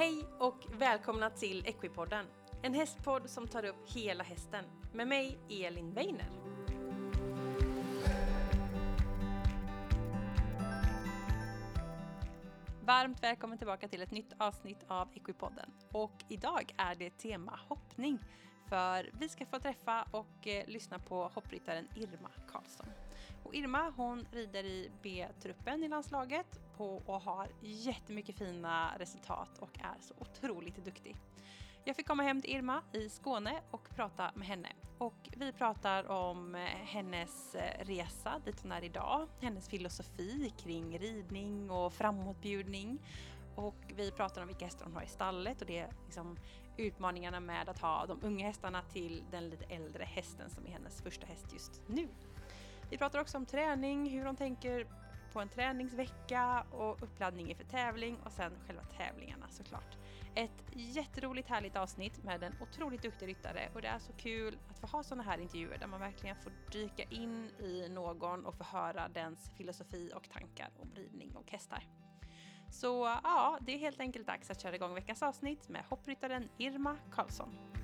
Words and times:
Hej 0.00 0.24
och 0.38 0.66
välkomna 0.78 1.30
till 1.30 1.66
Equipodden. 1.66 2.26
En 2.62 2.74
hästpodd 2.74 3.30
som 3.30 3.48
tar 3.48 3.64
upp 3.64 3.76
hela 3.86 4.24
hästen. 4.24 4.64
Med 4.92 5.08
mig, 5.08 5.38
Elin 5.48 5.94
Weiner. 5.94 6.30
Varmt 12.84 13.22
välkommen 13.22 13.58
tillbaka 13.58 13.88
till 13.88 14.02
ett 14.02 14.10
nytt 14.10 14.32
avsnitt 14.38 14.84
av 14.88 15.08
Equipodden. 15.14 15.70
Och 15.92 16.24
idag 16.28 16.74
är 16.76 16.94
det 16.94 17.10
tema 17.10 17.60
hoppning. 17.68 18.18
För 18.68 19.10
vi 19.20 19.28
ska 19.28 19.46
få 19.46 19.58
träffa 19.58 20.02
och 20.10 20.46
eh, 20.46 20.66
lyssna 20.66 20.98
på 20.98 21.30
hoppryttaren 21.34 21.88
Irma 21.94 22.30
Karlsson. 22.52 22.86
Och 23.44 23.54
Irma 23.54 23.92
hon 23.96 24.26
rider 24.32 24.64
i 24.64 24.90
B-truppen 25.02 25.84
i 25.84 25.88
landslaget 25.88 26.69
på 26.80 27.02
och 27.06 27.20
har 27.20 27.48
jättemycket 27.60 28.38
fina 28.38 28.98
resultat 28.98 29.58
och 29.58 29.78
är 29.78 30.00
så 30.00 30.14
otroligt 30.18 30.84
duktig. 30.84 31.16
Jag 31.84 31.96
fick 31.96 32.08
komma 32.08 32.22
hem 32.22 32.42
till 32.42 32.50
Irma 32.50 32.82
i 32.92 33.08
Skåne 33.08 33.60
och 33.70 33.88
prata 33.96 34.30
med 34.34 34.48
henne. 34.48 34.68
Och 34.98 35.28
vi 35.36 35.52
pratar 35.52 36.10
om 36.10 36.54
eh, 36.54 36.60
hennes 36.64 37.54
eh, 37.54 37.84
resa 37.84 38.40
dit 38.44 38.60
hon 38.62 38.72
är 38.72 38.84
idag, 38.84 39.28
hennes 39.40 39.68
filosofi 39.68 40.52
kring 40.58 40.98
ridning 40.98 41.70
och 41.70 41.92
framåtbjudning. 41.92 42.98
Och 43.54 43.92
vi 43.96 44.10
pratar 44.10 44.42
om 44.42 44.48
vilka 44.48 44.64
hästar 44.64 44.84
hon 44.84 44.94
har 44.94 45.02
i 45.02 45.08
stallet 45.08 45.60
och 45.60 45.66
det 45.66 45.78
är 45.78 45.90
liksom 46.04 46.36
utmaningarna 46.76 47.40
med 47.40 47.68
att 47.68 47.78
ha 47.78 48.06
de 48.06 48.18
unga 48.22 48.46
hästarna 48.46 48.82
till 48.82 49.24
den 49.30 49.48
lite 49.48 49.64
äldre 49.64 50.04
hästen 50.04 50.50
som 50.50 50.66
är 50.66 50.70
hennes 50.70 51.02
första 51.02 51.26
häst 51.26 51.46
just 51.52 51.82
nu. 51.86 52.08
Vi 52.90 52.98
pratar 52.98 53.20
också 53.20 53.36
om 53.36 53.46
träning, 53.46 54.10
hur 54.10 54.24
hon 54.24 54.36
tänker 54.36 54.86
på 55.32 55.40
en 55.40 55.48
träningsvecka 55.48 56.64
och 56.70 57.02
uppladdning 57.02 57.50
inför 57.50 57.64
tävling 57.64 58.16
och 58.24 58.32
sen 58.32 58.52
själva 58.66 58.82
tävlingarna 58.82 59.48
såklart. 59.48 59.96
Ett 60.34 60.64
jätteroligt 60.72 61.48
härligt 61.48 61.76
avsnitt 61.76 62.24
med 62.24 62.42
en 62.42 62.54
otroligt 62.60 63.02
duktig 63.02 63.28
ryttare 63.28 63.68
och 63.74 63.82
det 63.82 63.88
är 63.88 63.98
så 63.98 64.12
kul 64.12 64.58
att 64.70 64.78
få 64.78 64.86
ha 64.86 65.02
sådana 65.02 65.22
här 65.22 65.38
intervjuer 65.38 65.78
där 65.78 65.86
man 65.86 66.00
verkligen 66.00 66.36
får 66.36 66.52
dyka 66.72 67.02
in 67.02 67.50
i 67.58 67.88
någon 67.88 68.46
och 68.46 68.54
få 68.54 68.64
höra 68.64 69.08
dens 69.08 69.50
filosofi 69.56 70.12
och 70.14 70.30
tankar 70.30 70.70
om 70.78 70.90
ridning 70.94 71.36
och 71.36 71.50
hästar. 71.50 71.86
Så 72.70 73.18
ja, 73.24 73.58
det 73.60 73.74
är 73.74 73.78
helt 73.78 74.00
enkelt 74.00 74.26
dags 74.26 74.50
att 74.50 74.62
köra 74.62 74.74
igång 74.74 74.94
veckans 74.94 75.22
avsnitt 75.22 75.68
med 75.68 75.84
hoppryttaren 75.88 76.48
Irma 76.58 76.96
Karlsson. 77.10 77.79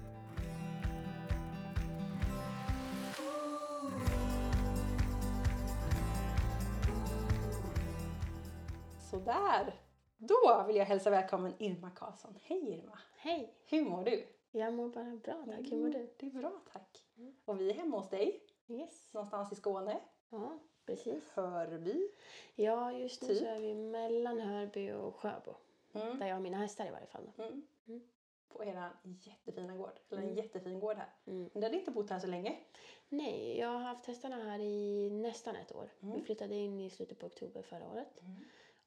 Sådär! 9.16 9.74
Då 10.16 10.64
vill 10.66 10.76
jag 10.76 10.84
hälsa 10.84 11.10
välkommen 11.10 11.54
Irma 11.58 11.90
Karlsson. 11.90 12.38
Hej 12.42 12.68
Irma! 12.74 12.98
Hej! 13.16 13.54
Hur 13.66 13.82
mår 13.84 14.04
du? 14.04 14.26
Jag 14.50 14.74
mår 14.74 14.88
bara 14.88 15.04
bra 15.24 15.44
tack. 15.46 15.72
Hur 15.72 15.76
mår 15.76 15.88
du? 15.88 16.10
Det 16.18 16.26
är 16.26 16.30
bra 16.30 16.52
tack. 16.72 17.04
Och 17.44 17.60
vi 17.60 17.70
är 17.70 17.74
hemma 17.74 17.96
hos 17.96 18.10
dig, 18.10 18.42
Yes. 18.68 19.14
någonstans 19.14 19.52
i 19.52 19.54
Skåne. 19.54 20.00
Ja, 20.30 20.58
precis. 20.86 21.30
Hörby. 21.34 22.08
Ja, 22.54 22.92
just 22.92 23.22
nu 23.22 23.28
Typ. 23.28 23.38
så 23.38 23.44
är 23.44 23.60
vi 23.60 23.74
mellan 23.74 24.40
Hörby 24.40 24.92
och 24.92 25.16
Sjöbo. 25.16 25.54
Mm. 25.94 26.18
Där 26.18 26.26
jag 26.26 26.34
har 26.34 26.40
mina 26.42 26.56
hästar 26.58 26.86
i 26.86 26.90
varje 26.90 27.06
fall. 27.06 27.30
Mm. 27.38 27.62
Mm. 27.88 28.00
På 28.48 28.64
er 28.64 28.90
jättefina 29.02 29.76
gård. 29.76 30.00
Eller 30.10 30.22
en 30.22 30.28
Mm. 30.28 30.36
jättefin 30.36 30.80
gård 30.80 30.96
här. 30.96 31.08
Mm. 31.26 31.50
Men 31.52 31.60
du 31.60 31.66
hade 31.66 31.78
inte 31.78 31.90
bott 31.90 32.10
här 32.10 32.18
så 32.18 32.26
länge. 32.26 32.56
Nej, 33.08 33.58
jag 33.58 33.68
har 33.68 33.78
haft 33.78 34.06
hästarna 34.06 34.36
här 34.36 34.58
i 34.58 35.10
nästan 35.10 35.56
ett 35.56 35.72
år. 35.74 35.90
Mm. 36.02 36.14
Vi 36.14 36.22
flyttade 36.22 36.54
in 36.54 36.80
i 36.80 36.90
slutet 36.90 37.18
på 37.18 37.26
oktober 37.26 37.62
förra 37.62 37.88
året. 37.90 38.20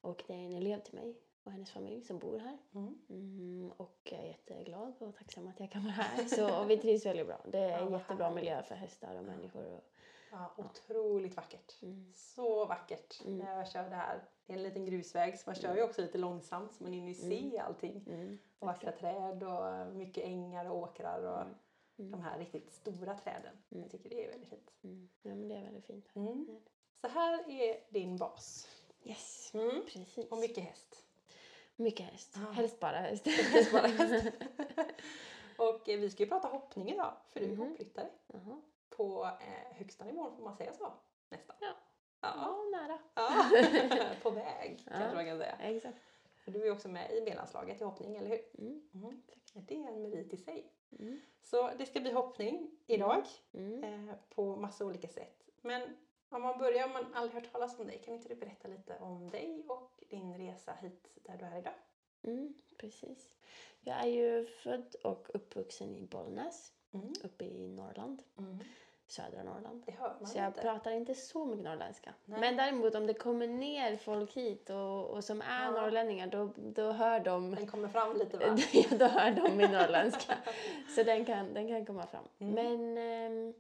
Och 0.02 0.24
det 0.28 0.34
är 0.34 0.38
en 0.46 0.54
elev 0.54 0.80
till 0.84 0.96
mig 0.96 1.16
och 1.44 1.52
hennes 1.52 1.72
familj 1.72 2.02
som 2.02 2.20
bor 2.20 2.40
här. 2.40 2.58
Mm. 2.76 3.00
Mm, 3.10 3.72
och 3.78 4.00
jag 4.04 4.20
är 4.20 4.28
jätteglad 4.28 4.94
och 5.02 5.16
tacksam 5.16 5.48
att 5.48 5.60
jag 5.60 5.72
kan 5.72 5.82
vara 5.84 5.92
här. 5.94 6.26
Så, 6.26 6.62
och 6.62 6.70
vi 6.70 6.78
trivs 6.78 7.06
väldigt 7.06 7.28
bra. 7.28 7.42
Det 7.52 7.58
är 7.60 7.70
Ja, 7.70 7.78
en 7.78 7.92
vad 7.92 8.00
jättebra 8.02 8.24
härligt. 8.26 8.36
miljö 8.36 8.64
för 8.64 8.76
hästar 8.76 9.16
och 9.18 9.24
människor. 9.24 9.66
Och, 9.66 9.84
Ja, 10.32 10.54
otroligt 10.58 11.36
vackert. 11.36 11.82
mm. 11.82 12.12
Så 12.16 12.66
vackert 12.66 13.22
Mm. 13.26 13.38
när 13.38 13.58
jag 13.58 13.68
kör 13.72 13.90
det 13.90 13.96
här. 13.96 14.24
Det 14.46 14.54
är 14.54 14.58
en 14.58 14.64
liten 14.64 14.86
grusväg 14.86 15.40
så 15.40 15.50
man 15.50 15.56
kör 15.56 15.76
ju 15.76 15.84
också 15.84 16.02
lite 16.02 16.18
långsamt 16.18 16.74
så 16.74 16.84
man 16.84 16.94
hinner 16.94 17.08
ju 17.08 17.14
se 17.14 17.60
allting. 17.60 18.04
Mm. 18.08 18.38
Och 18.60 18.68
vackra 18.68 18.92
träd 18.92 19.44
och 19.44 19.96
mycket 19.96 20.24
ängar 20.24 20.66
och 20.70 20.78
åkrar 20.78 21.24
och 21.24 21.46
Mm. 22.00 22.12
de 22.12 22.22
här 22.22 22.38
riktigt 22.40 22.72
stora 22.72 23.16
träden. 23.18 23.58
Jag 23.70 23.92
tycker 23.92 24.10
det 24.10 24.26
är 24.26 24.30
väldigt 24.30 24.50
fint. 24.50 24.72
Mm. 24.84 25.10
Ja, 25.22 25.36
men 25.36 25.48
det 25.48 25.56
är 25.56 25.64
väldigt 25.64 25.86
fint. 25.86 26.08
här. 26.14 26.22
Mm. 26.22 26.60
Så 27.02 27.08
här 27.08 27.50
är 27.50 27.94
din 27.94 28.18
bas. 28.18 28.68
Yes, 29.04 29.52
Mm. 29.54 29.86
precis. 29.86 30.18
Och 30.32 30.38
mycket 30.38 30.64
häst. 30.64 31.06
Mycket 31.76 32.06
häst. 32.06 32.34
Ja. 32.36 32.52
Helst 32.52 32.80
bara 32.80 32.98
häst. 32.98 33.28
Helst 33.28 33.72
bara 33.72 33.88
häst. 33.88 34.26
och 35.58 35.90
eh, 35.90 36.00
vi 36.00 36.10
ska 36.10 36.24
ju 36.24 36.30
prata 36.30 36.48
hoppning 36.48 36.90
idag 36.90 37.14
för 37.28 37.40
du 37.40 37.46
är 37.46 37.50
Mhm. 37.50 37.60
hoppryttare. 37.70 38.10
Jaha. 38.28 38.62
På 38.90 39.26
eh, 39.26 39.76
högsta 39.78 40.06
nivån 40.06 40.36
får 40.36 40.44
man 40.44 40.56
säga 40.56 40.74
så? 40.74 40.94
Nästan. 41.30 41.56
Ja. 41.60 41.68
Ja. 42.22 42.34
Ja, 42.36 42.78
nära. 42.78 43.00
ja. 43.14 43.50
på 44.22 44.30
väg 44.30 44.82
kanske 44.86 45.04
Ja. 45.08 45.14
man 45.14 45.26
kan 45.26 45.38
säga. 45.38 45.56
Exakt. 45.62 45.98
För 46.44 46.52
du 46.52 46.68
är 46.68 46.72
också 46.72 46.90
med 46.90 47.12
i 47.12 47.22
B-landslaget 47.22 47.82
i 47.82 47.84
hoppning, 47.84 48.16
eller 48.16 48.30
hur? 48.30 48.42
Mm. 48.58 48.90
Mm. 48.94 49.22
Det 49.54 49.76
är 49.76 49.88
en 49.88 50.02
merit 50.02 50.34
i 50.34 50.38
sig. 50.38 50.72
Mm. 51.00 51.20
Så 51.42 51.72
det 51.78 51.86
ska 51.86 52.00
bli 52.00 52.12
hoppning 52.12 52.72
idag 52.88 53.24
Mm. 53.54 53.84
eh, 54.10 54.16
på 54.30 54.56
massa 54.56 54.86
olika 54.86 55.08
sätt. 55.08 55.44
Men 55.62 55.98
om 56.30 56.42
man 56.42 56.58
börjar, 56.60 56.86
om 56.86 56.94
man 56.94 57.14
aldrig 57.14 57.44
hört 57.44 57.52
talas 57.52 57.80
om 57.80 57.88
dig, 57.88 58.02
kan 58.06 58.14
inte 58.14 58.30
du 58.30 58.36
berätta 58.36 58.68
lite 58.68 58.98
om 59.00 59.30
dig 59.30 59.64
och 59.68 59.92
din 60.10 60.38
resa 60.38 60.74
hit 60.82 61.18
där 61.24 61.38
du 61.38 61.46
är 61.46 61.58
idag? 61.60 61.74
Mm. 62.24 62.54
Precis. 62.78 63.36
Jag 63.82 63.98
är 64.00 64.08
ju 64.08 64.46
född 64.46 64.96
och 65.04 65.28
uppvuxen 65.34 65.96
i 65.96 66.02
Bollnäs, 66.02 66.74
Mm. 66.94 67.14
uppe 67.24 67.46
i 67.46 67.68
Norrland. 67.68 68.24
Södra 69.08 69.44
Norrland. 69.44 69.84
Det 69.86 69.92
hör 69.92 70.16
man 70.20 70.28
Så 70.28 70.38
jag 70.38 70.48
inte. 70.48 70.62
pratar 70.62 70.92
inte 70.92 71.16
så 71.16 71.46
mycket 71.46 71.64
norrländska. 71.64 72.14
Nej. 72.26 72.40
Men 72.40 72.56
däremot 72.58 72.96
om 72.96 73.08
det 73.08 73.14
kommer 73.14 73.48
ner 73.48 73.98
folk 73.98 74.34
hit 74.34 74.70
och, 74.70 75.06
och 75.06 75.24
som 75.24 75.42
är 75.42 75.66
Ja. 75.66 75.72
norrlänningar 75.72 76.28
då, 76.28 76.50
då 76.56 76.92
hör 76.92 77.20
de 77.20 77.56
Den 77.56 77.68
kommer 77.68 77.88
fram 77.88 78.18
lite 78.18 78.38
va? 78.38 78.46
Då 79.00 79.06
hör 79.06 79.32
de 79.32 79.58
min 79.58 79.72
norrländska. 79.72 80.34
Så 80.96 81.04
den 81.04 81.26
kan, 81.26 81.54
den 81.54 81.68
kan 81.68 81.86
komma 81.86 82.08
fram. 82.08 82.24
Mm. 82.40 82.54
Men, 82.54 82.98
ehm, 82.98 83.54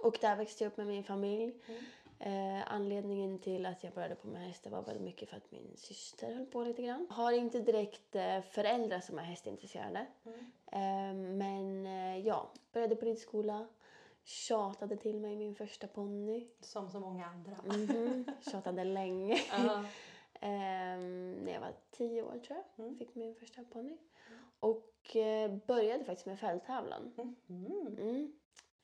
och 0.00 0.18
där 0.20 0.36
växte 0.36 0.64
jag 0.64 0.70
upp 0.70 0.76
med 0.76 0.86
min 0.86 1.04
familj. 1.04 1.54
Mm. 1.66 1.84
Eh, 2.20 2.72
anledningen 2.72 3.38
till 3.38 3.66
att 3.66 3.84
jag 3.84 3.92
började 3.92 4.14
på 4.14 4.28
med 4.28 4.46
hästar 4.46 4.70
var 4.70 4.82
väldigt 4.82 5.04
mycket 5.04 5.28
för 5.28 5.36
att 5.36 5.50
min 5.50 5.76
syster 5.76 6.34
höll 6.34 6.46
på 6.46 6.62
lite 6.64 6.82
grann. 6.82 7.06
Har 7.10 7.32
inte 7.32 7.60
direkt 7.60 8.14
eh, 8.14 8.40
föräldrar 8.40 9.00
som 9.00 9.18
är 9.18 9.22
hästintresserade. 9.22 10.06
Mm. 10.24 10.38
Eh, 10.66 11.36
men 11.36 11.86
eh, 11.86 12.26
ja, 12.26 12.50
började 12.72 12.96
på 12.96 13.04
ridskola. 13.04 13.66
Tjatade 14.24 14.96
till 14.96 15.20
mig 15.20 15.36
min 15.36 15.54
första 15.54 15.86
ponny. 15.86 16.48
Som 16.60 16.90
så 16.90 17.00
många 17.00 17.26
andra. 17.26 17.56
Mhm, 17.64 18.24
Tjatade 18.50 18.84
länge. 18.84 19.38
Ja. 19.50 19.84
Ehm, 20.40 21.32
när 21.32 21.52
jag 21.52 21.60
var 21.60 21.72
tio 21.90 22.22
år 22.22 22.38
tror 22.38 22.58
jag. 22.58 22.84
Mm. 22.84 22.98
Fick 22.98 23.14
min 23.14 23.34
första 23.34 23.64
ponny. 23.64 23.96
Och 24.60 25.16
eh, 25.16 25.56
började 25.66 26.04
faktiskt 26.04 26.26
med 26.26 26.38
fälttävlan. 26.38 27.34
Mm. 27.48 28.32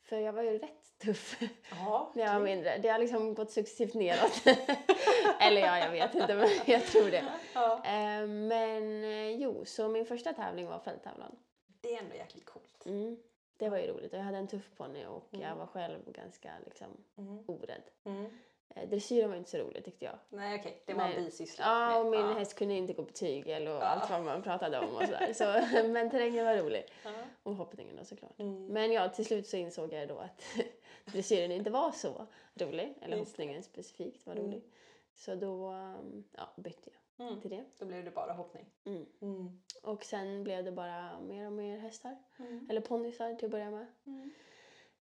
För 0.05 0.17
jag 0.19 0.33
var 0.33 0.43
ju 0.43 0.59
rätt 0.59 0.99
tuff 0.99 1.41
Ja, 1.71 2.11
när 2.15 2.25
jag 2.25 2.35
var 2.35 2.41
mindre. 2.41 2.79
Det 2.79 2.89
har 2.89 2.99
liksom 2.99 3.35
gått 3.35 3.51
successivt 3.51 3.95
neråt. 3.95 4.43
Eller 5.41 5.61
ja, 5.61 5.79
jag 5.79 5.91
vet 5.91 6.15
inte 6.15 6.35
men 6.35 6.49
jag 6.67 6.87
tror 6.87 7.11
det. 7.11 7.25
Ja. 7.55 7.83
Ehm, 7.85 8.49
men 8.49 9.05
eh, 9.05 9.31
jo, 9.31 9.65
så 9.65 9.89
min 9.89 10.07
första 10.07 10.33
tävling 10.33 10.67
var 10.67 10.79
fälttävlan. 10.79 11.37
Det 11.81 11.95
är 11.97 12.03
ändå 12.03 12.15
jäkligt 12.17 12.45
coolt. 12.45 12.87
Mm. 12.87 13.17
Det 13.57 13.69
var 13.69 13.79
ju 13.79 13.87
roligt 13.87 14.13
och 14.13 14.19
jag 14.19 14.25
hade 14.25 14.39
en 14.39 14.49
tuff 14.49 14.71
ponny 14.77 15.05
och 15.07 15.27
jag 15.31 15.41
Mm. 15.43 15.59
var 15.59 15.67
själv 15.67 16.13
ganska 16.13 16.51
liksom 16.65 16.87
Mm. 17.19 17.45
orädd. 17.47 17.83
Mm. 18.05 18.39
Eh, 18.69 18.89
dressyren 18.89 19.31
var 19.31 19.37
inte 19.37 19.51
så 19.51 19.59
roligt 19.59 19.85
tyckte 19.85 20.05
jag. 20.05 20.19
Nej 20.29 20.61
okej, 20.61 20.83
det 20.87 20.95
var 20.95 21.05
en 21.05 21.25
bisyssla. 21.25 21.65
Ja, 21.65 21.99
och 21.99 22.07
min 22.11 22.27
häst 22.27 22.55
kunde 22.59 22.75
inte 22.75 22.93
gå 22.93 23.05
på 23.05 23.13
tygel 23.13 23.67
och 23.69 23.75
Ja. 23.75 23.81
allt 23.83 24.11
vad 24.11 24.25
man 24.25 24.43
pratade 24.43 24.79
om 24.79 24.95
och 24.97 25.03
sådär. 25.03 25.33
Så, 25.33 25.45
men 25.89 26.11
terrängen 26.11 26.45
var 26.45 26.57
rolig. 26.57 26.85
Ja. 27.05 27.11
Och 27.43 27.55
hoppningen 27.55 27.97
då 27.97 28.05
såklart. 28.05 28.41
Mm. 28.41 28.67
Men 28.67 28.93
ja, 28.93 29.09
till 29.09 29.25
slut 29.25 29.47
så 29.47 29.57
insåg 29.57 29.93
jag 29.93 30.09
då 30.09 30.19
att 30.19 30.43
dressyren 31.13 31.53
inte 31.53 31.71
var 31.71 31.93
så 31.93 32.27
rolig. 32.55 32.95
Eller 33.03 33.17
Just 33.17 33.37
det. 33.37 33.43
hoppningen 33.43 33.63
specifikt 33.63 34.27
var 34.27 34.33
Mm. 34.35 34.47
rolig. 34.47 34.63
Så 35.15 35.35
då 35.35 35.71
um, 35.73 36.25
ja, 36.37 36.49
bytte 36.57 36.91
jag 36.91 37.27
Mm. 37.27 37.41
till 37.41 37.51
det. 37.51 37.65
Då 37.79 37.87
blev 37.87 38.05
det 38.05 38.11
bara 38.11 38.33
hoppning. 38.33 38.67
Mm. 38.85 39.07
Mm. 39.23 39.61
Och 39.83 40.05
sen 40.05 40.45
blev 40.45 40.65
det 40.65 40.73
bara 40.73 41.21
mer 41.21 41.47
och 41.47 41.53
mer 41.53 41.79
hästar. 41.79 42.17
Mm. 42.39 42.67
Eller 42.71 42.81
ponnysar 42.81 43.35
till 43.35 43.45
att 43.45 43.51
börja 43.51 43.71
med. 43.71 43.87
Mm. 44.07 44.31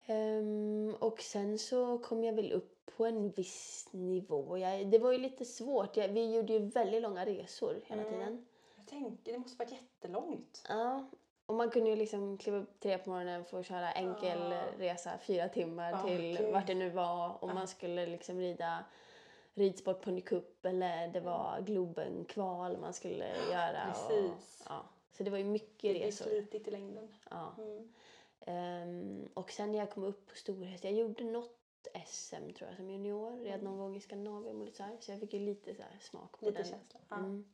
Ehm, 0.06 0.96
och 1.00 1.22
sen 1.22 1.58
så 1.60 1.98
kom 1.98 2.24
jag 2.24 2.34
väl 2.34 2.52
upp 2.52 2.81
på 3.01 3.06
en 3.06 3.30
viss 3.31 3.88
nivå. 3.92 4.57
Jag, 4.57 4.88
det 4.92 5.00
var 5.00 5.12
ju 5.12 5.18
lite 5.18 5.45
svårt. 5.45 5.98
Jag, 5.98 6.07
vi 6.07 6.36
gjorde 6.36 6.53
ju 6.53 6.59
väldigt 6.59 7.01
långa 7.01 7.25
resor 7.25 7.75
hela 7.88 8.01
Mm. 8.01 8.13
tiden. 8.13 8.45
Jag 8.77 8.88
tänker, 8.88 9.31
det 9.31 9.38
måste 9.38 9.57
vara 9.65 9.69
jättelångt. 9.69 10.63
Ja, 10.69 11.06
och 11.45 11.56
man 11.56 11.69
kunde 11.69 11.89
ju 11.89 11.95
liksom 11.95 12.38
kliva 12.38 12.57
upp 12.57 12.80
tre 12.80 12.98
på 12.98 13.09
morgonen 13.09 13.45
för 13.45 13.59
att 13.59 13.65
köra 13.65 13.92
enkel 13.92 14.53
Ah. 14.53 14.63
resa 14.77 15.12
fyra 15.18 15.50
timmar 15.50 15.94
Ah, 15.94 16.07
till 16.07 16.38
gud. 16.38 16.53
vart 16.53 16.68
det 16.68 16.75
nu 16.75 16.89
var. 16.89 17.44
Och 17.44 17.50
Ah. 17.50 17.53
man 17.53 17.68
skulle 17.68 18.06
liksom 18.06 18.39
rida 18.39 18.86
ridsport 19.53 20.01
ponnycup 20.01 20.65
eller 20.65 21.07
det 21.07 21.19
var 21.19 21.62
Globen-kval 21.62 22.77
man 22.77 22.94
skulle 22.94 23.25
göra. 23.51 23.80
Och, 23.89 24.09
Precis. 24.09 24.63
ja. 24.69 24.86
Så 25.12 25.24
det 25.24 25.31
var 25.31 25.38
ju 25.38 25.44
mycket 25.44 25.81
Det 25.81 25.89
blir 25.94 26.06
resor. 26.06 26.25
slitigt 26.25 26.68
i 26.68 26.71
längden. 26.71 27.07
Ja. 27.30 27.53
Mm. 27.57 27.94
Ehm, 28.45 29.30
och 29.33 29.51
sen 29.51 29.71
när 29.71 29.80
jag 29.80 29.92
kom 29.92 30.03
upp 30.03 30.27
på 30.30 30.36
storhäst, 30.36 30.83
jag 30.83 30.94
gjorde 30.94 31.24
något 31.24 31.57
SM 32.06 32.54
tror 32.54 32.69
jag 32.69 32.75
som 32.78 32.89
junior, 32.89 33.44
red 33.44 33.54
Mm. 33.54 33.66
någon 33.66 33.78
gång 33.78 33.95
i 33.95 34.01
Skandinavien 34.01 34.56
och 34.60 34.66
lite 34.66 34.78
så 34.78 34.83
här. 34.83 34.98
Så 35.00 35.12
jag 35.12 35.19
fick 35.19 35.33
ju 35.33 35.39
lite 35.39 35.75
så 35.75 35.83
smak 36.01 36.39
på 36.39 36.45
Lite 36.45 36.57
den. 36.63 36.72
känsla. 36.72 37.00
Mm. 37.12 37.45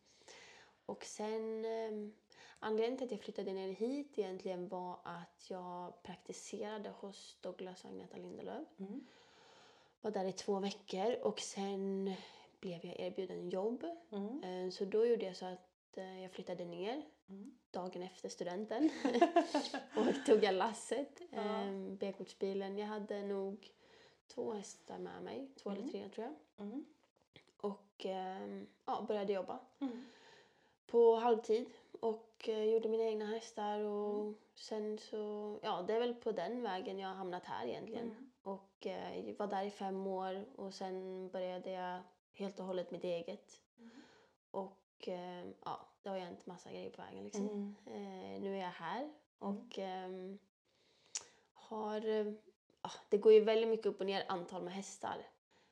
Och 0.86 1.04
sen 1.06 1.66
um, 1.66 2.14
anledningen 2.60 2.98
till 2.98 3.06
att 3.06 3.12
jag 3.12 3.22
flyttade 3.22 3.54
ner 3.54 3.68
hit 3.72 4.20
egentligen 4.20 4.68
var 4.68 5.00
att 5.04 5.50
jag 5.50 6.04
praktiserade 6.04 6.90
hos 6.90 7.38
Douglas 7.42 7.84
och 7.84 7.90
Agneta 7.90 8.18
Lindelöf. 8.18 8.68
Mm. 8.80 9.08
Var 10.02 10.12
där 10.12 10.26
i 10.26 10.32
två 10.32 10.60
veckor 10.60 11.16
och 11.22 11.40
sen 11.40 12.14
blev 12.60 12.86
jag 12.86 13.00
erbjuden 13.00 13.50
jobb. 13.50 13.86
Mm. 14.12 14.44
Eh, 14.44 14.72
Så 14.72 14.86
då 14.86 15.06
gjorde 15.06 15.26
jag 15.26 15.36
så 15.36 15.46
att 15.46 15.98
eh, 15.98 16.22
jag 16.22 16.32
flyttade 16.32 16.66
ner 16.66 17.02
Mm. 17.30 17.58
dagen 17.72 18.02
efter 18.02 18.30
studenten 18.30 18.90
och 19.96 20.26
tog 20.26 20.44
jag 20.44 20.54
lasset, 20.56 21.22
Ja. 21.30 21.62
eh, 21.62 21.72
B-kortsbilen. 21.74 22.78
Jag 22.78 22.88
hade 22.88 23.22
nog 23.24 23.72
två 24.28 24.54
hästar 24.54 24.98
med 25.00 25.24
mig, 25.24 25.48
två 25.56 25.70
Mm. 25.70 25.82
eller 25.82 25.92
tre 25.92 26.10
tror 26.10 26.26
jag. 26.28 26.66
Mm. 26.68 26.86
Och 27.58 28.06
eh, 28.06 28.64
ja, 28.86 29.06
började 29.08 29.34
jobba 29.34 29.60
Mm. 29.80 30.06
på 30.88 31.16
halvtid 31.16 31.70
och 32.00 32.50
eh, 32.50 32.64
gjorde 32.64 32.90
mina 32.90 33.04
egna 33.04 33.26
hästar 33.26 33.80
och 33.80 34.20
Mm. 34.22 34.36
sen 34.56 34.98
så, 34.98 35.60
ja 35.64 35.82
det 35.82 35.94
är 35.94 36.00
väl 36.00 36.16
på 36.16 36.32
den 36.32 36.62
vägen 36.64 37.00
jag 37.00 37.08
har 37.08 37.16
hamnat 37.16 37.46
här 37.46 37.66
egentligen. 37.68 38.06
Mm. 38.12 38.32
Och 38.44 38.88
eh, 38.88 39.36
var 39.36 39.48
där 39.48 39.64
i 39.64 39.72
fem 39.72 40.08
år 40.08 40.46
och 40.56 40.74
sen 40.74 41.30
började 41.30 41.72
jag 41.72 42.02
helt 42.34 42.60
och 42.60 42.66
hållet 42.66 42.92
mitt 42.92 43.04
eget. 43.04 43.62
Och 44.52 45.08
eh, 45.08 45.46
ja, 45.66 45.88
det 46.02 46.10
har 46.10 46.18
hänt 46.18 46.46
massa 46.46 46.72
grejer 46.72 46.90
på 46.90 47.02
vägen 47.02 47.24
liksom. 47.24 47.76
Eh, 47.86 48.42
nu 48.42 48.54
är 48.58 48.62
jag 48.62 48.70
här 48.72 49.10
och 49.40 49.80
ehm, 49.80 50.40
har... 51.54 52.02
ja, 52.82 52.92
det 53.10 53.18
går 53.18 53.34
ju 53.34 53.40
väldigt 53.40 53.70
mycket 53.70 53.86
upp 53.86 54.00
och 54.00 54.06
ner 54.06 54.26
antal 54.28 54.64
med 54.64 54.74
hästar. 54.74 55.26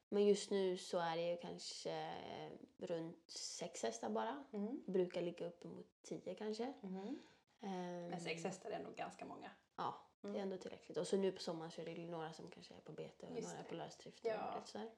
Men 0.09 0.25
just 0.25 0.51
nu 0.51 0.77
så 0.77 0.97
är 0.97 1.15
det 1.15 1.29
ju 1.31 1.37
kanske 1.37 1.91
eh, 1.91 2.51
runt 2.77 3.31
sex 3.31 3.83
hästar 3.83 4.09
bara. 4.09 4.43
Mm. 4.53 4.83
Brukar 4.85 5.21
ligga 5.21 5.47
uppemot 5.47 5.87
tio 6.01 6.35
kanske. 6.35 6.73
Mm. 6.83 7.19
Men 8.09 8.19
sex 8.19 8.43
hästar 8.43 8.69
är 8.69 8.79
nog 8.83 8.95
ganska 8.95 9.25
många. 9.25 9.49
Ja, 9.75 9.95
det 10.21 10.27
är 10.27 10.31
Mm. 10.31 10.41
ändå 10.41 10.57
tillräckligt. 10.57 10.97
Och 10.97 11.07
så 11.07 11.17
nu 11.17 11.31
på 11.31 11.41
sommaren 11.41 11.71
så 11.71 11.81
är 11.81 11.85
det 11.85 12.05
några 12.05 12.33
som 12.33 12.49
kanske 12.51 12.73
är 12.73 12.79
på 12.79 12.91
bete 12.91 13.27
och 13.27 13.35
Just 13.35 13.47
några 13.47 13.59
är 13.59 13.63
på 13.69 13.75
lösdrift. 13.75 14.19
Ja. 14.25 14.59
Och 14.61 14.67
sådär. 14.67 14.91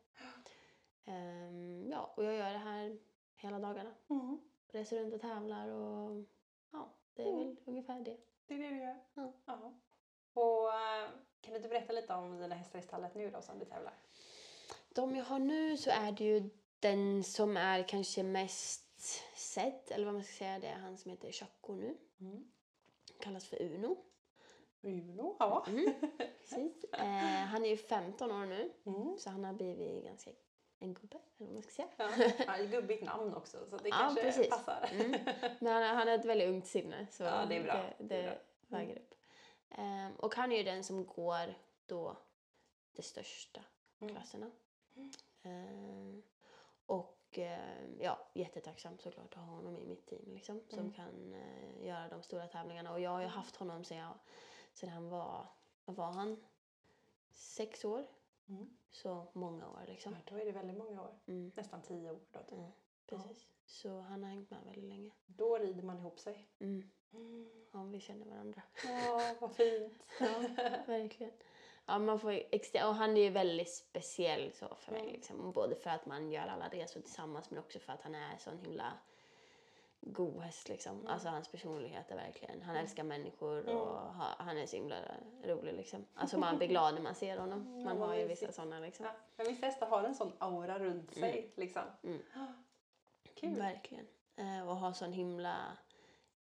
Ehm, 1.06 1.88
ja, 1.92 2.14
och 2.18 2.24
jag 2.24 2.34
gör 2.36 2.52
det 2.54 2.58
här 2.58 2.98
hela 3.36 3.60
dagarna. 3.60 3.96
Mm. 4.10 4.40
Reser 4.68 5.00
runt 5.00 5.14
och 5.14 5.22
tävlar 5.22 5.68
och 5.70 6.24
ja, 6.72 6.90
det 7.14 7.24
är 7.24 7.28
Mm. 7.34 7.40
väl 7.48 7.58
ungefär 7.66 8.00
det. 8.02 8.18
Det 8.48 8.54
är 8.54 8.58
det 8.58 8.70
du 8.70 8.78
gör? 8.78 9.00
Ja. 9.46 9.74
Och 10.38 10.70
eh, 10.74 11.10
kan 11.42 11.52
du 11.52 11.58
inte 11.58 11.70
berätta 11.70 11.94
lite 11.94 12.14
om 12.14 12.38
dina 12.40 12.56
hästar 12.56 12.80
i 12.80 12.82
stallet 12.82 13.16
nu 13.16 13.30
då 13.32 13.42
som 13.42 13.60
du 13.60 13.66
tävlar? 13.66 13.94
De 14.90 15.16
jag 15.16 15.26
har 15.26 15.40
nu 15.40 15.78
så 15.78 15.90
är 15.90 16.12
det 16.12 16.24
ju 16.24 16.50
den 16.80 17.24
som 17.24 17.58
är 17.58 17.84
kanske 17.88 18.24
mest 18.24 18.84
sedd, 19.36 19.82
eller 19.90 20.06
vad 20.06 20.14
man 20.14 20.24
ska 20.24 20.34
säga, 20.34 20.60
det 20.60 20.68
är 20.68 20.76
han 20.76 20.98
som 20.98 21.12
heter 21.12 21.32
Chaco 21.32 21.74
nu. 21.76 21.98
Mm. 22.22 22.52
Kallas 23.20 23.46
för 23.48 23.62
Uno. 23.62 23.98
Uno, 24.82 25.36
ja. 25.40 25.66
Mm, 25.68 25.94
precis. 26.18 26.86
Eh, 26.94 27.04
han 27.46 27.66
är 27.66 27.70
ju 27.70 27.78
15 27.78 28.32
år 28.32 28.46
nu, 28.46 28.72
Mm. 28.86 29.18
så 29.18 29.30
han 29.30 29.44
har 29.44 29.54
blivit 29.54 30.04
ganska 30.06 30.32
en 30.80 30.94
gubbe, 30.94 31.18
eller 31.38 31.46
vad 31.48 31.54
man 31.54 31.64
ska 31.64 31.72
säga. 31.72 31.88
Ja, 31.98 32.10
han 32.48 32.50
har 32.60 32.64
ett 32.66 32.72
gubbigt 32.72 33.04
namn 33.06 33.34
också 33.36 33.58
så 33.70 33.78
det 33.78 33.90
Ja, 33.90 33.96
kanske 34.00 34.22
precis. 34.22 34.50
passar. 34.50 34.90
Mm. 34.92 35.12
Men 35.60 35.74
han, 35.74 35.84
han 35.98 36.08
har 36.08 36.16
ett 36.16 36.26
väldigt 36.26 36.48
ungt 36.50 36.68
sinne, 36.68 37.08
så 37.12 37.24
Ja, 37.24 37.46
det 37.50 37.56
är 37.58 37.64
bra. 37.64 37.74
det, 37.74 38.04
Det 38.08 38.16
är 38.16 38.24
det 38.24 38.40
väger 38.68 38.96
upp. 38.96 39.07
Ehm, 39.70 40.16
och 40.16 40.36
han 40.36 40.52
är 40.52 40.58
ju 40.58 40.64
den 40.64 40.84
som 40.84 41.06
går 41.06 41.54
då 41.86 42.18
de 42.94 43.02
största 43.02 43.62
Mm. 44.00 44.14
klasserna. 44.16 44.52
Ehm, 45.44 46.24
och 46.86 47.20
ehm, 47.32 48.00
ja, 48.02 48.28
jättetacksam 48.34 49.00
såklart 49.00 49.34
att 49.34 49.40
ha 49.40 49.56
honom 49.56 49.78
i 49.78 49.86
mitt 49.86 50.06
team 50.08 50.34
liksom, 50.34 50.62
som 50.70 50.80
Mm. 50.80 50.94
kan 50.94 51.34
eh, 51.34 51.86
göra 51.86 52.10
de 52.10 52.24
stora 52.24 52.48
tävlingarna. 52.48 52.92
Och 52.92 53.00
jag 53.00 53.10
har 53.10 53.22
ju 53.22 53.28
haft 53.28 53.56
honom 53.56 53.84
sedan, 53.84 53.98
jag, 53.98 54.14
sedan 54.74 54.90
han 54.90 55.10
var, 55.10 55.48
var 55.86 56.12
han? 56.12 56.44
Sex 57.32 57.86
år. 57.86 58.08
Mm. 58.48 58.78
Så 58.92 59.28
många 59.34 59.70
år 59.70 59.84
liksom. 59.88 60.14
Ja, 60.14 60.20
då 60.26 60.36
är 60.42 60.46
det 60.46 60.52
väldigt 60.52 60.78
många 60.78 61.02
år. 61.02 61.20
Mm, 61.26 61.52
Nästan 61.56 61.82
tio 61.82 62.12
år 62.12 62.20
då. 62.32 62.40
typ. 62.44 62.52
mm, 62.52 62.72
precis. 63.06 63.48
Så 63.66 64.00
han 64.00 64.24
har 64.24 64.30
hängt 64.30 64.50
med 64.50 64.64
väldigt 64.66 64.84
länge. 64.90 65.12
Då 65.26 65.58
rider 65.58 65.84
man 65.84 65.98
ihop 65.98 66.20
sig. 66.20 66.48
Mm, 66.60 66.90
Mm. 67.14 67.50
ja, 67.74 67.84
vi 67.84 68.00
känner 68.00 68.26
varandra. 68.26 68.62
Ja, 68.86 69.22
vad 69.40 69.52
fint. 69.56 70.04
Ja, 70.20 70.28
verkligen. 70.88 71.34
Ja, 71.86 72.00
man 72.00 72.20
får 72.20 72.32
extra, 72.32 72.88
och 72.88 72.96
han 72.96 73.18
är 73.18 73.22
ju 73.22 73.30
väldigt 73.30 73.70
speciell 73.74 74.52
så 74.54 74.76
för 74.76 74.92
mig. 74.92 75.02
Mm. 75.02 75.14
Liksom. 75.14 75.52
Både 75.52 75.76
för 75.76 75.90
att 75.90 76.06
man 76.06 76.32
gör 76.32 76.48
alla 76.48 76.68
resor 76.68 77.02
tillsammans 77.02 77.50
men 77.50 77.60
också 77.60 77.80
för 77.80 77.94
att 77.94 78.02
han 78.02 78.16
är 78.16 78.38
sån 78.38 78.58
himla 78.58 78.94
god 80.02 80.42
häst. 80.42 80.70
Liksom. 80.70 80.96
Mm. 80.96 81.08
Alltså 81.08 81.28
hans 81.30 81.48
personlighet 81.52 82.12
är 82.12 82.16
verkligen, 82.16 82.62
han 82.62 82.70
Mm. 82.76 82.84
älskar 82.84 83.04
människor 83.04 83.60
Mm. 83.62 83.78
och 83.78 83.88
ha, 84.14 84.26
han 84.40 84.58
är 84.58 84.66
så 84.66 84.76
himla 84.76 84.96
rolig. 85.44 85.74
Liksom. 85.74 86.06
Alltså 86.16 86.38
man 86.38 86.58
blir 86.58 86.68
glad 86.68 86.94
när 86.94 87.02
man 87.02 87.16
ser 87.16 87.38
honom. 87.38 87.80
Ja, 87.80 87.86
Man 87.86 87.98
har 87.98 88.16
ju 88.16 88.28
vissa 88.28 88.52
sådana 88.52 88.80
liksom. 88.80 89.06
Ja, 89.06 89.12
men 89.38 89.48
vissa 89.48 89.66
hästar 89.66 89.88
har 89.88 90.04
en 90.04 90.16
sån 90.16 90.32
aura 90.40 90.80
runt 90.80 91.14
sig. 91.14 91.52
Liksom. 91.56 91.82
Mm. 92.04 92.22
Kul. 93.36 93.56
Verkligen. 93.56 94.08
Eh, 94.36 94.70
och 94.70 94.76
har 94.78 94.94
sån 94.94 95.14
himla, 95.14 95.78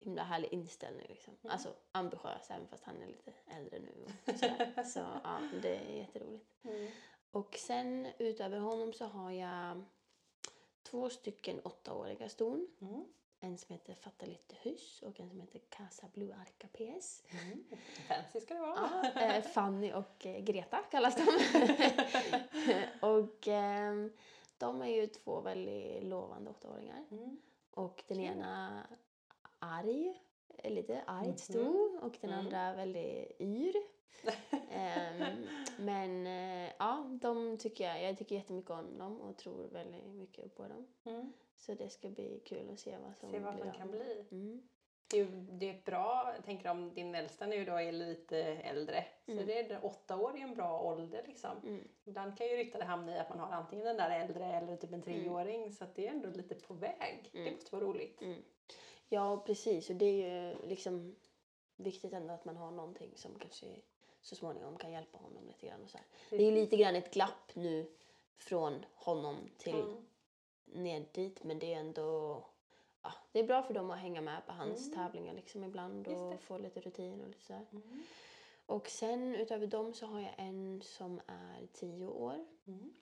himla 0.01 0.23
härlig 0.23 0.53
inställning. 0.53 1.05
Liksom. 1.09 1.33
Mm. 1.41 1.51
Alltså 1.51 1.73
ambitiös 1.91 2.49
även 2.49 2.67
fast 2.67 2.83
han 2.83 3.01
är 3.01 3.07
lite 3.07 3.31
äldre 3.47 3.79
nu. 3.79 4.05
Och 4.05 4.35
sådär. 4.39 4.83
så 4.83 4.99
ja, 5.23 5.39
det 5.61 5.75
är 5.75 5.97
jätteroligt. 5.97 6.45
Mm. 6.63 6.91
Och 7.31 7.55
sen 7.59 8.07
utöver 8.17 8.59
honom 8.59 8.93
så 8.93 9.05
har 9.05 9.31
jag 9.31 9.83
två 10.83 11.09
stycken 11.09 11.59
åttaåriga 11.63 12.29
ston. 12.29 12.67
Mm. 12.81 13.05
En 13.39 13.57
som 13.57 13.73
heter 13.73 13.93
Fatta 13.93 14.25
lite 14.25 14.55
hyss 14.61 15.01
och 15.01 15.19
en 15.19 15.29
som 15.29 15.41
heter 15.41 15.59
Casa 15.69 16.07
Blue 16.13 16.35
Arca 16.35 16.67
PS. 16.67 17.23
Mm. 17.31 17.63
Fancy 18.07 18.39
ska 18.39 18.53
det 18.53 18.59
vara. 18.59 18.89
Ja, 19.15 19.21
eh, 19.21 19.43
Fanny 19.43 19.93
och 19.93 20.25
eh, 20.25 20.39
Greta 20.39 20.77
kallas 20.91 21.15
de. 21.15 21.25
och 23.07 23.47
ehm, 23.47 24.11
de 24.57 24.81
är 24.81 24.87
ju 24.87 25.07
två 25.07 25.41
väldigt 25.41 26.03
lovande 26.03 26.49
åttaåringar. 26.49 27.05
Mm. 27.11 27.37
Och 27.71 28.03
den 28.07 28.19
ena 28.19 28.83
arg, 29.61 30.21
lite 30.63 31.01
argt 31.07 31.27
Mhm. 31.27 31.37
stor 31.37 32.03
och 32.03 32.17
den 32.21 32.29
Mm. 32.33 32.45
andra 32.45 32.73
väldigt 32.75 33.41
yr. 33.41 33.75
Ehm, 34.71 35.47
men 35.79 36.27
eh, 36.27 36.69
ja, 36.79 37.09
de 37.21 37.57
tycker 37.57 37.83
jag, 37.83 38.03
jag 38.03 38.17
tycker 38.17 38.35
jättemycket 38.35 38.71
om 38.71 38.97
dem 38.97 39.21
och 39.21 39.37
tror 39.37 39.67
väldigt 39.67 40.05
mycket 40.05 40.55
på 40.55 40.67
dem. 40.67 40.87
Mm. 41.05 41.33
Så 41.55 41.73
det 41.73 41.89
ska 41.89 42.09
bli 42.09 42.41
kul 42.45 42.69
att 42.73 42.79
se 42.79 42.97
vad 43.05 43.17
som 43.17 43.31
Se 43.31 43.39
vad 43.39 43.55
blir 43.55 43.67
av. 43.67 43.73
kan 43.73 43.91
bli. 43.91 44.25
Mm. 44.31 44.61
Det 45.11 45.19
är, 45.19 45.25
det 45.51 45.69
är 45.69 45.73
ett 45.73 45.85
bra, 45.85 46.31
jag 46.35 46.45
tänker 46.45 46.69
om 46.71 46.93
din 46.93 47.15
äldsta 47.15 47.45
nu 47.47 47.65
då 47.65 47.75
är 47.75 47.91
lite 47.91 48.37
äldre. 48.43 49.05
Så 49.25 49.31
Mm. 49.31 49.45
det 49.45 49.59
är 49.71 49.85
åtta 49.85 50.17
år 50.17 50.37
är 50.37 50.41
en 50.41 50.55
bra 50.55 50.81
ålder 50.81 51.23
liksom. 51.27 51.57
Mm. 51.63 51.87
Ibland 52.03 52.37
kan 52.37 52.47
ju 52.47 52.55
ryttare 52.57 52.83
hamna 52.83 53.15
i 53.15 53.19
att 53.19 53.29
man 53.29 53.39
har 53.39 53.51
antingen 53.51 53.85
den 53.85 53.97
där 53.97 54.19
äldre 54.19 54.45
eller 54.45 54.75
typ 54.77 54.93
en 54.93 55.01
treåring. 55.01 55.71
Så 55.73 55.83
att 55.83 55.95
det 55.95 56.07
är 56.07 56.11
ändå 56.11 56.29
lite 56.29 56.55
på 56.55 56.73
väg. 56.73 57.29
Det 57.31 57.39
Mm. 57.39 57.53
måste 57.53 57.75
vara 57.75 57.85
roligt. 57.85 58.21
Mm. 59.11 59.23
Ja, 59.23 59.43
precis. 59.45 59.89
Och 59.89 59.95
det 59.95 60.05
är 60.05 60.49
ju 60.49 60.67
liksom 60.67 61.15
viktigt 61.75 62.13
ändå 62.13 62.33
att 62.33 62.45
man 62.45 62.57
har 62.57 62.71
någonting 62.71 63.11
som 63.15 63.39
kanske 63.39 63.65
så 64.21 64.35
småningom 64.35 64.77
kan 64.77 64.91
hjälpa 64.91 65.17
honom 65.17 65.47
lite 65.47 65.67
grann. 65.67 65.83
Och 65.83 65.89
så 65.89 65.97
här. 65.97 66.07
Det 66.29 66.35
är 66.35 66.45
ju 66.45 66.51
lite 66.51 66.77
grann 66.77 66.95
ett 66.95 67.13
glapp 67.13 67.55
nu 67.55 67.91
från 68.37 68.85
honom 68.95 69.37
till 69.57 69.75
Mm. 69.75 70.05
ner 70.65 71.05
dit 71.13 71.43
men 71.43 71.59
det 71.59 71.73
är 71.73 71.79
ändå 71.79 72.43
ja, 73.01 73.13
det 73.31 73.39
är 73.39 73.43
bra 73.43 73.63
för 73.63 73.73
dem 73.73 73.91
att 73.91 73.99
hänga 73.99 74.21
med 74.21 74.45
på 74.45 74.51
hans 74.53 74.87
Mm. 74.87 74.97
tävlingar 74.97 75.33
liksom 75.33 75.63
ibland 75.63 76.07
och 76.07 76.41
få 76.41 76.57
lite 76.57 76.81
rutin 76.81 77.21
och 77.21 77.27
lite 77.27 77.45
så 77.45 77.53
här. 77.53 77.65
Mm. 77.71 78.03
Och 78.65 78.87
sen 78.89 79.35
utöver 79.35 79.67
dem 79.67 79.93
så 79.93 80.05
har 80.05 80.19
jag 80.19 80.33
en 80.37 80.81
som 80.81 81.21
är 81.27 81.67
tio 81.73 82.05
år 82.07 82.45
Mm. 82.67 82.93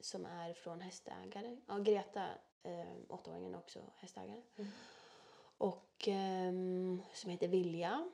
som 0.00 0.26
är 0.26 0.54
från 0.54 0.80
hästägare. 0.80 1.56
Ja, 1.66 1.78
Greta, 1.78 2.26
eh, 2.62 2.86
åttaåringen, 3.08 3.54
är 3.54 3.58
också 3.58 3.80
hästägare. 3.96 4.42
Mm. 5.62 5.72
Och 5.72 6.08
ehm, 6.08 7.02
som 7.14 7.30
heter 7.30 7.48
Vilja. 7.48 8.10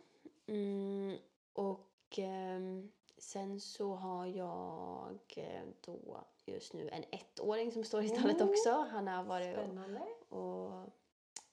Mm, 0.46 1.16
och 1.52 1.88
ehm, 2.18 2.90
sen 3.18 3.60
så 3.60 3.94
har 3.94 4.26
jag 4.26 5.18
eh, 5.36 5.62
då 5.80 6.24
just 6.46 6.72
nu 6.72 6.88
en 6.88 7.04
ettåring 7.10 7.72
som 7.72 7.84
står 7.84 8.02
i 8.02 8.08
stallet 8.08 8.36
Mm. 8.40 8.48
också. 8.50 8.70
Han 8.90 9.08
har 9.08 9.24
varit 9.24 9.56
och, 9.58 9.64
Spännande. 9.64 10.00
och 10.28 10.88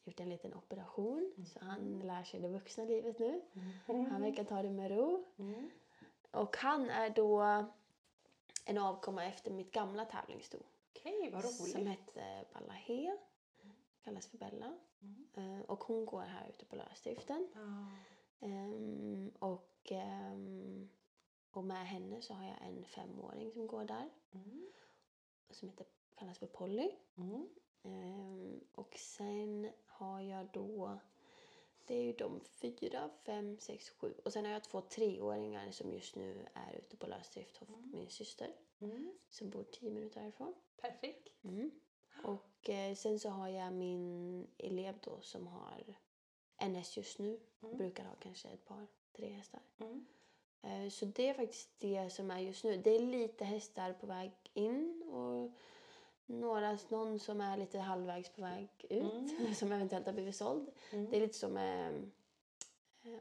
gjort 0.03 0.19
en 0.19 0.29
liten 0.29 0.53
operation. 0.53 1.33
Så 1.53 1.59
han 1.65 1.79
Mm. 1.79 2.07
lär 2.07 2.23
sig 2.23 2.39
det 2.39 2.47
vuxna 2.47 2.83
livet 2.83 3.19
nu. 3.19 3.41
Mm. 3.89 4.05
Han 4.11 4.21
verkar 4.21 4.43
ta 4.43 4.61
det 4.61 4.71
med 4.71 4.91
ro. 4.91 5.23
Mm. 5.37 5.69
Och 6.31 6.57
han 6.57 6.89
är 6.89 7.09
då 7.09 7.41
en 8.65 8.77
avkomma 8.77 9.25
efter 9.25 9.51
mitt 9.51 9.71
gamla 9.71 10.05
tävlingssto. 10.05 10.57
Okej, 10.91 11.29
vad 11.33 11.43
roligt. 11.43 11.71
som 11.71 11.87
hette 11.87 12.45
Balahe. 12.53 13.17
Kallas 14.03 14.27
för 14.27 14.37
Bella. 14.37 14.73
Mm. 15.33 15.61
Och 15.61 15.83
hon 15.83 16.05
går 16.05 16.21
här 16.21 16.49
ute 16.49 16.65
på 16.65 16.75
Lösdriften. 16.75 17.47
Ehm, 18.39 19.31
och, 19.39 19.91
ehm, 19.91 20.89
och 21.51 21.63
med 21.63 21.87
henne 21.87 22.21
så 22.21 22.33
har 22.33 22.47
jag 22.47 22.61
en 22.61 22.83
femåring 22.83 23.51
som 23.51 23.67
går 23.67 23.85
där. 23.85 24.09
Mm. 24.31 24.71
Som 25.49 25.69
heter, 25.69 25.85
kallas 26.15 26.39
för 26.39 26.47
Polly. 26.47 26.91
Mm. 27.17 27.49
Ehm, 27.83 28.59
och 28.71 28.95
sen 28.97 29.71
har 29.85 30.21
jag 30.21 30.47
då, 30.53 30.99
det 31.85 31.95
är 31.95 32.03
ju 32.03 32.13
de 32.13 32.39
fyra, 32.45 33.09
fem, 33.25 33.59
sex, 33.59 33.89
sju. 33.89 34.13
Och 34.25 34.33
sen 34.33 34.45
har 34.45 34.51
jag 34.51 34.63
två 34.63 34.81
treåringar 34.81 35.71
som 35.71 35.91
just 35.93 36.15
nu 36.15 36.45
är 36.53 36.73
ute 36.73 36.97
på 36.97 37.07
lösdrift 37.07 37.57
hos 37.57 37.69
min 37.93 38.09
syster. 38.09 38.55
Mm. 38.79 39.13
Som 39.29 39.49
bor 39.49 39.63
tio 39.63 39.91
minuter 39.91 40.21
härifrån. 40.21 40.53
Perfekt. 40.77 41.29
Och 42.25 42.69
eh, 42.69 42.95
sen 42.95 43.19
så 43.19 43.29
har 43.29 43.47
jag 43.47 43.73
min 43.73 44.47
elev 44.57 44.95
då 45.01 45.21
som 45.21 45.47
har 45.47 45.83
en 46.57 46.75
häst 46.75 46.97
just 46.97 47.19
nu. 47.19 47.39
Mm. 47.63 47.77
Brukar 47.77 48.03
ha 48.05 48.15
kanske 48.19 48.47
ett 48.47 48.65
par, 48.65 48.87
tre 49.13 49.29
hästar. 49.29 49.61
Mm. 49.79 50.05
Eh, 50.61 50.89
Så 50.89 51.05
det 51.05 51.29
är 51.29 51.33
faktiskt 51.33 51.69
det 51.79 52.09
som 52.09 52.31
är 52.31 52.39
just 52.39 52.63
nu. 52.63 52.77
Det 52.77 52.95
är 52.95 52.99
lite 52.99 53.45
hästar 53.45 53.93
på 53.93 54.07
väg 54.07 54.31
in 54.53 55.03
och 55.11 55.51
några, 56.25 56.77
någon 56.89 57.19
som 57.19 57.41
är 57.41 57.57
lite 57.57 57.79
halvvägs 57.79 58.29
på 58.29 58.41
väg 58.41 58.69
ut 58.89 59.57
som 59.57 59.71
eventuellt 59.71 60.05
har 60.05 60.13
blivit 60.13 60.35
såld. 60.35 60.69
Mm. 60.91 61.09
Det 61.09 61.17
är 61.17 61.21
lite 61.21 61.37
som 61.37 61.53
med, 61.53 61.93
eh, 61.93 62.01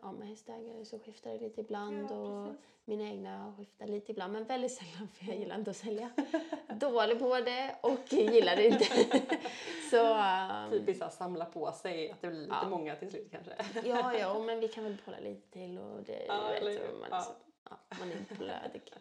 ja, 0.02 0.12
med 0.12 0.28
hästägare 0.28 0.84
så 0.84 0.98
skiftar 0.98 1.30
det 1.30 1.38
lite 1.40 1.60
ibland 1.60 2.06
Ja, 2.10 2.14
och 2.16 2.46
precis. 2.48 2.64
mina 2.84 3.04
egna 3.04 3.54
skiftar 3.58 3.86
lite 3.86 4.12
ibland 4.12 4.32
men 4.32 4.44
väldigt 4.44 4.72
sällan 4.72 5.08
för 5.08 5.26
jag 5.26 5.36
gillar 5.36 5.58
inte 5.58 5.70
att 5.70 5.76
sälja. 5.76 6.10
Dålig 6.80 7.18
på 7.18 7.40
det 7.40 7.76
och 7.82 8.12
gillar 8.12 8.56
det 8.56 8.66
inte. 8.66 8.84
så 9.90 10.14
ehm, 10.14 10.70
Typiskt 10.70 11.02
att 11.02 11.14
samla 11.14 11.44
på 11.44 11.72
sig, 11.72 12.10
att 12.10 12.20
det 12.20 12.28
blir 12.28 12.40
lite 12.40 12.54
Ja. 12.62 12.68
många 12.68 12.96
till 12.96 13.10
slut 13.10 13.28
kanske. 13.30 13.52
ja, 13.88 14.14
ja, 14.18 14.38
men 14.38 14.60
vi 14.60 14.68
kan 14.68 14.84
väl 14.84 14.96
hålla 15.04 15.18
lite 15.20 15.50
till 15.50 15.78
och 15.78 16.02
det 16.02 16.24
Ja, 16.28 16.48
vet 16.48 16.62
eller 16.62 16.92
man, 17.00 17.08
Ja. 17.10 17.16
är 17.16 17.22
så, 17.22 17.32
ja, 17.70 17.76
man 17.98 18.10
är 18.12 18.34
blödig. 18.38 18.92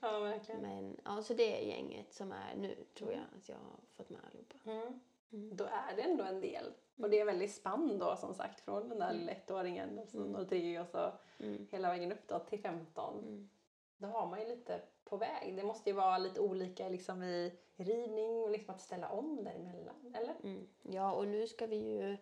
Ja, 0.00 0.18
verkligen. 0.20 0.60
Men 0.60 0.96
ja, 1.04 1.22
så 1.22 1.34
det 1.34 1.62
är 1.62 1.66
gänget 1.68 2.12
som 2.14 2.32
är 2.32 2.54
nu 2.56 2.76
tror 2.98 3.12
jag 3.12 3.20
att 3.38 3.48
jag 3.48 3.56
har 3.56 3.76
fått 3.96 4.10
med 4.10 4.20
allihopa. 4.30 4.54
Mm. 4.70 5.00
Mm. 5.32 5.56
Då 5.56 5.64
är 5.64 5.96
det 5.96 6.02
ändå 6.02 6.24
en 6.24 6.40
del. 6.40 6.72
Och 6.96 7.10
det 7.10 7.20
är 7.20 7.24
väldigt 7.24 7.54
spann 7.54 7.98
då 7.98 8.16
som 8.16 8.34
sagt 8.34 8.60
från 8.60 8.88
den 8.88 8.98
där 8.98 9.28
ettåringen 9.28 9.98
och 9.98 10.08
så 10.08 10.18
Mm. 10.18 10.46
03 10.46 10.80
och 10.80 10.88
så 10.88 11.12
Mm. 11.38 11.66
hela 11.70 11.88
vägen 11.88 12.12
upp 12.12 12.28
då 12.28 12.38
till 12.38 12.60
15. 12.60 13.18
Mm. 13.18 13.48
Då 13.96 14.06
har 14.08 14.26
man 14.26 14.40
ju 14.40 14.48
lite 14.48 14.80
på 15.04 15.16
väg. 15.16 15.56
Det 15.56 15.62
måste 15.62 15.90
ju 15.90 15.96
vara 15.96 16.18
lite 16.18 16.40
olika 16.40 16.88
liksom 16.88 17.22
i 17.22 17.52
ridning 17.76 18.42
och 18.42 18.50
liksom 18.50 18.74
att 18.74 18.80
ställa 18.80 19.08
om 19.08 19.44
däremellan, 19.44 20.14
eller? 20.14 20.34
Mm. 20.42 20.66
Ja, 20.82 21.12
och 21.12 21.28
nu 21.28 21.46
ska 21.46 21.66
vi 21.66 21.76
ju... 21.76 22.16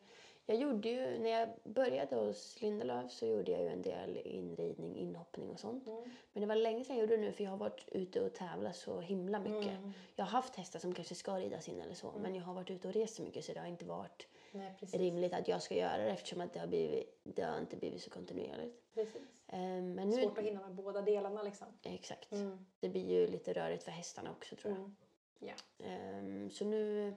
Jag 0.52 0.60
gjorde 0.60 0.88
ju, 0.88 1.18
när 1.18 1.30
jag 1.30 1.48
började 1.64 2.16
hos 2.16 2.60
Lindelöf 2.62 3.10
så 3.12 3.26
gjorde 3.26 3.52
jag 3.52 3.60
ju 3.60 3.68
en 3.68 3.82
del 3.82 4.16
inridning, 4.24 4.96
inhoppning 4.96 5.50
och 5.50 5.60
sånt. 5.60 5.86
Mm. 5.86 6.02
Men 6.32 6.40
det 6.40 6.46
var 6.46 6.54
länge 6.54 6.84
sedan 6.84 6.96
jag 6.96 7.00
gjorde 7.02 7.16
det 7.16 7.22
nu 7.22 7.32
för 7.32 7.44
jag 7.44 7.50
har 7.50 7.58
varit 7.58 7.88
ute 7.88 8.20
och 8.20 8.34
tävlat 8.34 8.76
så 8.76 9.00
himla 9.00 9.38
mycket. 9.40 9.78
Mm. 9.78 9.92
Jag 10.16 10.24
har 10.24 10.30
haft 10.30 10.56
hästar 10.56 10.78
som 10.80 10.94
kanske 10.94 11.14
ska 11.14 11.38
ridas 11.38 11.68
in 11.68 11.80
eller 11.80 11.94
så 11.94 12.12
men 12.18 12.34
jag 12.34 12.42
har 12.42 12.54
varit 12.54 12.70
ute 12.70 12.88
och 12.88 12.94
rest 12.94 13.14
så 13.14 13.22
mycket 13.22 13.44
så 13.44 13.52
det 13.52 13.60
har 13.60 13.66
inte 13.66 13.84
varit 13.84 14.26
Nej, 14.52 14.74
rimligt 14.92 15.32
att 15.34 15.48
jag 15.48 15.62
ska 15.62 15.74
göra 15.74 15.96
det 15.98 16.10
eftersom 16.10 16.40
att 16.40 16.52
det 16.52 16.60
har, 16.60 16.66
blivit, 16.66 17.20
det 17.24 17.42
har 17.42 17.58
inte 17.58 17.76
blivit 17.76 18.02
så 18.02 18.10
kontinuerligt. 18.10 18.94
precis. 18.94 19.22
Ehm, 19.46 19.94
Men 19.94 20.08
nu, 20.08 20.22
Svårt 20.22 20.38
att 20.38 20.44
hinna 20.44 20.60
med 20.60 20.74
båda 20.74 21.02
delarna 21.02 21.42
liksom. 21.42 21.66
Exakt. 21.82 22.32
Mm. 22.32 22.66
Det 22.80 22.88
blir 22.88 23.10
ju 23.10 23.26
lite 23.26 23.52
rörigt 23.52 23.82
för 23.84 23.90
hästarna 23.90 24.30
också 24.30 24.56
tror 24.56 24.72
jag. 24.72 24.78
Mm. 24.80 24.96
Ja. 25.38 25.86
Ehm, 25.86 26.50
så 26.50 26.64
nu 26.64 27.14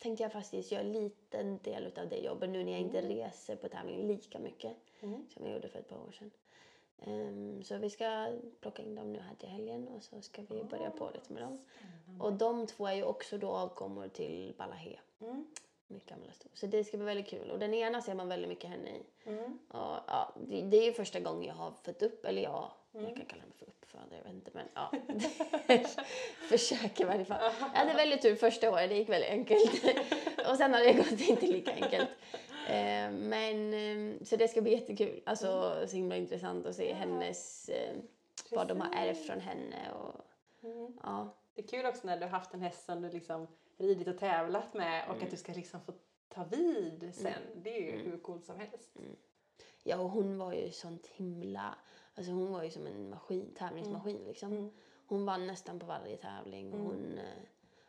tänkte 0.00 0.22
jag 0.22 0.32
faktiskt 0.32 0.72
göra 0.72 0.82
en 0.82 0.92
liten 0.92 1.58
del 1.62 1.92
av 1.98 2.08
det 2.08 2.16
jobbet 2.18 2.50
nu 2.50 2.64
när 2.64 2.72
jag 2.72 2.80
inte 2.80 2.98
Mm. 2.98 3.10
reser 3.10 3.56
på 3.56 3.68
tävling 3.68 4.06
lika 4.06 4.38
mycket 4.38 4.72
Mm. 5.00 5.26
som 5.34 5.44
jag 5.46 5.54
gjorde 5.54 5.68
för 5.68 5.78
ett 5.78 5.88
par 5.88 5.96
år 5.96 6.12
sedan. 6.12 6.30
Ehm, 7.02 7.62
så 7.62 7.78
vi 7.78 7.90
ska 7.90 8.28
plocka 8.60 8.82
in 8.82 8.94
dem 8.94 9.12
nu 9.12 9.18
här 9.18 9.34
till 9.34 9.48
helgen 9.48 9.88
och 9.88 10.02
så 10.02 10.20
ska 10.22 10.42
vi 10.48 10.64
börja 10.64 10.90
på 10.90 11.10
lite 11.14 11.32
med 11.32 11.42
dem. 11.42 11.58
Spännande. 12.04 12.24
Och 12.24 12.32
de 12.32 12.66
två 12.66 12.86
är 12.86 12.94
ju 12.94 13.02
också 13.04 13.38
då 13.38 13.48
avkommor 13.50 14.08
till 14.08 14.54
Balahe, 14.58 14.98
Mm. 15.20 15.46
mitt 15.86 16.06
gamla 16.06 16.32
sto. 16.32 16.48
Så 16.54 16.66
det 16.66 16.84
ska 16.84 16.96
bli 16.96 17.06
väldigt 17.06 17.26
kul. 17.26 17.50
Och 17.50 17.58
den 17.58 17.74
ena 17.74 18.02
ser 18.02 18.14
man 18.14 18.28
väldigt 18.28 18.48
mycket 18.48 18.70
henne 18.70 18.88
i. 18.90 19.02
Mm. 19.28 19.58
Och, 19.68 19.98
ja, 20.06 20.34
det, 20.48 20.62
det 20.62 20.76
är 20.76 20.84
ju 20.84 20.92
första 20.92 21.20
gången 21.20 21.42
jag 21.44 21.54
har 21.54 21.72
fått 21.82 22.02
upp, 22.02 22.24
eller 22.24 22.42
ja, 22.42 22.72
Mm. 22.94 23.06
jag 23.06 23.16
kan 23.16 23.26
kalla 23.26 23.42
mig 23.42 23.52
för 23.58 23.66
uppfödare, 23.90 24.16
jag 24.16 24.24
vet 24.24 24.32
inte 24.32 24.50
men 24.54 24.68
ja. 24.74 24.92
Försöker 26.48 27.04
i 27.04 27.06
varje 27.06 27.24
fall. 27.24 27.52
Jag 27.60 27.80
hade 27.80 27.94
väldigt 27.94 28.22
tur 28.22 28.34
första 28.36 28.70
året, 28.70 28.90
det 28.90 28.96
gick 28.96 29.08
väldigt 29.08 29.30
enkelt. 29.30 29.84
och 30.50 30.56
sen 30.56 30.74
har 30.74 30.80
det 30.80 30.92
gått 30.92 31.20
inte 31.28 31.46
lika 31.46 31.72
enkelt. 31.72 32.08
Eh, 32.68 33.10
men 33.10 33.74
eh, 33.74 34.24
så 34.24 34.36
det 34.36 34.48
ska 34.48 34.60
bli 34.60 34.72
jättekul, 34.72 35.22
alltså 35.26 35.74
så 35.86 35.96
himla 35.96 36.16
intressant 36.16 36.66
att 36.66 36.74
se 36.76 36.92
hennes, 36.92 37.68
eh, 37.68 37.96
vad 38.50 38.68
de 38.68 38.80
har 38.80 38.94
ärvt 38.94 39.26
från 39.26 39.40
henne 39.40 39.92
och 39.92 40.14
Mm. 40.62 40.98
ja. 41.02 41.34
Det 41.54 41.62
är 41.62 41.66
kul 41.66 41.86
också 41.86 42.06
när 42.06 42.16
du 42.16 42.22
har 42.22 42.30
haft 42.30 42.54
en 42.54 42.60
häst 42.62 42.84
som 42.84 43.02
du 43.02 43.10
liksom 43.10 43.46
ridit 43.78 44.08
och 44.08 44.18
tävlat 44.18 44.74
med 44.74 45.04
och 45.04 45.14
Mm. 45.14 45.24
att 45.24 45.30
du 45.30 45.36
ska 45.36 45.52
liksom 45.52 45.80
få 45.80 45.92
ta 46.28 46.44
vid 46.44 47.10
sen. 47.14 47.32
Det 47.56 47.76
är 47.76 47.80
ju 47.80 47.98
hur 47.98 48.18
coolt 48.18 48.44
som 48.44 48.58
helst. 48.58 48.90
Ja, 49.82 49.96
och 49.96 50.10
hon 50.10 50.38
var 50.38 50.52
ju 50.52 50.70
sånt 50.70 51.06
himla... 51.06 51.74
Alltså 52.20 52.32
hon 52.32 52.52
var 52.52 52.62
ju 52.62 52.70
som 52.70 52.86
en 52.86 53.10
maskin, 53.10 53.54
tävlingsmaskin 53.54 54.24
liksom. 54.24 54.52
Mm. 54.52 54.70
Hon 55.06 55.24
vann 55.26 55.46
nästan 55.46 55.78
på 55.78 55.86
varje 55.86 56.16
tävling. 56.16 56.72
Och 56.72 56.78
Mm. 56.80 56.86
hon, 56.86 57.18
eh, 57.18 57.24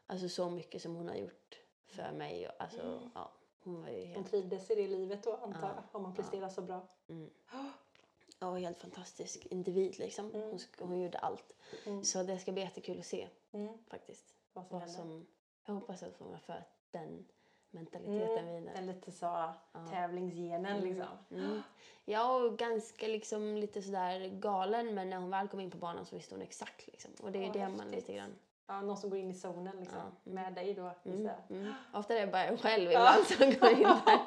alltså 0.08 0.30
så 0.30 0.50
mycket 0.50 0.82
som 0.82 0.96
hon 0.96 1.08
har 1.08 1.16
gjort 1.16 1.60
för 1.88 2.12
mig. 2.12 2.48
och 2.48 2.54
Alltså, 2.62 2.82
Mm. 2.82 3.10
ja, 3.16 3.32
hon 3.64 3.82
var 3.82 3.90
ju 3.90 4.00
Hon 4.00 4.08
helt, 4.08 4.30
trivdes 4.30 4.72
i 4.72 4.76
det 4.76 4.88
livet 4.88 5.24
då 5.24 5.36
antar 5.36 5.62
Ja. 5.68 5.74
jag, 5.76 5.84
om 5.96 6.04
man 6.04 6.16
presterar 6.16 6.50
så 6.50 6.62
bra. 6.62 6.88
mm, 7.08 7.30
ja, 8.40 8.56
helt 8.56 8.78
fantastisk 8.78 9.46
individ 9.46 10.00
liksom. 10.00 10.32
Mm. 10.36 10.50
Hon, 10.50 10.60
hon 10.88 11.02
gjorde 11.02 11.18
allt. 11.18 11.56
Mm. 11.86 12.04
Så 12.04 12.24
det 12.24 12.40
ska 12.40 12.52
bli 12.52 12.62
jättekul 12.62 13.00
att 13.00 13.06
se 13.06 13.28
Mm. 13.52 13.78
faktiskt. 13.88 14.36
Vad 14.54 14.68
som 14.68 14.80
Vad 14.80 14.90
som, 14.90 15.28
jag 15.66 15.74
hoppas 15.74 16.04
att 16.04 16.18
hon 16.18 16.32
har 16.32 16.40
fört 16.40 16.72
den 16.92 17.26
mentaliteten 17.74 18.38
Mm. 18.48 18.56
vidare. 18.62 18.76
Den 18.76 18.86
lite 18.88 19.12
så 19.12 19.50
tävlingsgenen 19.92 20.66
Mm. 20.78 20.84
liksom. 20.90 21.08
Mm. 21.32 21.62
Ja, 22.06 22.36
och 22.36 22.58
ganska 22.58 23.08
liksom 23.08 23.58
lite 23.58 23.82
sådär 23.82 24.28
galen 24.28 24.94
men 24.96 25.10
när 25.10 25.18
hon 25.18 25.30
väl 25.30 25.48
kom 25.48 25.60
in 25.60 25.72
på 25.72 25.78
banan 25.78 26.06
så 26.06 26.16
visste 26.16 26.36
hon 26.36 26.42
exakt 26.42 26.88
liksom. 26.88 27.12
Och 27.22 27.32
det 27.32 27.38
är 27.40 27.42
ju 27.42 27.48
Ja, 27.48 27.54
det 27.54 27.60
man 27.60 27.72
häftigt. 27.80 27.96
lite 27.96 28.14
grann... 28.14 28.36
Ja, 28.68 28.82
någon 28.82 28.98
som 28.98 29.10
går 29.10 29.20
in 29.20 29.32
i 29.32 29.34
zonen 29.34 29.76
liksom. 29.80 29.98
Ja. 29.98 30.32
Mm. 30.32 30.44
Med 30.44 30.54
dig 30.54 30.74
då 30.74 30.92
Mm, 31.06 31.30
mm. 31.50 31.74
Ofta 31.94 32.14
är 32.18 32.26
det 32.26 32.32
bara 32.32 32.46
jag 32.46 32.60
själv 32.60 32.92
ibland 32.92 33.26
som 33.28 33.38
går 33.60 33.70
in 33.72 33.84
där. 33.84 34.22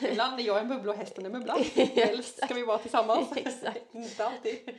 Ibland 0.12 0.40
är 0.40 0.44
jag 0.44 0.58
en 0.60 0.68
bubbla 0.68 0.92
och 0.92 0.98
hästen 0.98 1.26
en 1.26 1.32
bubbla. 1.32 1.52
Helst 1.94 2.44
ska 2.44 2.54
vi 2.54 2.62
vara 2.64 2.78
tillsammans. 2.78 3.32
Exakt. 3.36 3.94
Inte 3.94 4.26
alltid. 4.26 4.70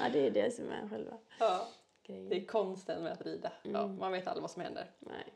Ja, 0.00 0.08
det 0.12 0.26
är 0.26 0.30
det 0.30 0.54
som 0.54 0.68
är 0.72 0.88
själva 0.88 1.16
Ja, 1.38 1.68
grejen. 2.06 2.28
det 2.28 2.36
är 2.36 2.46
konsten 2.46 3.02
med 3.02 3.12
att 3.12 3.22
rida. 3.22 3.52
Ja, 3.62 3.82
Mm. 3.84 3.98
man 3.98 4.12
vet 4.12 4.26
aldrig 4.26 4.42
vad 4.42 4.50
som 4.50 4.62
händer. 4.62 4.90
Nej. 4.98 5.34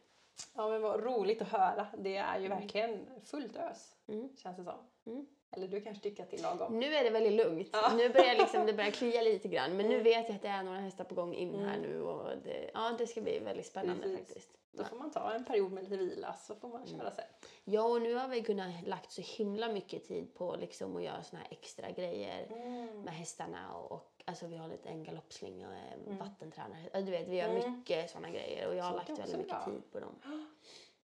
Ja 0.54 0.68
men 0.68 0.82
vad 0.82 1.04
roligt 1.04 1.42
att 1.42 1.48
höra. 1.48 1.86
Det 1.98 2.16
är 2.16 2.38
ju 2.40 2.48
verkligen 2.48 3.06
fullt 3.24 3.56
ös. 3.56 3.94
Mm. 4.08 4.28
Känns 4.36 4.56
det 4.56 4.64
som. 4.64 4.74
Mm. 5.06 5.26
Eller 5.50 5.68
du 5.68 5.80
kanske 5.80 6.02
tycker 6.02 6.22
att 6.22 6.30
det 6.30 6.36
är 6.36 6.42
lagom. 6.42 6.78
Nu 6.80 6.94
är 6.94 7.04
det 7.04 7.10
väldigt 7.10 7.32
lugnt. 7.46 7.68
Ja. 7.72 7.92
Nu 7.96 8.08
börjar 8.08 8.34
liksom, 8.36 8.66
det 8.66 8.72
börjar 8.72 8.90
klia 8.90 9.22
lite 9.22 9.48
grann. 9.48 9.76
Men 9.76 9.86
nu 9.86 9.92
Mm. 9.92 10.04
vet 10.04 10.28
jag 10.28 10.36
att 10.36 10.42
det 10.42 10.48
är 10.48 10.62
några 10.62 10.78
hästar 10.78 11.04
på 11.04 11.14
gång 11.14 11.34
in 11.34 11.54
här 11.54 11.76
Mm. 11.78 11.90
nu. 11.90 12.02
Och 12.02 12.36
det, 12.44 12.70
ja, 12.74 12.94
det 12.98 13.06
ska 13.06 13.20
bli 13.20 13.38
väldigt 13.38 13.66
spännande 13.66 14.02
Precis. 14.02 14.18
faktiskt. 14.18 14.50
Då 14.72 14.84
får 14.84 14.96
man 14.96 15.10
ta 15.10 15.32
en 15.32 15.44
period 15.44 15.72
med 15.72 15.84
lite 15.84 15.96
vila 15.96 16.32
så 16.32 16.54
får 16.54 16.68
man 16.68 16.86
köra 16.86 17.10
sen. 17.10 17.24
Ja, 17.64 17.82
och 17.82 18.02
nu 18.02 18.14
har 18.14 18.28
vi 18.28 18.42
kunnat 18.42 18.86
lagt 18.86 19.12
så 19.12 19.22
himla 19.22 19.68
mycket 19.72 20.04
tid 20.08 20.34
på 20.34 20.56
liksom 20.56 20.96
att 20.96 21.02
göra 21.02 21.22
såna 21.22 21.42
här 21.42 21.48
extra 21.50 21.90
grejer. 21.90 22.46
Mm. 22.52 23.02
med 23.02 23.14
hästarna 23.14 23.74
och, 23.76 23.92
och 23.92 24.17
alltså 24.28 24.46
vi 24.46 24.56
har 24.56 24.68
lite 24.68 24.88
en 24.88 25.04
galoppslinga 25.04 25.68
och 25.68 25.74
en 25.74 26.00
Mm. 26.06 26.18
vattentränare. 26.18 26.80
Alltså, 26.84 27.02
du 27.02 27.10
vet, 27.10 27.28
vi 27.28 27.36
gör 27.36 27.48
Mm. 27.48 27.72
mycket 27.78 28.10
sådana 28.10 28.30
grejer 28.30 28.68
och 28.68 28.74
jag 28.74 28.84
har 28.84 28.96
lagt 28.96 29.08
väldigt 29.10 29.36
mycket 29.36 29.48
bra. 29.48 29.64
tid 29.64 29.92
på 29.92 30.00
dem. 30.00 30.14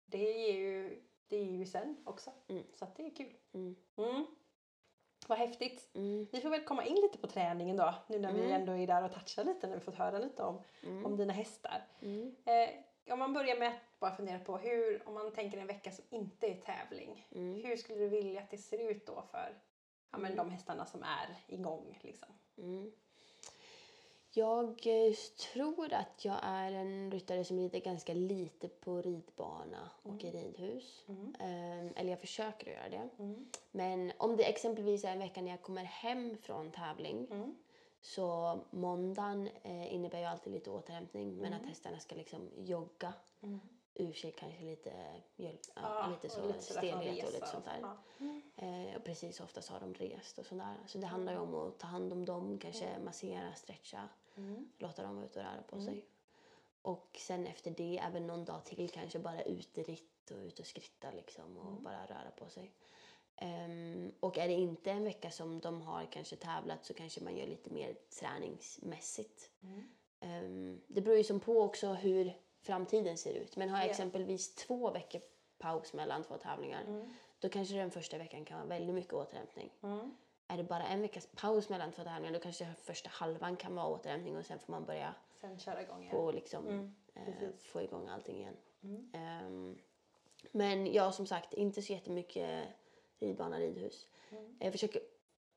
Det 0.05 0.17
ger 0.33 0.53
ju, 0.53 1.01
det 1.27 1.37
ger 1.37 1.57
ju 1.57 1.65
sen 1.65 1.97
också. 2.05 2.31
Mm. 2.47 2.63
Så 2.73 2.87
det 2.95 3.05
är 3.05 3.15
kul. 3.15 3.33
Mm. 3.53 3.75
Mm. 3.97 4.25
Vad 5.27 5.37
häftigt. 5.37 5.89
Mm. 5.95 6.27
Vi 6.31 6.41
får 6.41 6.49
väl 6.49 6.63
komma 6.63 6.85
in 6.85 6.95
lite 6.95 7.17
på 7.17 7.27
träningen 7.27 7.77
då. 7.77 7.93
Nu 8.07 8.19
när 8.19 8.33
vi 8.33 8.39
Mm. 8.39 8.51
ändå 8.61 8.71
är 8.73 8.87
där 8.87 9.03
och 9.03 9.11
touchar 9.13 9.43
lite. 9.43 9.67
När 9.67 9.75
vi 9.75 9.81
fått 9.81 9.95
höra 9.95 10.19
lite 10.19 10.43
om, 10.43 10.61
om 11.05 11.17
dina 11.17 11.33
hästar. 11.33 11.81
Eh, 12.45 12.69
om 13.13 13.19
man 13.19 13.33
börjar 13.33 13.59
med 13.59 13.67
att 13.67 13.99
bara 13.99 14.15
fundera 14.15 14.39
på 14.39 14.57
hur, 14.57 15.07
om 15.07 15.13
man 15.13 15.31
tänker 15.33 15.57
en 15.57 15.67
vecka 15.67 15.91
som 15.91 16.05
inte 16.09 16.47
är 16.47 16.55
tävling. 16.55 17.27
Hur 17.63 17.75
skulle 17.77 17.99
du 17.99 18.09
vilja 18.09 18.41
att 18.41 18.49
det 18.49 18.57
ser 18.57 18.89
ut 18.91 19.05
då 19.05 19.21
för 19.31 19.61
ja, 20.11 20.17
men 20.17 20.35
de 20.35 20.49
hästarna 20.49 20.85
som 20.85 21.03
är 21.03 21.35
igång? 21.47 21.99
Liksom? 22.01 22.29
Mm. 22.57 22.91
Jag 24.33 24.87
eh, 24.87 25.13
tror 25.53 25.93
att 25.93 26.25
jag 26.25 26.39
är 26.43 26.71
en 26.71 27.11
ryttare 27.11 27.43
som 27.45 27.57
rider 27.57 27.79
ganska 27.79 28.13
lite 28.13 28.67
på 28.67 29.01
ridbana 29.01 29.89
och 30.03 30.23
i 30.23 30.31
ridhus. 30.31 31.03
Mm. 31.07 31.35
Ehm, 31.39 31.93
eller 31.95 32.09
jag 32.09 32.19
försöker 32.19 32.67
att 32.71 32.73
göra 32.73 32.89
det. 32.89 33.23
Mm. 33.23 33.45
Men 33.71 34.11
om 34.17 34.37
det 34.37 34.43
exempelvis 34.43 35.03
är 35.03 35.11
en 35.11 35.19
vecka 35.19 35.41
när 35.41 35.51
jag 35.51 35.61
kommer 35.61 35.83
hem 35.83 36.37
från 36.37 36.71
tävling 36.71 37.27
Mm. 37.31 37.55
Så 38.03 38.59
måndagen 38.71 39.49
eh, 39.63 39.93
innebär 39.93 40.19
ju 40.19 40.25
alltid 40.25 40.53
lite 40.53 40.69
återhämtning 40.69 41.35
men 41.35 41.45
Mm. 41.53 41.59
att 41.61 41.67
hästarna 41.69 41.99
ska 41.99 42.15
liksom 42.15 42.49
jogga 42.57 43.13
Mm. 43.43 43.59
Ur 44.01 44.13
sig 44.13 44.31
kanske 44.31 44.61
lite, 44.63 45.21
mjöl, 45.35 45.57
ja, 45.75 46.07
lite 46.09 46.29
så, 46.35 46.47
lite 46.47 46.61
stelhet 46.61 47.25
och 47.27 47.33
lite 47.33 47.47
sånt 47.47 47.65
där. 47.65 47.79
Ja. 47.81 47.97
Mm. 48.19 48.41
Eh, 48.55 48.95
och 48.95 49.03
precis 49.03 49.39
oftast 49.39 49.69
har 49.69 49.79
de 49.79 49.93
rest 49.93 50.37
och 50.39 50.45
sådär. 50.45 50.75
Så 50.87 50.97
det 50.97 51.07
handlar 51.07 51.33
ju 51.33 51.39
om 51.39 51.55
att 51.55 51.79
ta 51.79 51.87
hand 51.87 52.13
om 52.13 52.25
dem, 52.25 52.57
kanske 52.59 52.99
massera, 52.99 53.53
stretcha, 53.55 54.09
Mm. 54.37 54.69
låta 54.77 55.03
dem 55.03 55.15
vara 55.15 55.25
ute 55.25 55.39
och 55.39 55.45
röra 55.45 55.61
på 55.69 55.75
Mm. 55.75 55.85
sig. 55.87 56.05
Och 56.81 57.17
sen 57.19 57.47
efter 57.47 57.71
det, 57.71 57.97
även 57.99 58.27
någon 58.27 58.45
dag 58.45 58.65
till, 58.65 58.89
kanske 58.89 59.19
bara 59.19 59.41
uteritt 59.43 60.31
och 60.31 60.37
ut 60.37 60.59
och 60.59 60.65
skritta 60.67 61.11
liksom 61.11 61.57
och 61.57 61.71
Mm. 61.71 61.83
bara 61.83 62.05
röra 62.05 62.31
på 62.37 62.49
sig. 62.49 62.71
Ehm, 63.35 64.11
och 64.19 64.37
är 64.37 64.47
det 64.47 64.53
inte 64.53 64.91
en 64.91 65.03
vecka 65.03 65.31
som 65.31 65.59
de 65.59 65.81
har 65.81 66.05
kanske 66.11 66.35
tävlat 66.35 66.85
så 66.85 66.93
kanske 66.93 67.21
man 67.23 67.37
gör 67.37 67.47
lite 67.47 67.69
mer 67.69 67.95
träningsmässigt. 68.19 69.51
Mm. 69.63 69.83
Ehm, 70.19 70.81
det 70.87 71.01
beror 71.01 71.17
ju 71.17 71.23
som 71.23 71.39
på 71.39 71.61
också 71.61 71.87
hur 71.93 72.33
framtiden 72.61 73.17
ser 73.17 73.33
ut. 73.33 73.55
Men 73.57 73.69
har 73.69 73.77
jag 73.77 73.85
Ja. 73.87 73.91
exempelvis 73.91 74.55
två 74.55 74.91
veckor 74.91 75.21
paus 75.57 75.93
mellan 75.93 76.23
två 76.23 76.37
tävlingar 76.37 76.81
Mm. 76.83 77.13
då 77.39 77.49
kanske 77.49 77.75
den 77.75 77.91
första 77.91 78.17
veckan 78.17 78.45
kan 78.45 78.57
vara 78.57 78.67
väldigt 78.67 78.95
mycket 78.95 79.13
återhämtning. 79.13 79.69
Mm. 79.83 80.15
Är 80.47 80.57
det 80.57 80.63
bara 80.63 80.87
en 80.87 81.01
veckas 81.01 81.27
paus 81.35 81.69
mellan 81.69 81.91
två 81.91 82.03
tävlingar 82.03 82.33
då 82.33 82.39
kanske 82.39 82.73
första 82.83 83.09
halvan 83.09 83.55
kan 83.57 83.75
vara 83.75 83.87
återhämtning 83.87 84.37
och 84.37 84.45
sen 84.45 84.59
får 84.59 84.71
man 84.71 84.85
börja 84.85 85.15
Sen 85.41 85.59
köra 85.59 85.81
igång 85.81 86.01
igen. 86.01 86.11
på 86.11 86.31
liksom, 86.31 86.67
Mm. 86.67 86.95
eh, 87.15 87.49
få 87.57 87.81
igång 87.81 88.07
allting 88.07 88.37
igen. 88.37 88.57
Ehm, 89.13 89.77
men 90.51 90.93
ja, 90.93 91.11
som 91.11 91.25
sagt, 91.25 91.53
inte 91.53 91.81
så 91.81 91.93
jättemycket 91.93 92.67
ridbana, 93.19 93.59
ridhus. 93.59 94.07
Mm. 94.31 94.55
Jag 94.59 94.71
försöker 94.71 95.01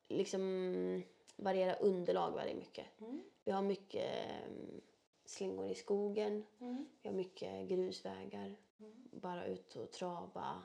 liksom 0.07 1.03
variera 1.35 1.73
underlag 1.75 2.31
väldigt 2.31 2.57
mycket. 2.57 2.85
Mm. 3.01 3.23
Vi 3.43 3.51
har 3.51 3.61
mycket 3.61 4.05
ehm, 4.27 4.81
slingor 5.25 5.67
i 5.69 5.75
skogen, 5.75 6.45
Mm. 6.59 6.85
vi 7.01 7.09
har 7.09 7.15
mycket 7.15 7.67
grusvägar. 7.69 8.55
Mm. 8.79 8.93
Bara 9.11 9.45
ut 9.45 9.75
och 9.75 9.91
trava 9.91 10.61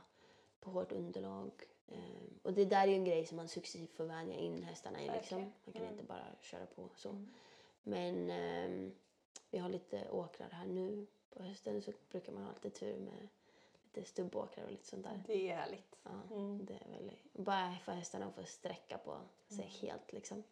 på 0.61 0.71
hårt 0.71 0.93
underlag. 0.93 1.51
Ehm, 1.89 2.39
och 2.43 2.53
det 2.53 2.65
där 2.65 2.83
är 2.83 2.87
ju 2.87 2.95
en 2.95 3.05
grej 3.05 3.27
som 3.27 3.37
man 3.37 3.49
successivt 3.49 3.93
får 3.93 4.05
vänja 4.05 4.37
in 4.37 4.63
hästarna 4.63 5.03
i. 5.03 5.11
Liksom. 5.11 5.41
Man 5.65 5.73
kan 5.73 5.83
Mm. 5.83 5.93
inte 5.93 6.05
bara 6.05 6.25
köra 6.41 6.67
på 6.67 6.89
så. 6.97 7.09
Mm. 7.11 7.29
Men 7.83 8.31
ehm, 8.31 8.93
vi 9.51 9.59
har 9.59 9.69
lite 9.69 10.11
åkrar 10.11 10.49
här 10.51 10.67
nu. 10.67 11.07
På 11.31 11.43
hösten 11.43 11.83
så 11.83 11.93
brukar 12.11 12.33
man 12.33 12.43
ha 12.45 12.53
lite 12.53 12.71
tur 12.71 12.97
med 12.99 13.29
lite 13.85 14.09
stubbåkrar 14.09 14.65
och 14.65 14.71
lite 14.71 14.87
sånt 14.87 15.05
där. 15.05 15.23
Det 15.27 15.51
är 15.51 15.57
härligt. 15.57 15.99
Ja, 16.03 16.11
Mm. 16.37 16.65
det 16.67 16.75
är 16.75 16.91
väldigt, 16.91 17.33
bara 17.33 17.77
för 17.85 17.93
hästarna 17.93 18.27
att 18.27 18.35
få 18.35 18.45
sträcka 18.45 18.99
på 18.99 19.19
sig 19.49 19.65
Mm. 19.65 19.71
helt 19.81 20.13
liksom. 20.13 20.43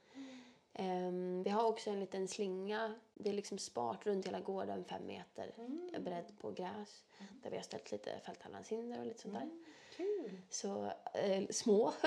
Ehm, 0.80 1.42
vi 1.42 1.50
har 1.50 1.64
också 1.64 1.90
en 1.90 2.00
liten 2.00 2.28
slinga. 2.28 2.94
Det 3.14 3.30
är 3.30 3.34
liksom 3.34 3.58
spart 3.58 4.06
runt 4.06 4.26
hela 4.26 4.40
gården, 4.40 4.84
fem 4.84 5.06
meter. 5.06 5.54
Mm. 5.58 6.04
Beredd 6.04 6.38
på 6.40 6.50
gräs. 6.50 7.04
Där 7.42 7.50
vi 7.50 7.56
har 7.56 7.62
ställt 7.62 7.92
lite 7.92 8.20
fälthallandshinder 8.26 9.00
och 9.00 9.06
lite 9.06 9.20
sånt 9.20 9.34
där. 9.34 9.42
Mm. 9.42 9.64
Kul. 9.96 10.38
Så 10.50 10.84
eh, 11.14 11.42
små. 11.50 11.92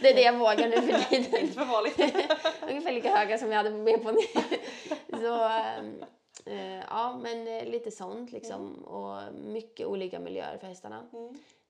det 0.00 0.10
är 0.10 0.14
det 0.14 0.22
jag 0.22 0.38
vågar 0.38 0.68
nu 0.68 0.76
för 0.76 1.10
tiden. 1.10 1.40
Inte 1.40 1.54
för 1.54 1.64
vanligt. 1.64 1.98
Ungefär 2.68 2.92
lika 2.92 3.16
höga 3.16 3.38
som 3.38 3.50
jag 3.50 3.56
hade 3.56 3.70
med 3.70 4.02
på 4.02 4.16
Så 5.10 5.44
ehm, 5.48 6.04
eh, 6.46 6.84
ja, 6.90 7.20
men 7.22 7.48
eh, 7.48 7.64
lite 7.64 7.90
sånt 7.90 8.32
liksom. 8.32 8.84
Och 8.84 9.34
mycket 9.34 9.86
olika 9.86 10.20
miljöer 10.20 10.58
för 10.58 10.66
hästarna. 10.66 11.08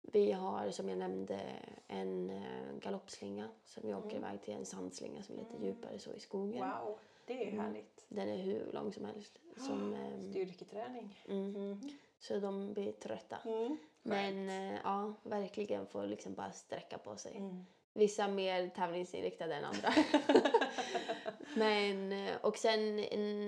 Mm. 0.04 0.12
Vi 0.12 0.32
har 0.32 0.71
som 0.71 0.88
jag 0.88 0.99
nämnde 0.99 1.40
en 1.88 2.30
eh, 2.30 2.75
galoppslinga 2.80 3.49
som 3.64 3.82
vi 3.87 3.94
åker 3.94 4.16
Mm. 4.16 4.18
iväg 4.25 4.42
till 4.42 4.54
en 4.54 4.66
sandslinga 4.66 5.23
som 5.23 5.35
är 5.35 5.38
lite 5.38 5.54
Mm. 5.56 5.64
djupare 5.68 5.99
så 5.99 6.12
i 6.12 6.21
skogen. 6.21 6.68
Wow, 6.68 6.99
det 7.26 7.44
är 7.44 7.49
Mm. 7.52 7.61
härligt. 7.64 8.04
Den 8.09 8.28
är 8.28 8.37
hur 8.42 8.73
lång 8.73 8.92
som 8.92 9.04
helst. 9.04 9.38
Som, 9.56 9.95
ehm, 9.95 10.30
Styrketräning. 10.30 11.19
mm, 11.28 11.56
Mm. 11.56 11.80
så 12.19 12.38
de 12.41 12.73
blir 12.75 12.93
trötta. 12.93 13.36
Mm. 13.45 13.76
Men 14.02 14.49
eh, 14.49 14.80
ja, 14.84 15.15
verkligen 15.23 15.86
får 15.86 16.06
liksom 16.06 16.34
bara 16.34 16.52
sträcka 16.52 16.99
på 16.99 17.17
sig. 17.17 17.36
Mm. 17.36 17.65
Vissa 17.95 18.28
mer 18.28 18.69
tävlingsinriktade 18.69 19.54
än 19.54 19.65
andra. 19.65 19.88
Men, 21.56 22.12
eh, 22.12 22.36
och 22.41 22.56
sen 22.58 22.97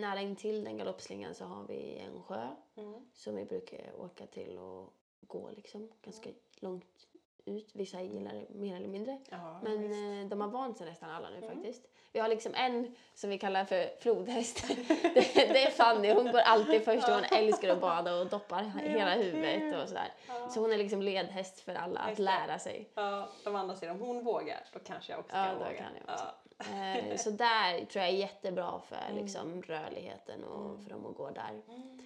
nära 0.00 0.20
intill 0.20 0.64
den 0.64 0.76
galoppslingan 0.78 1.34
så 1.34 1.44
har 1.44 1.64
vi 1.66 1.98
en 1.98 2.22
sjö 2.22 2.48
Mm. 2.76 2.94
som 3.12 3.36
vi 3.36 3.44
brukar 3.44 4.00
åka 4.00 4.26
till 4.26 4.58
och 4.58 4.92
gå 5.20 5.50
liksom 5.50 5.88
ganska 6.02 6.30
långt 6.62 7.06
ut. 7.44 7.70
Vissa 7.72 8.02
gillar 8.02 8.32
det 8.34 8.54
mer 8.54 8.76
eller 8.76 8.88
mindre. 8.88 9.18
Ja, 9.30 9.60
Men 9.62 9.80
visst. 9.88 9.94
eh, 9.94 10.28
de 10.30 10.40
har 10.40 10.48
vant 10.48 10.78
sig 10.78 10.86
nästan 10.86 11.10
alla 11.10 11.30
nu 11.30 11.36
Mm. 11.36 11.50
faktiskt. 11.50 11.82
Vi 12.12 12.20
har 12.20 12.28
liksom 12.28 12.54
en 12.54 12.94
som 13.14 13.30
vi 13.30 13.38
kallar 13.38 13.64
för 13.64 14.00
flodhäst. 14.00 14.68
det, 15.14 15.34
det 15.34 15.62
är 15.66 15.70
Fanny, 15.70 16.12
hon 16.12 16.32
går 16.32 16.38
alltid 16.38 16.84
först 16.84 17.08
och 17.08 17.14
hon 17.14 17.24
älskar 17.24 17.68
att 17.68 17.80
bada 17.80 18.14
och 18.20 18.26
doppar 18.26 18.62
hela 18.62 19.14
huvudet 19.14 19.82
och 19.82 19.88
sådär. 19.88 20.12
Ja. 20.28 20.48
Så 20.48 20.60
hon 20.60 20.72
är 20.72 20.76
liksom 20.78 21.02
ledhäst 21.02 21.60
för 21.60 21.74
alla 21.74 22.00
att 22.00 22.18
lära 22.18 22.58
sig. 22.58 22.88
Ja, 22.94 23.28
de 23.44 23.56
andra 23.56 23.74
säger 23.76 23.92
om 23.92 24.00
hon 24.00 24.24
vågar, 24.24 24.60
då 24.72 24.78
kanske 24.78 25.12
jag 25.12 25.20
också 25.20 25.36
Ja, 25.36 25.44
kan 25.44 25.58
då 25.58 25.64
våga. 25.64 25.76
kan 25.76 25.86
jag 26.06 26.14
också. 26.14 26.24
Ja. 26.58 26.96
Eh, 26.96 27.16
så 27.16 27.30
där 27.30 27.78
tror 27.84 28.04
jag 28.04 28.12
är 28.12 28.16
jättebra 28.16 28.80
för 28.88 28.96
Mm. 29.10 29.22
liksom, 29.24 29.62
rörligheten 29.62 30.44
och 30.44 30.64
Mm. 30.70 30.82
för 30.84 30.90
dem 30.90 31.06
att 31.06 31.16
gå 31.16 31.30
där. 31.30 31.62
Mm. 31.68 31.98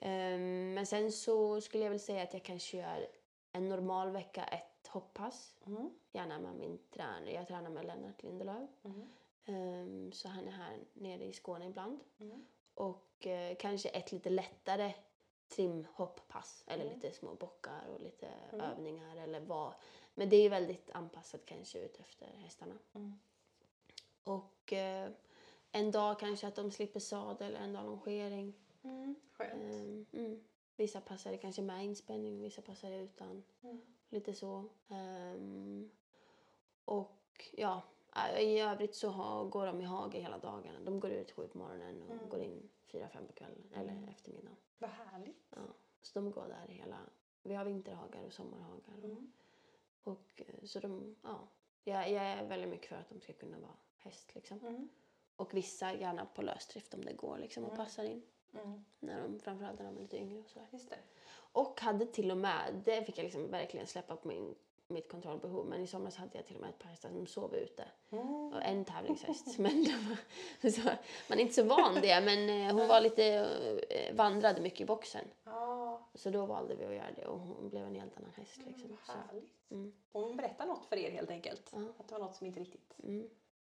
Ehm, 0.00 0.74
men 0.74 0.86
sen 0.86 1.12
så 1.12 1.60
skulle 1.60 1.84
jag 1.84 1.90
väl 1.90 2.00
säga 2.00 2.22
att 2.22 2.32
jag 2.32 2.42
kanske 2.42 2.76
gör 2.76 3.06
en 3.52 3.68
normal 3.68 4.10
vecka 4.10 4.44
ett 4.44 4.86
hopppass. 4.88 5.56
Mm. 5.66 5.90
Gärna 6.12 6.38
med 6.38 6.54
min 6.54 6.78
tränare. 6.90 7.32
Jag 7.32 7.48
tränar 7.48 7.70
med 7.70 7.86
Lennart 7.86 8.22
Lindelöf. 8.22 8.70
Mm. 8.84 9.08
Ehm, 9.44 10.12
så 10.12 10.28
han 10.28 10.46
är 10.48 10.52
här 10.52 10.78
nere 10.92 11.24
i 11.24 11.32
Skåne 11.32 11.66
ibland. 11.66 12.00
Mm. 12.18 12.46
Och 12.74 13.26
eh, 13.26 13.56
kanske 13.56 13.88
ett 13.88 14.12
lite 14.12 14.30
lättare 14.30 14.94
trimhopppass. 15.48 16.64
Eller 16.66 16.84
Mm. 16.84 16.94
lite 16.94 17.12
små 17.12 17.34
bockar 17.34 17.86
och 17.94 18.00
lite 18.00 18.26
Mm. 18.52 18.60
övningar 18.60 19.16
eller 19.16 19.40
vad. 19.40 19.74
Men 20.14 20.28
det 20.28 20.36
är 20.36 20.50
väldigt 20.50 20.90
anpassat 20.90 21.46
kanske 21.46 21.78
ut 21.78 22.00
efter 22.00 22.26
hästarna. 22.36 22.78
Mm. 22.94 23.18
Och 24.24 24.72
eh, 24.72 25.10
en 25.72 25.90
dag 25.90 26.18
kanske 26.20 26.46
att 26.48 26.56
de 26.56 26.70
slipper 26.70 27.00
sadel, 27.00 27.56
en 27.56 27.72
dag 27.72 27.84
longering. 27.84 28.54
Mm. 28.82 29.14
Skönt. 29.32 29.52
Ehm, 29.62 30.06
mm. 30.12 30.44
Vissa 30.78 31.00
passar 31.00 31.30
det 31.30 31.38
kanske 31.38 31.62
med 31.62 31.84
inspänning, 31.84 32.42
vissa 32.42 32.62
passar 32.62 32.90
det 32.90 32.96
utan. 32.96 33.44
Mm. 33.62 33.80
Lite 34.08 34.34
så. 34.34 34.64
Ehm, 34.88 35.90
och 36.84 37.44
ja, 37.56 37.82
äh, 38.16 38.40
i 38.40 38.60
övrigt 38.60 38.94
så 38.94 39.08
har, 39.08 39.44
går 39.44 39.66
de 39.66 39.80
i 39.80 39.84
hage 39.84 40.18
hela 40.18 40.38
dagarna. 40.38 40.80
De 40.80 41.00
går 41.00 41.10
ut 41.10 41.30
sju 41.30 41.48
på 41.48 41.58
morgonen 41.58 42.02
och 42.02 42.10
Mm. 42.14 42.28
går 42.28 42.40
in 42.40 42.68
fyra, 42.86 43.08
fem 43.08 43.26
på 43.26 43.32
kvällen 43.32 43.68
eller 43.74 43.92
Mm. 43.92 44.08
eftermiddagen. 44.08 44.56
Vad 44.78 44.90
härligt. 44.90 45.46
Ja. 45.50 45.62
Så 46.02 46.18
de 46.20 46.30
går 46.30 46.48
där 46.48 46.66
hela... 46.74 46.98
Vi 47.42 47.54
har 47.54 47.64
vinterhagar 47.64 48.24
och 48.26 48.32
sommarhagar. 48.32 48.94
Mm. 49.04 49.32
Och, 50.02 50.42
eh, 50.46 50.64
så 50.64 50.80
de, 50.80 51.16
ja. 51.22 51.48
Jag, 51.84 52.10
jag 52.10 52.24
är 52.24 52.48
väldigt 52.48 52.70
mycket 52.70 52.88
för 52.88 52.96
att 52.96 53.08
de 53.08 53.20
ska 53.20 53.32
kunna 53.32 53.58
vara 53.58 53.76
häst 53.98 54.34
liksom. 54.34 54.58
Mm. 54.60 54.88
Och 55.36 55.54
vissa 55.54 55.94
gärna 55.94 56.26
på 56.26 56.42
lösdrift 56.42 56.94
om 56.94 57.04
det 57.04 57.12
går 57.12 57.38
liksom 57.38 57.64
och 57.64 57.72
Mm. 57.74 57.84
passar 57.84 58.04
in. 58.04 58.22
Mm. 58.54 58.84
När 59.00 59.22
de, 59.22 59.38
framförallt 59.40 59.78
när 59.78 59.86
de 59.86 59.96
är 59.96 60.00
lite 60.00 60.16
yngre 60.16 60.38
och 60.38 60.48
sådär. 60.50 60.66
Just 60.70 60.90
det. 60.90 60.98
Och 61.52 61.80
hade 61.80 62.06
till 62.06 62.30
och 62.30 62.36
med, 62.36 62.82
det 62.84 63.04
fick 63.04 63.18
jag 63.18 63.24
liksom 63.24 63.50
verkligen 63.50 63.86
släppa 63.86 64.16
på 64.16 64.28
min, 64.28 64.54
mitt 64.88 65.08
kontrollbehov. 65.08 65.66
Men 65.66 65.82
i 65.82 65.86
somras 65.86 66.16
hade 66.16 66.36
jag 66.38 66.46
till 66.46 66.54
och 66.56 66.60
med 66.60 66.70
ett 66.70 66.78
par 66.78 66.88
hästar 66.88 67.08
som 67.08 67.26
sov 67.26 67.54
ute. 67.54 67.84
Mm. 68.10 68.52
Och 68.52 68.62
en 68.62 68.84
tävlingshäst. 68.84 69.58
men 69.58 69.84
var, 70.62 70.70
så, 70.70 70.80
man 71.28 71.38
är 71.38 71.42
inte 71.42 71.54
så 71.54 71.62
van 71.62 71.94
det 71.94 72.20
men 72.20 72.48
eh, 72.68 72.74
hon 72.76 72.88
var 72.88 73.00
lite, 73.00 73.24
eh, 73.90 74.14
vandrade 74.14 74.60
mycket 74.60 74.80
i 74.80 74.84
boxen. 74.84 75.24
Ja, 75.44 76.00
Så 76.14 76.30
då 76.30 76.46
valde 76.46 76.74
vi 76.74 76.84
att 76.84 76.94
göra 76.94 77.12
det 77.16 77.26
och 77.26 77.40
hon 77.40 77.68
blev 77.68 77.84
en 77.86 77.94
helt 77.94 78.16
annan 78.16 78.30
häst. 78.36 78.56
Liksom. 78.66 78.84
mm, 78.84 78.98
Så, 79.06 79.12
vad 79.12 79.16
härligt. 79.26 79.52
mm, 79.70 79.92
Hon 80.12 80.36
berättar 80.36 80.66
något 80.66 80.86
för 80.86 80.96
er 80.96 81.10
helt 81.10 81.30
enkelt. 81.30 81.70
Ja. 81.72 81.78
Att 81.98 82.08
det 82.08 82.14
var 82.14 82.20
något 82.20 82.36
som 82.36 82.46
inte 82.46 82.60
riktigt... 82.60 82.94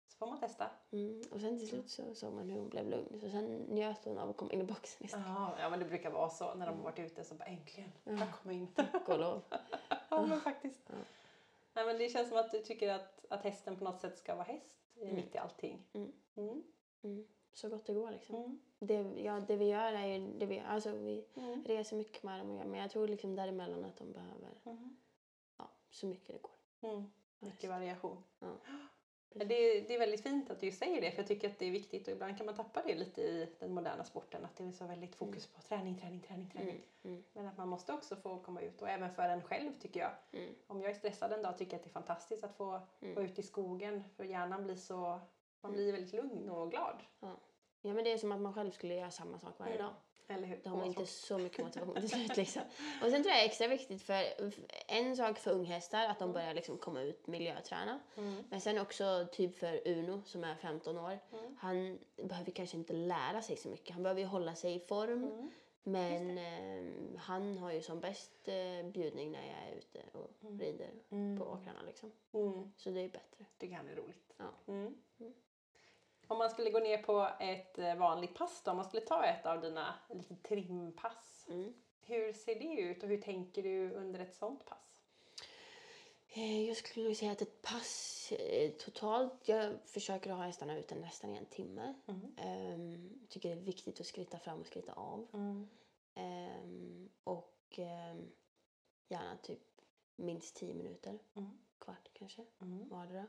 mm, 0.07 0.11
Så 0.11 0.17
får 0.19 0.27
man 0.27 0.41
testa. 0.41 0.71
mm. 0.91 1.23
Och 1.33 1.41
sen 1.41 1.59
till 1.59 1.69
slut 1.69 1.91
så 1.91 2.15
såg 2.15 2.33
man 2.35 2.51
hur 2.51 2.59
hon 2.61 2.69
blev 2.69 2.87
lugn. 2.91 3.21
Så 3.21 3.31
sen 3.31 3.45
njöt 3.57 4.05
hon 4.05 4.19
av 4.19 4.31
att 4.31 4.37
komma 4.37 4.53
in 4.53 4.61
i 4.61 4.65
boxen 4.65 5.07
istället. 5.07 5.27
Ja, 5.27 5.57
ja 5.61 5.71
men 5.71 5.79
det 5.79 5.85
brukar 5.85 6.11
vara 6.11 6.31
så 6.31 6.55
när 6.55 6.67
de 6.67 6.77
har 6.77 6.85
varit 6.85 6.99
ute 6.99 7.25
så 7.25 7.35
bara 7.35 7.45
äntligen, 7.45 7.93
Ja. 8.05 8.13
jag 8.13 8.29
kommer 8.43 8.55
in. 8.55 8.67
Tack 8.75 9.09
och 9.09 9.19
lov. 9.19 9.43
ja 10.11 10.27
men 10.27 10.41
faktiskt. 10.41 10.81
Ja. 10.87 10.95
Nej, 11.75 11.87
men 11.87 11.99
det 11.99 12.09
känns 12.09 12.29
som 12.29 12.39
att 12.39 12.51
du 12.51 12.63
tycker 12.63 12.93
att, 12.95 13.25
att 13.31 13.43
hästen 13.45 13.77
på 13.77 13.85
något 13.85 14.01
sätt 14.01 14.19
ska 14.19 14.35
vara 14.35 14.45
häst 14.45 14.77
i- 14.95 15.03
Mm. 15.03 15.15
mitt 15.17 15.35
i 15.35 15.39
allting. 15.39 15.87
Mm. 15.93 16.13
Mm. 16.37 16.63
Mm. 17.03 17.27
Så 17.53 17.69
gott 17.69 17.87
det 17.87 17.95
går 17.95 18.11
liksom. 18.11 18.37
Mm. 18.37 18.59
Det, 18.79 19.23
ja, 19.23 19.41
det 19.49 19.57
vi 19.57 19.65
gör 19.65 19.93
är 19.93 20.07
ju, 20.07 20.39
det 20.39 20.47
vi, 20.47 20.61
alltså 20.61 20.91
vi 20.91 21.25
Mm. 21.35 21.65
reser 21.65 21.97
mycket 21.97 22.23
med 22.23 22.41
dem 22.41 22.51
och 22.51 22.57
gör, 22.57 22.65
men 22.65 22.81
jag 22.81 22.91
tror 22.91 23.09
liksom 23.09 23.37
däremellan 23.37 23.85
att 23.85 23.97
de 23.97 24.13
behöver 24.13 24.51
Mm. 24.65 24.97
ja, 25.59 25.71
så 25.91 26.07
mycket 26.07 26.27
det 26.35 26.43
går. 26.43 26.91
Mm. 26.91 27.05
Mycket 27.39 27.71
variation. 27.71 28.25
Ja. 28.39 28.49
Det, 29.39 29.81
det 29.81 29.95
är 29.95 29.99
väldigt 29.99 30.23
fint 30.23 30.51
att 30.51 30.61
du 30.61 30.73
säger 30.73 31.01
det 31.01 31.11
för 31.11 31.19
jag 31.19 31.27
tycker 31.29 31.49
att 31.49 31.59
det 31.59 31.67
är 31.67 31.71
viktigt 31.71 32.09
och 32.09 32.13
ibland 32.15 32.37
kan 32.37 32.47
man 32.47 32.55
tappa 32.55 32.83
det 32.87 32.95
lite 32.95 33.23
i 33.23 33.49
den 33.59 33.75
moderna 33.75 34.05
sporten 34.05 34.45
att 34.45 34.57
det 34.57 34.65
är 34.65 34.71
så 34.73 34.87
väldigt 34.87 35.15
fokus 35.17 35.47
på 35.47 35.61
träning, 35.61 35.99
träning, 35.99 36.21
träning, 36.21 36.51
träning. 36.51 36.71
Mm. 37.05 37.17
Mm. 37.17 37.25
Men 37.33 37.47
att 37.47 37.57
man 37.57 37.69
måste 37.69 37.93
också 37.93 38.17
få 38.17 38.39
komma 38.39 38.61
ut 38.61 38.83
och 38.83 38.89
även 38.89 39.11
för 39.15 39.29
en 39.29 39.43
själv 39.43 39.73
tycker 39.81 40.01
jag. 40.01 40.11
Mm. 40.33 40.55
Om 40.67 40.81
jag 40.83 40.91
är 40.91 40.95
stressad 40.95 41.33
en 41.33 41.43
dag 41.43 41.59
tycker 41.59 41.73
jag 41.73 41.79
att 41.79 41.85
det 41.85 41.89
är 41.91 41.93
fantastiskt 41.93 42.45
att 42.45 42.57
få 42.57 42.81
Mm. 43.01 43.15
vara 43.15 43.25
ute 43.25 43.41
i 43.41 43.45
skogen 43.45 44.03
för 44.17 44.25
hjärnan 44.25 44.65
blir 44.65 44.77
så 44.77 45.21
Man 45.61 45.73
blir 45.73 45.93
väldigt 45.93 46.13
lugn 46.13 46.49
och 46.51 46.71
glad. 46.71 46.97
Ja, 47.21 47.95
men 47.95 48.05
det 48.05 48.13
är 48.13 48.19
som 48.19 48.33
att 48.33 48.41
man 48.41 48.55
själv 48.55 48.71
skulle 48.71 48.95
göra 48.95 49.11
samma 49.11 49.39
sak 49.39 49.59
varje 49.59 49.75
Mm. 49.75 49.87
dag. 49.87 49.95
Eller 50.29 50.47
hur? 50.47 50.61
Då 50.65 50.71
har 50.71 50.77
man 50.77 50.87
inte 50.87 51.07
så 51.07 51.39
mycket 51.39 51.65
motivation 51.65 51.95
till 51.95 52.11
slut. 52.11 52.37
Liksom. 52.37 52.63
Och 53.03 53.11
sen 53.11 53.23
tror 53.23 53.27
jag 53.35 53.41
är 53.43 53.47
extra 53.47 53.69
viktigt 53.69 54.03
för 54.03 54.25
en 54.89 55.17
sak 55.17 55.39
för 55.39 55.51
unghästar 55.51 56.05
att 56.09 56.19
de 56.19 56.33
börjar 56.33 56.55
liksom 56.55 56.79
komma 56.79 57.03
ut 57.03 57.27
miljöträna. 57.27 58.01
Mm. 58.17 58.45
Men 58.51 58.61
sen 58.61 58.79
också 58.79 59.27
typ 59.33 59.59
för 59.59 59.89
Uno 59.89 60.23
som 60.25 60.45
är 60.45 60.55
15 60.55 60.99
år. 60.99 61.19
Mm. 61.33 61.57
Han 61.59 61.99
behöver 62.17 62.51
kanske 62.53 62.77
inte 62.77 62.93
lära 62.93 63.43
sig 63.43 63.57
så 63.57 63.69
mycket. 63.69 63.95
Han 63.95 64.03
behöver 64.03 64.21
ju 64.21 64.27
hålla 64.27 64.55
sig 64.55 64.75
i 64.75 64.81
form. 64.81 65.25
Mm. 65.25 65.51
Men 65.83 66.39
eh, 66.39 67.19
han 67.21 67.59
har 67.59 67.73
ju 67.73 67.83
som 67.83 68.01
bäst 68.01 68.49
eh, 68.49 68.87
bjudning 68.91 69.33
när 69.33 69.47
jag 69.47 69.73
är 69.73 69.77
ute 69.79 70.03
och 70.13 70.31
Mm. 70.43 70.59
rider 70.61 70.91
Mm. 71.11 71.39
på 71.39 71.45
åkrarna. 71.45 71.83
Liksom. 71.87 72.13
Mm. 72.33 72.73
Så 72.77 72.91
det 72.91 73.01
är 73.01 73.03
ju 73.03 73.09
bättre. 73.11 73.45
Tycker 73.59 73.77
han 73.77 73.89
är 73.89 73.95
roligt. 73.97 74.33
Ja. 74.37 74.45
Om 76.29 76.39
man 76.39 76.51
skulle 76.51 76.71
gå 76.71 76.79
ner 76.79 76.99
på 77.03 77.29
ett 77.41 77.79
eh, 77.79 77.95
vanligt 77.95 78.35
pass 78.35 78.63
då, 78.65 78.71
om 78.71 78.77
man 78.77 78.87
skulle 78.87 79.03
ta 79.07 79.25
ett 79.25 79.47
av 79.47 79.61
dina 79.61 79.95
lite 80.11 80.35
trimpass. 80.37 81.47
Mm. 81.49 81.75
Hur 82.01 82.33
ser 82.33 82.55
det 82.55 82.81
ut 82.81 83.03
och 83.03 83.09
hur 83.09 83.21
tänker 83.21 83.63
du 83.63 83.91
under 83.93 84.21
ett 84.21 84.35
sånt 84.35 84.65
pass? 84.65 85.03
Eh, 86.29 86.69
Jag 86.69 86.77
skulle 86.77 87.15
säga 87.15 87.33
att 87.33 87.43
ett 87.43 87.63
pass 87.63 88.33
eh, 88.33 88.71
totalt, 88.73 89.49
jag 89.49 89.73
försöker 89.87 90.31
ha 90.31 90.43
hästarna 90.43 90.79
ute 90.79 90.95
nästan 90.95 91.31
i 91.31 91.37
en 91.37 91.47
timme. 91.47 91.95
Mm. 92.07 92.75
Um, 92.75 93.27
tycker 93.29 93.49
det 93.49 93.55
är 93.55 93.61
viktigt 93.65 94.01
att 94.01 94.07
skritta 94.07 94.39
fram 94.39 94.61
och 94.61 94.67
skritta 94.67 94.93
av. 94.93 95.27
Mm. 95.33 95.69
Ehm, 96.15 97.09
och 97.25 97.79
ehm, 97.79 98.31
gärna 99.09 99.37
typ 99.37 99.61
minst 100.17 100.57
10 100.57 100.75
minuter, 100.75 101.19
Mm. 101.35 101.51
kvart 101.79 102.11
kanske, 102.13 102.45
Mm. 102.61 102.89
vardera. 102.89 103.27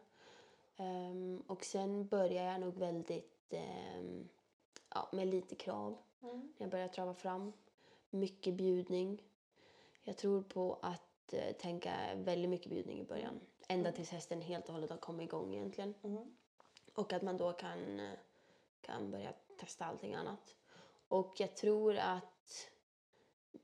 Um, 0.78 1.44
och 1.48 1.64
sen 1.66 2.08
börjar 2.08 2.44
jag 2.44 2.62
nog 2.62 2.78
väldigt, 2.78 3.54
ehm, 3.54 4.30
ja, 4.90 5.10
med 5.12 5.28
lite 5.28 5.56
krav. 5.56 5.98
Mm. 6.22 6.54
Jag 6.58 6.70
börjar 6.70 6.88
trava 6.88 7.14
fram. 7.14 7.54
Mycket 8.10 8.54
bjudning. 8.54 9.24
Jag 10.04 10.18
tror 10.18 10.42
på 10.44 10.80
att 10.82 11.34
eh, 11.34 11.56
tänka 11.56 12.16
väldigt 12.16 12.50
mycket 12.50 12.70
bjudning 12.70 13.00
i 13.00 13.04
början. 13.04 13.40
Ända 13.68 13.92
tills 13.92 14.10
hästen 14.10 14.42
helt 14.42 14.68
och 14.68 14.74
hållet 14.74 14.90
har 14.90 14.98
kommit 14.98 15.24
igång 15.28 15.54
egentligen. 15.54 15.94
Mm. 16.04 16.36
Och 16.94 17.14
att 17.14 17.22
man 17.22 17.38
då 17.38 17.54
kan, 17.54 18.00
eh, 18.00 18.14
kan 18.82 19.12
börja 19.12 19.34
testa 19.60 19.86
allting 19.86 20.14
annat. 20.14 20.56
Och 21.08 21.36
jag 21.40 21.56
tror 21.56 21.96
att 21.98 22.70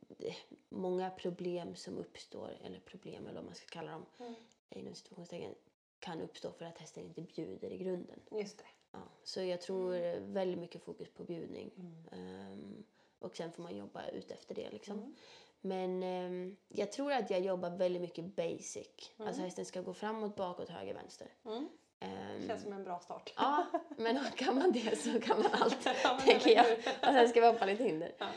det- 0.07 0.35
många 0.69 1.09
problem 1.09 1.75
som 1.75 1.97
uppstår, 1.97 2.57
eller 2.63 2.79
problem 2.79 3.23
eller 3.25 3.35
vad 3.35 3.45
man 3.45 3.55
ska 3.55 3.67
kalla 3.67 3.91
dem, 3.91 4.05
Mm. 4.19 4.33
inom 4.69 4.95
situationstecken, 4.95 5.55
kan 6.03 6.21
uppstå 6.21 6.51
för 6.51 6.65
att 6.65 6.77
hästen 6.77 7.03
inte 7.03 7.21
bjuder 7.21 7.71
i 7.71 7.77
grunden. 7.77 8.19
Just 8.31 8.57
det. 8.57 8.63
Ja, 8.91 8.99
så 9.23 9.41
jag 9.41 9.61
tror 9.61 10.19
väldigt 10.19 10.59
mycket 10.59 10.83
fokus 10.83 11.09
på 11.09 11.23
bjudning. 11.23 11.71
Mm. 11.77 11.95
Ehm, 12.11 12.83
och 13.19 13.35
sen 13.35 13.51
får 13.51 13.63
man 13.63 13.77
jobba 13.77 14.07
ut 14.07 14.31
efter 14.31 14.55
det 14.55 14.69
liksom. 14.71 14.97
Mm. 14.97 15.15
Men 15.61 16.03
ehm, 16.03 16.55
jag 16.67 16.91
tror 16.91 17.11
att 17.11 17.29
jag 17.29 17.39
jobbar 17.41 17.69
väldigt 17.69 18.01
mycket 18.01 18.25
basic. 18.25 19.11
Mm. 19.17 19.27
Alltså 19.27 19.41
hästen 19.41 19.65
ska 19.65 19.81
gå 19.81 19.93
framåt, 19.93 20.35
bakåt, 20.35 20.69
höger, 20.69 20.93
vänster. 20.93 21.27
Mm. 21.45 21.69
Ehm, 21.99 22.47
Känns 22.47 22.63
som 22.63 22.73
en 22.73 22.83
bra 22.83 22.99
start. 22.99 23.33
Ja, 23.35 23.65
men 23.97 24.19
kan 24.35 24.55
man 24.55 24.71
det 24.71 24.95
så 24.97 25.21
kan 25.21 25.41
man 25.41 25.51
allt, 25.51 25.87
Ja, 26.03 26.19
tänker 26.25 26.55
jag. 26.55 26.65
Och 26.77 27.13
sen 27.13 27.29
ska 27.29 27.41
vi 27.41 27.47
hoppa 27.47 27.65
lite 27.65 27.83
hinder. 27.83 28.15
Ja. 28.17 28.27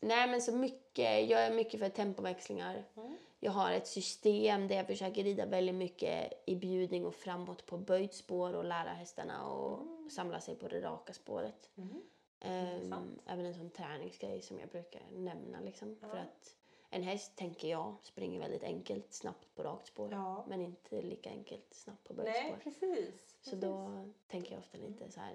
Nej, 0.00 0.28
men 0.28 0.42
så 0.42 0.52
mycket. 0.52 1.30
Jag 1.30 1.40
är 1.40 1.54
mycket 1.54 1.80
för 1.80 1.88
tempoväxlingar. 1.88 2.84
Mm. 2.96 3.16
Jag 3.42 3.52
har 3.52 3.72
ett 3.72 3.86
system 3.86 4.68
där 4.68 4.76
jag 4.76 4.86
försöker 4.86 5.24
rida 5.24 5.46
väldigt 5.46 5.74
mycket 5.74 6.32
i 6.46 6.56
bjudning 6.56 7.06
och 7.06 7.14
framåt 7.14 7.66
på 7.66 7.78
böjt 7.78 8.14
spår 8.14 8.54
och 8.54 8.64
lära 8.64 8.88
hästarna 8.90 9.34
att 9.34 10.12
samla 10.12 10.40
sig 10.40 10.54
på 10.56 10.68
det 10.68 10.80
raka 10.80 11.12
spåret. 11.12 11.70
Mm. 11.76 12.02
Intressant. 12.44 13.20
även 13.26 13.46
en 13.46 13.54
sån 13.54 13.70
träningsgrej 13.70 14.42
som 14.42 14.58
jag 14.60 14.68
brukar 14.68 15.02
nämna. 15.12 15.60
Liksom, 15.60 15.96
För 15.96 16.08
Ja. 16.16 16.22
att 16.22 16.56
en 16.90 17.02
häst, 17.02 17.36
tänker 17.36 17.68
jag, 17.68 17.94
springer 18.02 18.40
väldigt 18.40 18.62
enkelt 18.62 19.12
snabbt 19.12 19.54
på 19.54 19.62
rakt 19.62 19.86
spår. 19.86 20.08
Ja. 20.12 20.44
Men 20.48 20.60
inte 20.60 21.02
lika 21.02 21.30
enkelt 21.30 21.74
snabbt 21.74 22.04
på 22.08 22.14
böjt 22.14 22.36
spår. 22.36 22.56
precis. 22.62 23.36
Så 23.40 23.50
precis. 23.50 23.60
då 23.60 24.04
tänker 24.26 24.52
jag 24.52 24.58
ofta 24.58 24.78
lite 24.78 25.10
så 25.10 25.20
här, 25.20 25.34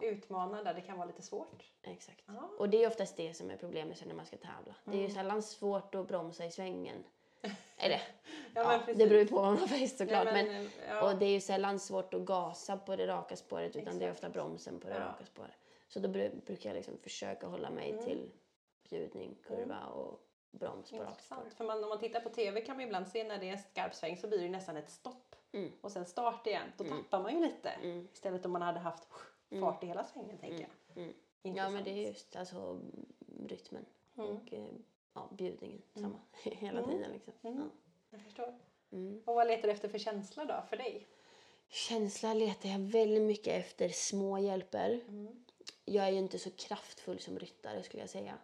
Utmana 0.00 0.62
där 0.62 0.74
det 0.74 0.80
kan 0.80 0.96
vara 0.98 1.06
lite 1.06 1.22
svårt. 1.22 1.72
exakt. 1.82 2.22
Ja. 2.26 2.50
Och 2.58 2.68
det 2.68 2.84
är 2.84 2.88
oftast 2.88 3.16
det 3.16 3.34
som 3.34 3.50
är 3.50 3.56
problemet 3.56 3.98
sen 3.98 4.08
när 4.08 4.14
man 4.14 4.26
ska 4.26 4.36
tävla. 4.36 4.74
Det 4.84 4.90
är 4.90 4.94
ju 4.94 5.00
Mm. 5.00 5.14
sällan 5.14 5.42
svårt 5.42 5.94
att 5.94 6.08
bromsa 6.08 6.44
i 6.46 6.50
svängen. 6.50 7.04
Eller, 7.82 8.02
Ja, 8.54 8.72
ja, 8.86 8.92
det 8.94 9.06
beror 9.06 9.20
ju 9.20 9.26
på 9.26 9.34
vad 9.36 9.44
man 9.44 9.58
har 9.58 9.66
för 9.66 9.86
såklart. 9.86 10.24
Nej, 10.24 10.44
men, 10.44 10.52
men, 10.62 10.70
ja. 10.88 11.10
Och 11.12 11.18
det 11.18 11.24
är 11.26 11.30
ju 11.30 11.40
sällan 11.40 11.78
svårt 11.78 12.14
att 12.14 12.20
gasa 12.20 12.76
på 12.76 12.96
det 12.96 13.06
raka 13.06 13.36
spåret 13.36 13.76
utan 13.76 13.98
det 13.98 14.04
är 14.06 14.10
ofta 14.10 14.28
bromsen 14.28 14.80
på 14.80 14.88
det 14.88 14.94
Ja. 14.94 15.00
raka 15.00 15.24
spåret. 15.26 15.54
Så 15.88 16.00
då 16.00 16.08
bru- 16.08 16.44
brukar 16.46 16.70
jag 16.70 16.74
liksom 16.76 16.98
försöka 16.98 17.46
hålla 17.46 17.70
mig 17.70 17.90
Mm. 17.90 18.04
till 18.04 18.30
bjudning, 18.90 19.34
kurva 19.46 19.86
och 19.86 20.20
broms 20.50 20.90
på 20.90 20.96
rakt 21.02 21.24
spår. 21.24 21.50
För 21.56 21.64
man, 21.64 21.82
om 21.82 21.88
man 21.88 21.98
tittar 21.98 22.20
på 22.20 22.28
TV 22.28 22.60
kan 22.60 22.76
man 22.76 22.84
ibland 22.86 23.08
se 23.08 23.24
när 23.24 23.38
det 23.38 23.48
är 23.48 23.56
skarp 23.56 23.94
sväng 23.94 24.16
så 24.16 24.28
blir 24.28 24.38
det 24.42 24.48
nästan 24.48 24.76
ett 24.76 24.90
stopp. 24.90 25.36
Mm. 25.52 25.72
Och 25.80 25.92
sen 25.92 26.06
start 26.06 26.46
igen. 26.46 26.68
Då 26.76 26.84
Mm. 26.84 26.96
tappar 27.02 27.22
man 27.22 27.34
ju 27.34 27.40
lite. 27.40 27.68
Mm. 27.68 28.08
Istället 28.12 28.46
om 28.46 28.52
man 28.52 28.62
hade 28.62 28.78
haft 28.80 29.08
Mm. 29.50 29.62
fart 29.64 29.82
i 29.82 29.86
hela 29.86 30.04
svängen 30.04 30.38
tänker 30.38 30.56
Mm. 30.56 30.70
jag. 30.94 31.04
Mm. 31.04 31.56
Ja 31.56 31.68
men 31.70 31.84
det 31.84 31.90
är 31.90 32.06
just 32.08 32.36
alltså 32.36 32.80
rytmen 33.48 33.84
Mm. 34.16 34.30
och 34.30 34.52
eh, 34.52 34.64
ja, 35.14 35.28
bjudningen 35.32 35.82
Mm. 35.94 36.10
samma 36.10 36.20
hela 36.56 36.78
Mm. 36.78 36.90
tiden 36.90 37.12
liksom. 37.12 37.32
Mm. 37.42 37.58
Ja. 37.58 37.64
Jag 38.10 38.20
förstår. 38.22 38.58
Och 39.24 39.34
vad 39.34 39.46
letar 39.46 39.62
du 39.68 39.70
efter 39.74 39.88
för 39.88 39.98
känsla 39.98 40.44
då 40.44 40.62
för 40.70 40.76
dig? 40.76 41.06
Känsla 41.68 42.34
letar 42.34 42.68
jag 42.68 42.78
väldigt 42.78 43.22
mycket 43.22 43.64
efter 43.66 43.88
små 43.88 44.38
hjälper. 44.38 45.00
Jag 45.84 46.04
är 46.06 46.10
ju 46.10 46.18
inte 46.18 46.38
så 46.38 46.50
kraftfull 46.50 47.18
som 47.18 47.38
ryttare 47.38 47.82
skulle 47.82 48.02
jag 48.02 48.10
säga. 48.10 48.38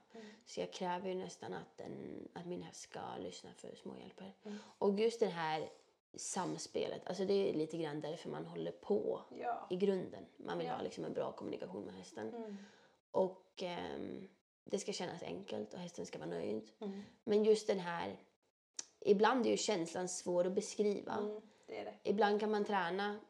Så 0.47 0.61
jag 0.61 0.73
kräver 0.73 1.09
ju 1.09 1.15
nästan 1.15 1.53
att, 1.55 1.81
en, 1.81 2.29
att 2.33 2.47
min 2.47 2.63
häst 2.63 2.81
ska 2.81 3.01
lyssna 3.19 3.51
för 3.55 3.75
små 3.75 3.97
hjälper. 3.99 4.33
Och 4.79 5.01
just 5.01 5.21
det 5.21 5.27
här 5.27 5.71
samspelet, 6.15 7.07
alltså 7.07 7.25
det 7.25 7.51
är 7.51 7.55
lite 7.55 7.79
grann 7.79 8.01
därför 8.01 8.29
man 8.31 8.47
håller 8.47 8.73
på 8.73 9.21
Ja. 9.41 9.67
i 9.71 9.77
grunden. 9.77 10.27
Man 10.37 10.59
vill 10.59 10.67
Ja. 10.67 10.75
ha 10.77 10.83
liksom 10.83 11.05
en 11.05 11.13
bra 11.13 11.33
kommunikation 11.33 11.85
med 11.85 11.95
hästen. 11.95 12.35
Mm. 12.35 12.57
Och 13.11 13.63
ehm, 13.63 14.29
det 14.71 14.79
ska 14.79 14.93
kännas 14.93 15.23
enkelt 15.23 15.75
och 15.75 15.81
hästen 15.81 16.07
ska 16.07 16.19
vara 16.19 16.29
nöjd. 16.31 16.71
Mm. 16.81 17.03
Men 17.25 17.45
just 17.45 17.67
den 17.67 17.79
här, 17.79 18.17
ibland 19.01 19.47
är 19.47 19.51
ju 19.51 19.57
känslan 19.57 20.09
svår 20.09 20.47
att 20.47 20.53
beskriva. 20.53 21.13
Mm. 21.13 21.41
Det 21.67 21.85
det. 21.85 21.95
Ibland 22.03 22.41
kan 22.41 22.51
man 22.51 22.65
träna 22.65 23.21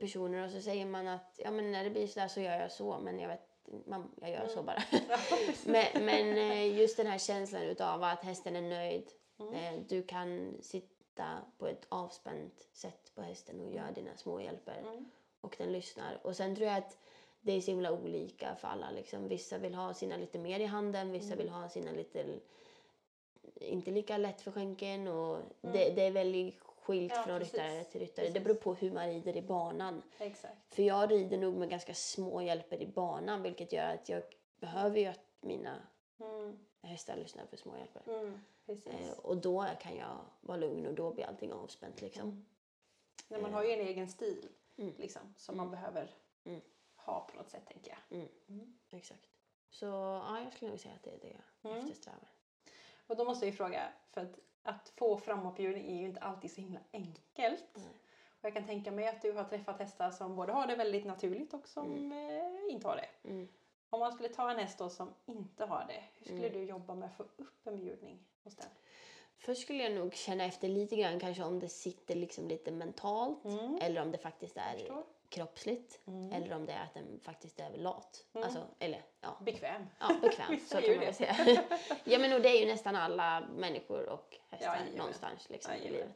personer 0.00 0.44
och 0.44 0.50
så 0.50 0.60
säger 0.60 0.86
man 0.86 1.08
att 1.08 1.40
ja, 1.44 1.50
men 1.50 1.72
när 1.72 1.84
det 1.84 1.90
blir 1.90 2.06
så 2.06 2.20
där 2.20 2.28
så 2.28 2.40
gör 2.40 2.60
jag 2.60 2.72
så 2.72 2.98
men 2.98 3.18
jag 3.18 3.28
vet 3.28 3.48
man, 3.86 4.10
jag 4.20 4.30
gör 4.30 4.46
så 4.46 4.52
Mm. 4.60 4.66
bara. 4.66 4.82
Men, 5.66 6.04
men 6.04 6.38
eh, 6.38 6.78
just 6.78 6.96
den 6.96 7.06
här 7.06 7.18
känslan 7.18 7.62
utav 7.62 8.02
att 8.02 8.24
hästen 8.24 8.56
är 8.56 8.62
nöjd. 8.62 9.08
Mm. 9.40 9.54
Eh, 9.54 9.80
Du 9.88 10.02
kan 10.02 10.56
sitta 10.60 11.26
på 11.58 11.66
ett 11.66 11.86
avspänt 11.88 12.68
sätt 12.72 13.12
på 13.14 13.22
hästen 13.22 13.60
och 13.60 13.72
göra 13.74 13.92
dina 13.92 14.16
små 14.16 14.40
hjälper 14.40 14.78
Mm. 14.78 15.10
och 15.40 15.54
den 15.58 15.72
lyssnar. 15.72 16.20
Och 16.26 16.36
sen 16.36 16.56
tror 16.56 16.68
jag 16.68 16.78
att 16.78 16.98
det 17.44 17.52
är 17.52 17.60
så 17.60 17.70
himla 17.70 17.92
olika 17.92 18.54
för 18.56 18.68
alla. 18.68 18.90
Liksom. 18.90 19.28
Vissa 19.28 19.58
vill 19.58 19.74
ha 19.74 19.94
sina 19.94 20.16
lite 20.16 20.38
mer 20.38 20.60
i 20.60 20.64
handen, 20.64 21.12
vissa 21.12 21.26
Mm. 21.26 21.38
vill 21.38 21.48
ha 21.48 21.68
sina 21.68 21.90
lite 21.92 22.38
inte 23.54 23.90
lika 23.90 24.16
lätt 24.18 24.40
för 24.40 24.50
skänken. 24.50 25.08
Och 25.08 25.36
Mm. 25.36 25.48
det, 25.60 25.90
det 25.90 26.02
är 26.02 26.10
väldigt 26.10 26.58
skilt 26.60 27.12
Ja, 27.16 27.22
från 27.22 27.38
precis. 27.38 27.54
ryttare 27.54 27.84
till 27.84 28.00
ryttare. 28.00 28.26
Det 28.26 28.32
Precis. 28.32 28.44
beror 28.44 28.54
på 28.56 28.74
hur 28.74 28.90
man 28.92 29.06
rider 29.08 29.36
i 29.36 29.42
banan. 29.42 30.02
Exakt. 30.18 30.74
För 30.74 30.82
jag 30.82 31.10
rider 31.10 31.38
nog 31.38 31.54
med 31.56 31.70
ganska 31.70 31.94
små 31.94 32.42
hjälper 32.42 32.82
i 32.82 32.86
banan 32.86 33.42
vilket 33.42 33.72
gör 33.72 33.94
att 33.94 34.08
jag 34.08 34.22
behöver 34.60 34.98
ju 35.00 35.06
att 35.06 35.20
mina 35.40 35.76
Mm. 36.20 36.58
hästar 36.82 37.16
lyssnar 37.16 37.46
för 37.46 37.56
små 37.56 37.76
hjälper. 37.76 38.02
Mm. 38.06 38.40
Eh, 38.86 39.18
och 39.22 39.36
då 39.36 39.66
kan 39.80 39.96
jag 39.96 40.16
vara 40.40 40.56
lugn 40.56 40.86
och 40.86 40.94
då 40.94 41.12
blir 41.12 41.24
allting 41.24 41.52
avspänt 41.52 42.00
liksom. 42.02 42.22
Mm. 42.22 42.44
Nej, 43.28 43.42
man 43.42 43.52
har 43.54 43.64
ju 43.64 43.70
en 43.70 43.86
egen 43.86 44.08
stil 44.08 44.48
Mm. 44.78 44.94
liksom, 44.98 45.34
som 45.36 45.56
man 45.56 45.70
behöver. 45.70 46.10
Ha 47.04 47.20
på 47.20 47.36
något 47.36 47.50
sätt 47.50 47.66
tänker 47.66 47.90
jag. 47.90 48.18
Mm. 48.18 48.28
Mm. 48.48 48.74
Exakt. 48.90 49.28
Så 49.70 49.86
ja, 49.86 50.40
jag 50.44 50.52
skulle 50.52 50.70
nog 50.70 50.80
säga 50.80 50.94
att 50.94 51.02
det 51.02 51.10
är 51.10 51.18
det 51.18 51.36
jag 51.62 51.72
Mm. 51.72 51.84
eftersträvar. 51.84 52.28
Och 53.06 53.16
då 53.16 53.24
måste 53.24 53.46
jag 53.46 53.50
ju 53.50 53.56
fråga, 53.56 53.92
för 54.10 54.20
att, 54.20 54.38
att 54.62 54.88
få 54.96 55.16
framåtbjudning 55.16 55.86
är 55.90 56.00
ju 56.00 56.04
inte 56.06 56.20
alltid 56.20 56.50
så 56.54 56.60
himla 56.60 56.80
enkelt. 56.92 57.64
Nej. 57.74 57.86
Och 58.28 58.44
jag 58.44 58.54
kan 58.54 58.66
tänka 58.66 58.90
mig 58.90 59.08
att 59.08 59.22
du 59.22 59.32
har 59.32 59.44
träffat 59.44 59.78
hästar 59.78 60.10
som 60.10 60.36
både 60.36 60.52
har 60.52 60.66
det 60.66 60.76
väldigt 60.76 61.04
naturligt 61.04 61.54
och 61.54 61.68
som 61.68 62.12
eh, 62.12 62.72
inte 62.72 62.88
har 62.88 62.96
det. 62.96 63.28
Mm. 63.28 63.48
Om 63.90 64.00
man 64.00 64.12
skulle 64.12 64.28
ta 64.28 64.50
en 64.50 64.58
häst 64.58 64.78
då 64.78 64.90
som 64.90 65.14
inte 65.26 65.64
har 65.64 65.84
det, 65.88 66.04
hur 66.18 66.24
skulle 66.26 66.46
Mm. 66.48 66.52
du 66.52 66.64
jobba 66.64 66.94
med 66.94 67.08
att 67.08 67.16
få 67.16 67.22
upp 67.36 67.66
en 67.66 67.76
bjudning 67.78 68.18
hos 68.42 68.56
den? 68.56 68.66
Först 69.36 69.62
skulle 69.62 69.82
jag 69.82 69.92
nog 69.92 70.14
känna 70.14 70.44
efter 70.44 70.68
lite 70.68 70.96
grann 70.96 71.20
kanske 71.20 71.42
om 71.44 71.60
det 71.60 71.68
sitter 71.68 72.14
liksom 72.14 72.48
lite 72.48 72.70
mentalt 72.70 73.44
Mm. 73.44 73.78
eller 73.82 74.02
om 74.02 74.10
det 74.12 74.18
faktiskt 74.18 74.56
är. 74.56 75.04
Kroppsligt 75.34 76.00
Mm. 76.06 76.32
eller 76.32 76.54
om 76.56 76.66
det 76.66 76.72
är 76.72 76.82
att 76.82 76.94
den 76.94 77.20
faktiskt 77.22 77.60
är 77.60 77.70
lat. 77.76 78.26
Mm. 78.34 78.44
Alltså, 78.44 78.66
eller 78.78 79.02
ja, 79.20 79.36
Bekväm. 79.44 79.86
ja 80.00 80.10
bekväm. 80.22 80.58
Så 80.68 80.80
kan 80.80 80.90
man 80.90 81.00
väl 81.04 81.14
säga. 81.14 81.36
ja 82.04 82.18
men 82.18 82.32
och 82.32 82.40
det 82.40 82.48
är 82.48 82.60
ju 82.60 82.66
nästan 82.66 82.96
alla 82.96 83.46
människor 83.56 84.08
och 84.08 84.36
hästar 84.50 84.66
Jajamän. 84.66 84.94
någonstans 84.94 85.50
liksom 85.50 85.72
i 85.74 85.80
livet. 85.90 86.08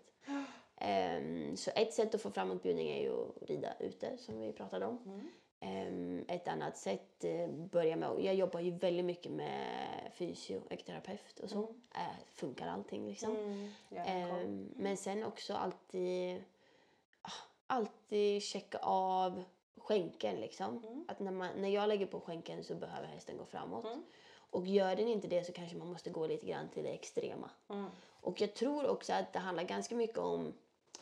Ehm, 0.77 1.57
så 1.57 1.71
ett 1.75 1.93
sätt 1.95 2.15
att 2.15 2.23
få 2.23 2.31
framåtbjudning 2.31 2.89
är 2.91 3.03
ju 3.03 3.13
att 3.13 3.49
rida 3.49 3.75
ute 3.81 4.19
som 4.19 4.41
vi 4.41 4.53
pratade 4.53 4.87
om. 4.87 4.99
Mm. 5.07 5.31
Ehm, 5.61 6.25
ett 6.29 6.49
annat 6.49 6.77
sätt 6.77 7.25
eh, 7.25 7.49
börja 7.49 7.97
med, 7.97 8.21
jag 8.21 8.35
jobbar 8.35 8.61
ju 8.61 8.71
väldigt 8.71 9.05
mycket 9.05 9.33
med 9.33 9.67
fysio 10.15 10.57
och 10.71 10.85
terapeut 10.87 11.39
och 11.43 11.51
så. 11.51 11.59
Mm. 11.59 11.81
Äh, 11.95 12.17
funkar 12.35 12.69
allting 12.69 13.09
liksom. 13.09 13.37
Mm. 13.37 13.71
Ja. 13.89 14.05
Ehm, 14.05 14.73
men 14.77 14.97
sen 14.97 15.25
också 15.25 15.55
alltid, 15.55 16.45
alltid 17.69 18.43
checka 18.43 18.79
av 18.83 19.45
skänken 19.77 20.41
liksom. 20.41 20.85
Mm. 20.85 21.05
Att 21.09 21.21
när, 21.21 21.33
man, 21.33 21.51
när 21.57 21.69
jag 21.69 21.89
lägger 21.89 22.07
på 22.07 22.21
skänken 22.21 22.65
så 22.65 22.75
behöver 22.75 23.07
hästen 23.07 23.37
gå 23.37 23.45
framåt. 23.45 23.85
Mm. 23.85 24.03
Och 24.51 24.67
gör 24.67 24.97
den 24.97 25.09
inte 25.09 25.29
det 25.29 25.45
så 25.45 25.53
kanske 25.53 25.77
man 25.77 25.93
måste 25.93 26.11
gå 26.11 26.27
lite 26.27 26.47
grann 26.47 26.69
till 26.69 26.83
det 26.83 26.91
extrema. 26.91 27.51
Mm. 27.69 27.91
Och 28.21 28.41
jag 28.41 28.55
tror 28.55 28.89
också 28.89 29.13
att 29.13 29.33
det 29.33 29.39
handlar 29.39 29.65
ganska 29.65 29.95
mycket 29.95 30.19
om 30.19 30.55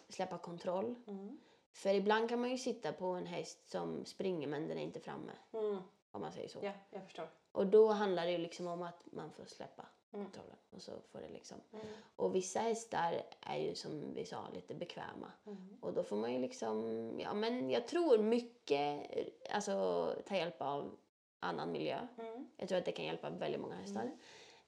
släppa 0.09 0.39
kontroll. 0.39 0.95
Mm. 1.07 1.39
För 1.73 1.95
ibland 1.95 2.29
kan 2.29 2.41
man 2.41 2.51
ju 2.51 2.59
sitta 2.59 2.93
på 2.93 3.07
en 3.07 3.27
häst 3.27 3.71
som 3.71 4.05
springer 4.05 4.49
men 4.49 4.69
den 4.69 4.79
är 4.79 4.83
inte 4.83 5.01
framme. 5.01 5.33
Mm. 5.53 5.79
Om 6.11 6.21
man 6.21 6.33
säger 6.33 6.49
så. 6.49 6.59
Ja, 6.63 6.73
jag 6.91 7.05
förstår. 7.05 7.29
Och 7.53 7.67
då 7.67 7.89
handlar 7.89 8.27
det 8.27 8.33
ju 8.33 8.39
liksom 8.39 8.67
om 8.67 8.83
att 8.83 9.05
man 9.13 9.31
får 9.31 9.45
släppa 9.45 9.87
Mm. 10.17 10.31
kontrollen. 10.31 10.57
Och 10.71 10.83
så 10.83 10.93
får 11.13 11.21
det 11.21 11.29
liksom. 11.29 11.61
Mm. 11.73 11.87
Och 12.17 12.35
vissa 12.35 12.61
hästar 12.61 13.23
är 13.41 13.59
ju 13.59 13.75
som 13.75 14.15
vi 14.15 14.25
sa 14.25 14.49
lite 14.55 14.75
bekväma. 14.75 15.33
Mm. 15.47 15.79
Och 15.81 15.93
då 15.93 16.03
får 16.03 16.17
man 16.17 16.33
ju 16.33 16.39
liksom, 16.39 17.11
ja 17.21 17.35
men 17.35 17.71
jag 17.71 17.89
tror 17.89 18.19
mycket, 18.19 19.11
alltså 19.51 20.15
ta 20.27 20.37
hjälp 20.37 20.63
av 20.63 20.97
annan 21.41 21.73
miljö. 21.73 22.07
Mm. 22.19 22.49
Jag 22.57 22.69
tror 22.69 22.79
att 22.79 22.85
det 22.85 22.93
kan 22.93 23.05
hjälpa 23.05 23.31
väldigt 23.31 23.61
många 23.61 23.75
hästar. 23.75 24.11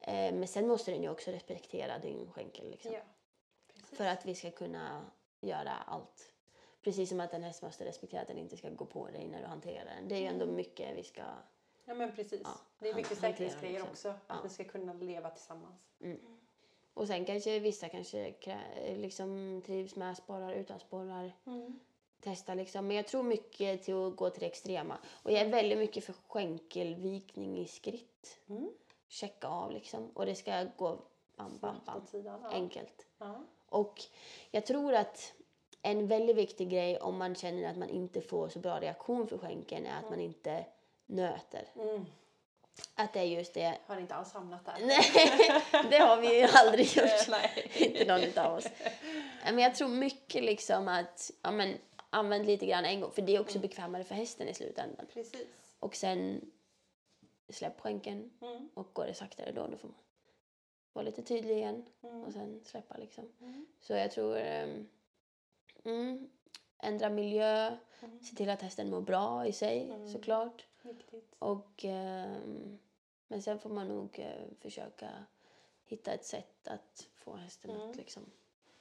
Eh, 0.01 0.35
men 0.35 0.49
sen 0.49 0.69
måste 0.69 0.91
den 0.91 1.03
ju 1.03 1.09
också 1.09 1.31
respektera 1.31 1.99
din 1.99 2.33
skänkel 2.33 2.71
liksom. 2.71 2.93
Ja. 2.93 3.01
För 3.85 4.07
att 4.07 4.27
vi 4.27 4.35
ska 4.35 4.51
kunna 4.51 5.05
göra 5.41 5.73
allt. 5.73 6.33
Precis 6.83 7.09
som 7.09 7.21
att 7.21 7.35
en 7.35 7.43
häst 7.43 7.63
måste 7.63 7.85
respektera 7.85 8.21
att 8.21 8.29
den 8.29 8.39
inte 8.39 8.57
ska 8.57 8.71
gå 8.71 8.85
på 8.85 9.07
dig 9.07 9.29
när 9.29 9.41
du 9.41 9.47
hanterar 9.47 9.85
den. 9.85 10.09
Det 10.09 10.15
är 10.15 10.21
ju 10.21 10.27
ändå 10.27 10.47
mycket 10.47 10.97
vi 10.97 11.05
ska... 11.05 11.23
Ja, 11.89 11.95
men 11.95 12.13
precis. 12.13 12.41
Ja, 12.45 12.55
det 12.79 12.89
är 12.89 12.95
mycket 12.95 13.19
säkerhetsgrejer 13.19 13.83
också. 13.83 14.09
Att 14.09 14.17
Ja. 14.27 14.35
vi 14.43 14.49
ska 14.49 14.65
kunna 14.65 14.93
leva 14.93 15.31
tillsammans. 15.31 15.75
Och 16.95 17.07
sen 17.07 17.25
kanske 17.25 17.59
vissa 17.59 17.89
kanske 17.89 18.35
liksom 18.97 19.63
trivs 19.67 19.97
med 19.97 20.17
sporrar, 20.17 20.53
utan 20.53 20.81
sporrar. 20.81 21.33
Mm. 21.47 21.81
Testa 22.21 22.55
liksom. 22.55 22.87
Men 22.87 22.97
jag 22.97 23.07
tror 23.07 23.23
mycket 23.23 23.83
till 23.83 23.95
att 23.95 24.17
gå 24.17 24.31
till 24.31 24.41
det 24.41 24.47
extrema. 24.47 24.99
Och 25.23 25.33
jag 25.33 25.41
är 25.41 25.49
väldigt 25.49 25.79
mycket 25.79 26.05
för 26.05 26.13
skänkelvikning 26.13 27.59
i 27.59 27.67
skritt. 27.67 28.39
Mm. 28.49 28.71
Checka 29.09 29.49
av 29.49 29.73
liksom. 29.73 30.11
Och 30.15 30.27
det 30.27 30.35
ska 30.35 30.67
gå 30.77 30.99
bam, 31.37 31.59
bam, 31.59 31.77
bam. 31.87 31.97
åt 31.97 32.09
sidan. 32.09 32.41
Ja. 32.43 32.49
Enkelt. 32.51 33.07
Och 33.69 34.03
jag 34.51 34.67
tror 34.67 34.95
att 34.95 35.33
en 35.83 36.07
väldigt 36.07 36.37
viktig 36.37 36.71
grej 36.71 36.99
om 36.99 37.19
man 37.19 37.35
känner 37.35 37.71
att 37.71 37.77
man 37.79 37.89
inte 37.89 38.21
får 38.21 38.49
så 38.49 38.59
bra 38.59 38.81
reaktion 38.81 39.27
för 39.27 39.39
skänken 39.39 39.87
är 39.87 39.99
att 39.99 40.11
man 40.11 40.21
inte 40.21 40.65
nöter. 41.09 41.69
Mm. 41.77 42.05
Att 42.95 43.13
det 43.13 43.21
är 43.21 43.25
just 43.25 43.55
det. 43.55 43.79
Har 43.87 44.01
inte 44.01 44.15
alls 44.15 44.33
hamnat 44.33 44.65
där. 44.65 44.77
Nej, 44.81 45.53
det 45.91 45.99
har 45.99 46.17
vi 46.21 46.41
ju 46.41 46.47
aldrig 46.53 46.87
gjort. 46.97 47.77
Inte 47.77 48.05
någon 48.05 48.45
av 48.47 48.55
oss. 48.59 48.67
Men 49.45 49.59
jag 49.59 49.75
tror 49.75 49.89
mycket 49.89 50.45
liksom 50.45 50.89
att 50.89 51.31
ja, 51.43 51.51
men, 51.51 51.75
använd 52.11 52.47
lite 52.47 52.67
grann 52.67 52.85
en 52.85 53.01
gång. 53.01 53.11
För 53.11 53.23
det 53.23 53.37
är 53.37 53.41
också 53.41 53.59
bekvämare 53.59 54.05
för 54.05 54.15
hästen 54.15 54.49
i 54.49 54.55
slutändan. 54.55 55.07
Precis. 55.13 55.47
Och 55.79 55.97
sen 55.97 56.51
släpp 57.53 57.81
skänken 57.81 58.31
Mm. 58.43 58.69
och 58.75 58.89
går 58.93 59.07
det 59.07 59.15
saktare 59.15 59.53
då, 59.53 59.67
då 59.67 59.77
får 59.77 59.89
man 59.89 59.99
vara 60.93 61.05
lite 61.05 61.23
tydlig 61.23 61.57
igen 61.57 61.85
Mm. 62.03 62.25
och 62.25 62.33
sen 62.33 62.61
släppa 62.65 62.97
liksom. 62.97 63.33
Mm. 63.41 63.67
Så 63.81 63.93
jag 63.93 64.11
tror 64.11 64.37
mm, 65.85 66.29
ändra 66.83 67.09
miljö, 67.11 67.77
Mm. 68.03 68.21
se 68.23 68.37
till 68.37 68.51
att 68.51 68.63
hästen 68.63 68.91
mår 68.91 69.01
bra 69.01 69.47
i 69.47 69.53
sig 69.53 69.85
Mm. 69.85 70.09
såklart. 70.13 70.67
Viktigt. 70.83 71.35
Och, 71.39 71.85
ehm, 71.85 72.79
men 73.29 73.43
sen 73.43 73.59
får 73.59 73.71
man 73.71 73.89
nog 73.89 74.19
eh, 74.19 74.45
försöka 74.61 75.25
hitta 75.85 76.13
ett 76.13 76.25
sätt 76.25 76.69
att 76.69 77.09
få 77.15 77.37
hästen 77.37 77.71
Mm. 77.71 77.91
att 77.91 77.97
liksom, 77.97 78.23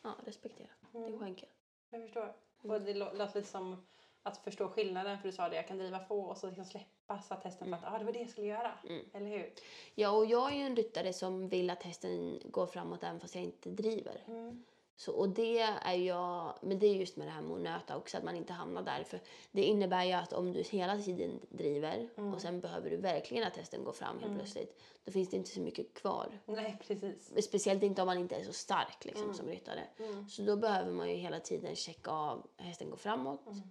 ja, 0.02 0.16
respektera 0.26 0.68
Mm. 0.94 1.20
skänkel. 1.20 1.50
Jag 1.90 2.02
förstår. 2.02 2.34
Mm. 2.64 2.72
Och 2.76 2.82
det 2.82 2.94
lå- 2.94 3.18
låter 3.18 3.36
lite 3.40 3.50
som 3.50 3.86
att 4.24 4.38
förstå 4.38 4.70
skillnaden. 4.70 5.18
För 5.20 5.28
du 5.28 5.32
sa 5.36 5.50
det, 5.50 5.56
jag 5.56 5.68
kan 5.68 5.78
driva 5.78 6.00
få 6.00 6.22
och 6.22 6.38
så 6.38 6.48
liksom 6.48 6.66
släppa 6.66 7.22
så 7.22 7.34
att 7.34 7.44
hästen 7.44 7.68
Mm. 7.68 7.80
fattar. 7.80 7.96
Ah, 7.96 8.00
det 8.00 8.06
var 8.06 8.12
det 8.14 8.20
jag 8.20 8.30
skulle 8.30 8.48
göra. 8.48 8.74
Mm. 8.90 9.06
Eller 9.14 9.28
hur? 9.30 9.54
Ja, 9.96 10.12
och 10.12 10.26
jag 10.26 10.52
är 10.54 10.56
ju 10.58 10.62
en 10.64 10.76
ryttare 10.76 11.14
som 11.14 11.48
vill 11.50 11.70
att 11.70 11.84
hästen 11.84 12.40
går 12.46 12.68
framåt 12.68 13.04
även 13.04 13.20
fast 13.20 13.36
jag 13.36 13.44
inte 13.44 13.70
driver. 13.70 14.24
Mm. 14.28 14.64
Så, 15.00 15.12
och 15.14 15.30
det 15.30 15.60
är 15.60 15.94
jag, 15.96 16.54
men 16.62 16.80
det 16.80 16.88
är 16.88 16.94
just 16.96 17.18
med 17.18 17.28
det 17.28 17.32
här 17.32 17.42
med 17.42 17.52
att 17.56 17.62
nöta 17.62 17.98
också, 17.98 18.18
att 18.18 18.24
man 18.24 18.36
inte 18.36 18.54
hamnar 18.54 18.82
där. 18.82 19.04
För 19.04 19.20
det 19.52 19.64
innebär 19.64 20.04
ju 20.04 20.12
att 20.12 20.34
om 20.34 20.54
du 20.54 20.62
hela 20.62 20.98
tiden 20.98 21.40
driver 21.50 22.10
Mm. 22.18 22.34
och 22.34 22.42
sen 22.42 22.60
behöver 22.62 22.90
du 22.90 22.98
verkligen 22.98 23.44
att 23.48 23.58
hästen 23.58 23.84
går 23.84 23.92
fram 23.92 24.16
helt 24.16 24.26
Mm. 24.26 24.38
plötsligt, 24.38 24.80
då 25.06 25.12
finns 25.12 25.30
det 25.30 25.38
inte 25.38 25.50
så 25.50 25.60
mycket 25.62 25.94
kvar. 25.94 26.40
Nej, 26.46 26.78
precis. 26.88 27.46
Speciellt 27.46 27.84
inte 27.84 28.02
om 28.02 28.06
man 28.06 28.18
inte 28.18 28.36
är 28.36 28.44
så 28.44 28.54
stark 28.54 29.06
liksom, 29.06 29.24
Mm. 29.24 29.36
som 29.36 29.48
ryttare. 29.48 29.84
Mm. 30.00 30.30
Så 30.30 30.42
då 30.42 30.56
behöver 30.56 30.92
man 30.92 31.10
ju 31.10 31.16
hela 31.16 31.40
tiden 31.40 31.76
checka 31.76 32.12
av, 32.12 32.48
hästen 32.58 32.90
går 32.90 32.98
framåt, 32.98 33.48
Mm. 33.48 33.62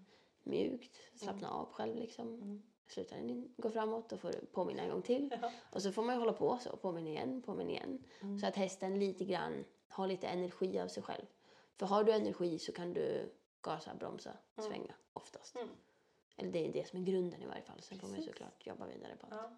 mjukt, 0.42 0.96
slappna 1.14 1.50
av 1.50 1.72
själv 1.72 1.96
liksom. 1.96 2.26
Mm. 2.34 2.62
Slutar 2.88 3.16
den 3.16 3.48
gå 3.56 3.70
framåt, 3.70 4.08
då 4.10 4.16
får 4.16 4.28
du 4.32 4.46
påminna 4.52 4.82
en 4.82 4.90
gång 4.90 5.02
till. 5.02 5.36
Ja. 5.42 5.52
Och 5.72 5.82
så 5.82 5.92
får 5.92 6.02
man 6.02 6.14
ju 6.14 6.18
hålla 6.18 6.32
på 6.32 6.58
så, 6.62 6.76
påminna 6.76 7.10
igen, 7.10 7.42
påminna 7.42 7.70
igen. 7.70 8.04
Mm. 8.22 8.38
Så 8.38 8.46
att 8.46 8.56
hästen 8.56 8.98
lite 8.98 9.24
grann 9.24 9.64
har 9.96 10.06
lite 10.06 10.26
energi 10.26 10.80
av 10.80 10.88
sig 10.88 11.02
själv. 11.02 11.24
För 11.76 11.87
har 11.87 12.04
du 12.04 12.12
energi 12.12 12.59
så 12.59 12.72
kan 12.72 12.92
du 12.94 13.32
gasa, 13.62 13.94
bromsa, 13.94 14.30
Mm. 14.59 14.70
svänga 14.70 14.94
oftast. 15.12 15.56
Mm. 15.56 15.68
Eller 16.37 16.50
det 16.52 16.68
är 16.68 16.72
det 16.72 16.88
som 16.88 16.98
är 16.98 17.04
grunden 17.04 17.42
i 17.42 17.46
varje 17.46 17.62
fall. 17.62 17.82
Sen 17.82 17.98
får 17.98 18.09
man 18.09 18.22
såklart 18.22 18.66
jobba 18.66 18.87
vidare 18.87 19.16
på 19.20 19.26
det. 19.26 19.37
Ja. 19.37 19.50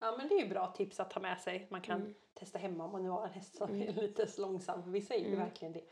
ja, 0.00 0.14
men 0.18 0.28
det 0.28 0.34
är 0.34 0.42
ju 0.42 0.48
bra 0.48 0.66
tips 0.72 1.00
att 1.00 1.10
ta 1.10 1.20
med 1.20 1.40
sig. 1.40 1.66
Man 1.70 1.80
kan 1.80 2.00
Mm. 2.00 2.14
testa 2.34 2.58
hemma 2.58 2.84
om 2.84 2.92
man 2.92 3.02
nu 3.02 3.08
har 3.08 3.24
en 3.26 3.32
häst 3.32 3.56
som 3.56 3.70
Mm. 3.70 3.88
är 3.88 4.02
lite 4.02 4.28
långsam. 4.40 4.92
Vissa 4.92 5.14
är 5.14 5.18
ju 5.18 5.26
Mm. 5.26 5.38
verkligen 5.38 5.72
det. 5.72 5.84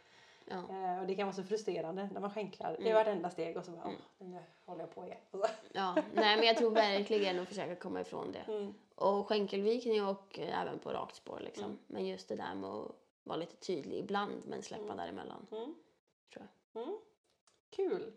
Ja. 0.47 0.57
Eh, 0.57 1.01
och 1.01 1.07
det 1.07 1.15
kan 1.15 1.27
vara 1.27 1.37
så 1.37 1.43
frustrerande 1.43 2.09
när 2.13 2.21
man 2.21 2.31
skänklar 2.31 2.81
i 2.81 2.91
Mm. 2.91 2.95
varenda 2.95 3.31
steg 3.31 3.57
och 3.57 3.65
så 3.65 3.71
bara, 3.71 3.83
Mm. 3.85 3.97
"Åh, 4.19 4.27
nu 4.29 4.43
håller 4.65 4.81
jag 4.81 4.95
på 4.95 5.05
igen. 5.07 5.19
Ja. 5.73 5.95
Nej 6.15 6.37
men 6.37 6.47
jag 6.47 6.57
tror 6.57 6.71
verkligen 6.71 7.39
att 7.41 7.49
försöka 7.49 7.77
komma 7.77 8.01
ifrån 8.01 8.33
det. 8.33 8.53
Mm. 8.53 8.75
Och 8.95 9.27
skänkelvikning 9.29 10.05
och 10.05 10.39
även 10.39 10.79
på 10.79 10.91
rakt 10.93 11.17
spår 11.17 11.41
liksom. 11.41 11.65
Mm. 11.65 11.79
Men 11.87 12.07
just 12.07 12.29
det 12.29 12.37
där 12.37 12.55
med 12.55 12.71
att 12.71 12.91
vara 13.25 13.37
lite 13.37 13.57
tydlig 13.57 13.99
ibland 13.99 14.43
men 14.47 14.63
släppa 14.63 14.85
Mm. 14.85 14.97
däremellan. 14.97 15.47
Mm. 15.53 15.75
Tror 16.33 16.49
Mm. 16.75 16.99
Kul! 17.71 18.13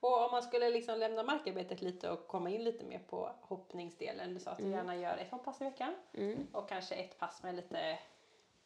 Och 0.00 0.24
om 0.24 0.30
man 0.30 0.42
skulle 0.42 0.70
liksom 0.70 0.98
lämna 0.98 1.22
markarbetet 1.22 1.82
lite 1.82 2.10
och 2.10 2.26
komma 2.28 2.50
in 2.50 2.64
lite 2.64 2.84
mer 2.84 2.98
på 2.98 3.30
hoppningsdelen. 3.40 4.34
Du 4.34 4.40
sa 4.40 4.50
att 4.50 4.58
du 4.58 4.64
Mm. 4.64 4.76
gärna 4.76 4.96
gör 4.96 5.16
ett 5.18 5.30
hopppass 5.30 5.60
i 5.60 5.64
veckan 5.64 5.94
Mm. 6.12 6.46
och 6.52 6.68
kanske 6.68 6.94
ett 6.94 7.18
pass 7.18 7.42
med 7.42 7.54
lite, 7.54 7.98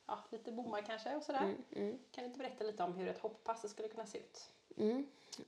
ja, 0.07 0.19
lite 0.31 0.53
bommar 0.53 0.83
kanske 0.83 1.17
och 1.17 1.23
sådär. 1.23 1.55
Mm. 1.73 1.99
Kan 2.11 2.25
du 2.25 2.27
inte 2.27 2.39
berätta 2.39 2.65
lite 2.65 2.83
om 2.83 2.95
hur 2.95 3.09
ett 3.09 3.19
hopppass 3.19 3.71
skulle 3.71 3.89
kunna 3.89 4.07
se 4.07 4.19
ut? 4.19 4.49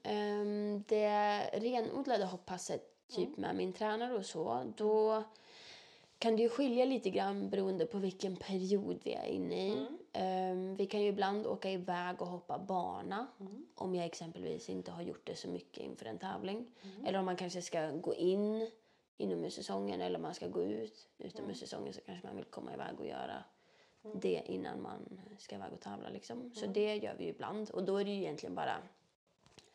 Ehm, 0.03 0.85
det 0.89 1.41
renodlade 1.53 2.25
hoppasset, 2.25 3.07
typ 3.09 3.37
med 3.37 3.57
min 3.57 3.73
tränare 3.73 4.15
och 4.15 4.27
så, 4.27 4.73
då 4.77 5.23
kan 6.25 6.37
det 6.37 6.43
ju 6.43 6.49
skilja 6.49 6.85
lite 6.85 7.11
grann 7.11 7.51
beroende 7.51 7.87
på 7.87 7.99
vilken 7.99 8.37
period 8.37 9.01
vi 9.05 9.13
är 9.13 9.25
inne 9.27 9.67
i. 9.69 9.73
Mm. 9.73 9.99
Ehm, 10.13 10.77
vi 10.77 10.87
kan 10.87 11.01
ju 11.03 11.09
ibland 11.09 11.47
åka 11.47 11.71
iväg 11.71 12.23
och 12.23 12.29
hoppa 12.29 12.59
bana 12.59 13.27
Mm. 13.41 13.67
om 13.75 13.95
jag 13.95 14.05
exempelvis 14.07 14.69
inte 14.69 14.91
har 14.91 15.03
gjort 15.03 15.27
det 15.27 15.35
så 15.37 15.49
mycket 15.49 15.85
inför 15.85 16.07
en 16.07 16.19
tävling. 16.19 16.67
Mm. 16.83 17.07
Eller 17.07 17.19
om 17.19 17.25
man 17.25 17.37
kanske 17.37 17.63
ska 17.63 17.91
gå 17.91 18.15
in 18.15 18.71
inomhussäsongen 19.17 20.01
eller 20.01 20.17
om 20.17 20.23
man 20.23 20.35
ska 20.35 20.49
gå 20.49 20.63
ut 20.63 21.09
utomhussäsongen 21.19 21.93
så 21.93 22.01
kanske 22.01 22.27
man 22.27 22.37
vill 22.37 22.45
komma 22.45 22.75
iväg 22.75 23.01
och 23.01 23.07
göra 23.07 23.45
Mm. 24.05 24.21
det 24.21 24.43
innan 24.47 24.83
man 24.83 25.21
ska 25.39 25.57
iväg 25.57 25.73
och 25.73 25.81
tävla. 25.81 26.09
Liksom. 26.09 26.51
Så 26.55 26.61
Mm. 26.65 26.73
det 26.73 26.97
gör 26.97 27.15
vi 27.19 27.25
ju 27.25 27.31
ibland 27.31 27.71
och 27.71 27.85
då 27.85 27.97
är 27.97 28.05
det 28.05 28.11
ju 28.11 28.17
egentligen 28.21 28.55
bara 28.55 28.77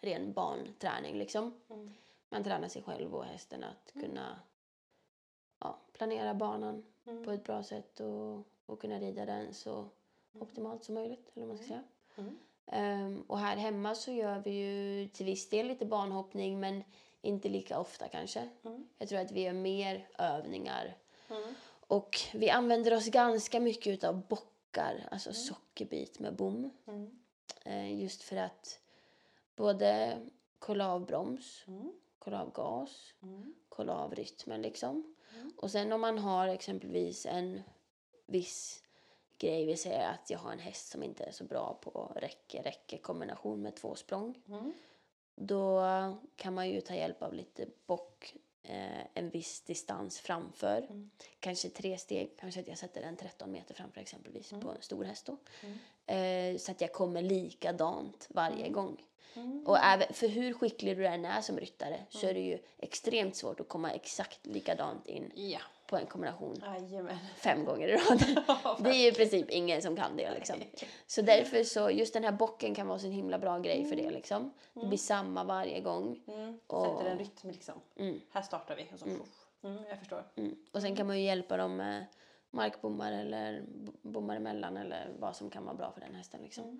ren 0.02 0.34
barnträning. 0.34 1.16
Liksom. 1.18 1.54
Mm. 1.70 1.92
Man 2.30 2.44
tränar 2.44 2.68
sig 2.68 2.82
själv 2.82 3.16
och 3.16 3.24
hästen 3.26 3.64
att 3.64 3.96
Mm. 3.96 4.08
kunna 4.08 4.40
ja, 5.60 5.78
planera 5.94 6.34
banan 6.34 6.86
Mm. 7.06 7.24
på 7.26 7.32
ett 7.32 7.44
bra 7.44 7.64
sätt 7.64 8.00
och, 8.00 8.44
och 8.66 8.82
kunna 8.82 9.00
rida 9.00 9.26
den 9.26 9.54
så 9.54 9.90
optimalt 10.40 10.84
som 10.84 10.96
möjligt. 10.96 11.32
Eller 11.36 11.46
man 11.46 11.58
ska 11.58 11.66
säga. 11.68 11.84
Mm. 12.18 12.38
Ehm, 12.66 13.22
och 13.28 13.40
här 13.40 13.56
hemma 13.58 13.96
så 13.96 14.12
gör 14.12 14.40
vi 14.40 14.52
ju 14.52 15.08
till 15.08 15.26
viss 15.26 15.50
del 15.50 15.68
lite 15.68 15.86
barnhoppning 15.86 16.60
men 16.60 16.84
inte 17.22 17.50
lika 17.50 17.80
ofta 17.80 18.08
kanske. 18.08 18.50
Mm. 18.64 18.88
Jag 18.98 19.10
tror 19.10 19.20
att 19.20 19.32
vi 19.32 19.42
gör 19.42 19.54
mer 19.54 20.08
övningar. 20.18 20.98
Mm. 21.30 21.54
Och 21.88 22.18
vi 22.34 22.50
använder 22.50 22.94
oss 22.94 23.08
ganska 23.08 23.60
mycket 23.60 24.04
av 24.04 24.28
bockar, 24.28 25.08
alltså 25.12 25.34
sockerbit 25.34 26.20
med 26.20 26.36
bom. 26.36 26.70
Mm. 26.88 27.20
Eh, 27.66 28.02
just 28.02 28.24
för 28.24 28.36
att 28.36 28.80
både 29.56 30.18
kolla 30.60 30.94
av 30.94 31.06
broms, 31.06 31.64
Mm. 31.68 31.92
kolla 32.20 32.42
av 32.42 32.52
gas, 32.52 33.14
Mm. 33.22 33.54
kolla 33.70 33.94
av 33.94 34.16
rytmen 34.16 34.62
liksom. 34.62 35.16
Mm. 35.36 35.54
Och 35.58 35.72
sen 35.72 35.94
om 35.94 36.02
man 36.02 36.18
har 36.18 36.48
exempelvis 36.48 37.26
en 37.26 37.62
viss 38.26 38.84
grej, 39.38 39.66
vi 39.66 39.78
säger 39.78 40.10
att 40.10 40.30
jag 40.30 40.40
har 40.40 40.52
en 40.52 40.60
häst 40.60 40.92
som 40.92 41.04
inte 41.04 41.24
är 41.24 41.32
så 41.32 41.44
bra 41.44 41.80
på 41.82 42.12
räcke, 42.16 42.62
räcke 42.62 42.98
kombination 42.98 43.62
med 43.62 43.76
två 43.76 43.96
språng. 43.96 44.42
Mm. 44.48 44.74
Då 45.36 45.82
kan 46.36 46.54
man 46.54 46.70
ju 46.70 46.82
ta 46.82 46.96
hjälp 46.96 47.24
av 47.24 47.34
lite 47.34 47.68
bock 47.86 48.36
eh, 48.70 49.06
en 49.14 49.30
viss 49.30 49.62
distans 49.62 50.20
framför. 50.20 50.78
Mm. 50.82 51.10
Kanske 51.40 51.70
tre 51.70 51.98
steg, 51.98 52.38
kanske 52.40 52.60
att 52.60 52.68
jag 52.68 52.78
sätter 52.78 53.02
den 53.02 53.16
13 53.18 53.52
meter 53.52 53.74
framför 53.74 54.02
exempelvis 54.02 54.52
Mm. 54.52 54.66
på 54.66 54.72
en 54.72 54.82
stor 54.82 55.04
häst 55.04 55.26
då. 55.26 55.38
Mm. 55.64 56.54
Eh, 56.54 56.60
så 56.60 56.72
att 56.72 56.82
jag 56.82 56.94
kommer 56.94 57.22
likadant 57.22 58.28
varje 58.30 58.60
Mm. 58.60 58.74
gång. 58.74 59.02
Mm. 59.36 59.64
Och 59.68 59.78
även, 59.78 60.14
för 60.14 60.28
hur 60.28 60.54
skicklig 60.54 60.98
du 60.98 61.08
än 61.08 61.26
är 61.26 61.42
som 61.42 61.60
ryttare 61.60 62.00
så 62.10 62.28
är 62.28 62.34
det 62.34 62.40
ju 62.40 62.60
extremt 62.78 63.36
svårt 63.36 63.60
att 63.60 63.68
komma 63.70 63.92
exakt 63.92 64.46
likadant 64.46 65.08
in 65.08 65.32
Ja, 65.36 65.60
på 65.90 65.98
en 65.98 66.06
kombination 66.06 66.64
jajamän. 66.66 67.18
fem 67.36 67.66
gånger 67.66 67.88
i 67.88 67.92
rad. 67.98 68.24
Det 68.84 68.90
är 68.90 68.94
ju 68.94 69.08
i 69.08 69.12
princip 69.12 69.50
ingen 69.50 69.82
som 69.82 69.96
kan 69.96 70.18
det 70.18 70.32
liksom. 70.34 70.56
Så 71.08 71.22
därför 71.22 71.64
så, 71.64 71.92
just 71.92 72.14
den 72.14 72.24
här 72.24 72.32
bocken 72.32 72.76
kan 72.76 72.88
vara 72.88 73.00
så 73.00 73.06
en 73.06 73.12
himla 73.12 73.38
bra 73.40 73.60
grej 73.60 73.86
för 73.86 73.96
det 73.96 74.12
liksom. 74.12 74.54
Det 74.74 74.86
blir 74.86 74.98
samma 74.98 75.44
varje 75.44 75.80
gång. 75.82 76.20
Mm. 76.28 76.60
Och- 76.68 76.86
Sätter 76.86 77.12
en 77.12 77.18
rytm 77.20 77.50
liksom. 77.50 77.76
Mm. 77.96 78.20
Här 78.32 78.42
startar 78.42 78.76
vi 78.76 78.88
och 78.94 79.00
så 79.00 79.06
mm. 79.06 79.22
Mm, 79.64 79.84
jag 79.90 80.00
förstår. 80.00 80.24
Mm. 80.36 80.56
Och 80.72 80.82
sen 80.82 80.96
kan 80.96 81.08
man 81.08 81.18
ju 81.20 81.26
hjälpa 81.26 81.58
dem 81.58 81.76
med 81.76 82.06
markbommar 82.52 83.12
eller 83.12 83.64
bommar 84.02 84.36
emellan 84.36 84.78
eller 84.78 85.08
vad 85.20 85.36
som 85.36 85.50
kan 85.50 85.66
vara 85.66 85.76
bra 85.76 85.92
för 85.92 86.02
den 86.02 86.16
hästen 86.16 86.42
liksom. 86.42 86.64
Mm. 86.64 86.80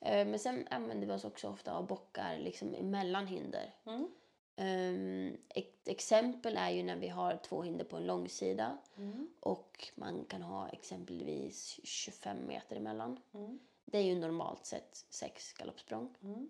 Eh, 0.00 0.26
Men 0.30 0.38
sen 0.38 0.66
använder 0.70 1.06
vi 1.06 1.12
oss 1.12 1.24
också 1.24 1.48
ofta 1.48 1.72
av 1.72 1.86
bockar 1.86 2.38
liksom 2.38 2.74
emellan 2.74 3.26
hinder. 3.26 3.74
Mm. 3.86 4.08
Ett 5.48 5.88
exempel 5.88 6.56
är 6.56 6.70
ju 6.70 6.82
när 6.82 6.96
vi 6.96 7.08
har 7.08 7.36
två 7.36 7.62
hinder 7.62 7.84
på 7.84 7.96
en 7.96 8.06
långsida 8.06 8.78
Mm. 8.96 9.28
och 9.40 9.88
man 9.94 10.24
kan 10.24 10.42
ha 10.42 10.68
exempelvis 10.68 11.80
25 11.84 12.46
meter 12.46 12.76
emellan. 12.76 13.20
Mm. 13.34 13.58
Det 13.84 13.98
är 13.98 14.02
ju 14.02 14.14
normalt 14.18 14.66
sett 14.66 15.04
sex 15.10 15.52
galoppsprång. 15.52 16.14
Mm. 16.22 16.48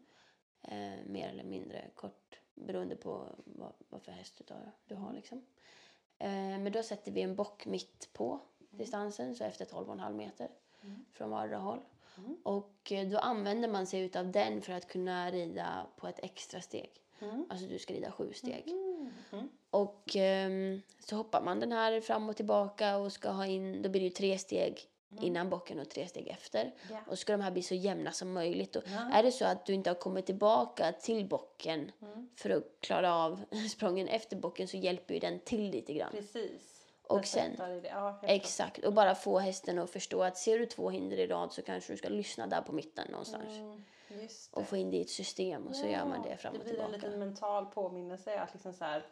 Eh, 0.62 1.06
mer 1.06 1.28
eller 1.28 1.44
mindre 1.44 1.90
kort 1.94 2.38
beroende 2.54 2.96
på 2.96 3.26
vad, 3.44 3.72
vad 3.88 4.02
för 4.02 4.12
häst 4.12 4.42
du, 4.46 4.54
du 4.86 4.94
har. 4.94 5.12
Liksom. 5.12 5.38
Eh, 6.18 6.30
men 6.30 6.72
då 6.72 6.82
sätter 6.82 7.12
vi 7.12 7.22
en 7.22 7.34
bock 7.36 7.66
mitt 7.66 8.08
på 8.12 8.40
distansen, 8.70 9.34
så 9.36 9.44
efter 9.44 9.64
12,5 9.64 10.12
meter 10.16 10.50
Mm. 10.82 11.04
från 11.12 11.30
vardera 11.30 11.58
håll. 11.58 11.80
Mm. 12.18 12.36
Och 12.42 12.92
eh, 12.92 13.08
då 13.08 13.18
använder 13.18 13.68
man 13.68 13.86
sig 13.86 14.00
utav 14.00 14.30
den 14.30 14.62
för 14.62 14.72
att 14.72 14.88
kunna 14.88 15.30
rida 15.30 15.86
på 15.96 16.08
ett 16.08 16.18
extra 16.22 16.60
steg. 16.60 16.90
Mm. 17.20 17.46
Alltså 17.48 17.66
du 17.66 17.78
ska 17.78 17.94
rida 17.94 18.12
sju 18.12 18.32
steg. 18.32 18.64
Mm. 18.68 19.10
Mm. 19.32 19.48
Och 19.70 20.16
ehm, 20.16 20.82
så 20.98 21.16
hoppar 21.16 21.42
man 21.42 21.60
den 21.60 21.72
här 21.72 22.00
fram 22.00 22.28
och 22.28 22.36
tillbaka 22.36 22.96
och 22.96 23.12
ska 23.12 23.30
ha 23.30 23.46
in, 23.46 23.82
då 23.82 23.88
blir 23.88 24.00
det 24.00 24.04
ju 24.06 24.10
tre 24.12 24.38
steg 24.38 24.80
innan 25.20 25.50
bocken 25.50 25.78
och 25.80 25.88
tre 25.88 26.06
steg 26.08 26.28
efter. 26.28 26.74
Ja. 26.90 26.96
Och 27.06 27.18
ska 27.18 27.32
de 27.32 27.40
här 27.40 27.50
bli 27.50 27.62
så 27.62 27.74
jämna 27.74 28.12
som 28.12 28.32
möjligt. 28.32 28.76
Och 28.76 28.82
Ja. 28.86 29.10
är 29.18 29.22
det 29.22 29.32
så 29.32 29.44
att 29.44 29.66
du 29.66 29.72
inte 29.74 29.90
har 29.90 29.94
kommit 29.94 30.26
tillbaka 30.26 30.92
till 30.92 31.26
bocken 31.28 31.92
Mm. 32.02 32.28
för 32.36 32.50
att 32.50 32.64
klara 32.80 33.14
av 33.14 33.40
sprången 33.70 34.08
efter 34.08 34.36
bocken 34.36 34.68
så 34.68 34.76
hjälper 34.76 35.14
ju 35.14 35.20
den 35.20 35.38
till 35.40 35.70
lite 35.70 35.92
grann. 35.94 36.10
Precis. 36.10 36.79
Och 37.10 37.26
sen-. 37.26 37.56
Ja. 37.84 38.18
Exakt, 38.22 38.84
och 38.84 38.92
bara 38.92 39.14
få 39.14 39.38
hästen 39.38 39.78
att 39.78 39.90
förstå 39.90 40.22
att 40.22 40.36
ser 40.38 40.58
du 40.58 40.66
två 40.66 40.90
hinder 40.90 41.16
i 41.16 41.26
rad 41.26 41.52
så 41.52 41.62
kanske 41.62 41.92
du 41.92 41.96
ska 41.96 42.08
lyssna 42.08 42.46
där 42.46 42.60
på 42.62 42.72
mitten 42.72 43.08
någonstans. 43.10 43.48
Mm. 43.48 43.82
Och 44.50 44.66
få 44.66 44.76
in 44.76 44.90
det 44.90 44.96
i 44.96 45.00
ett 45.00 45.10
system 45.10 45.66
och 45.66 45.76
så 45.76 45.86
gör 45.86 46.04
man 46.04 46.22
det 46.22 46.36
fram 46.36 46.52
och 46.52 46.58
Det 46.58 46.64
blir 46.64 46.72
en 46.80 46.86
tillbaka. 46.90 47.06
liten 47.06 47.18
mental 47.18 47.66
påminnelse 47.66 48.40
att 48.40 48.52
liksom 48.52 48.72
så 48.72 48.84
här, 48.84 49.06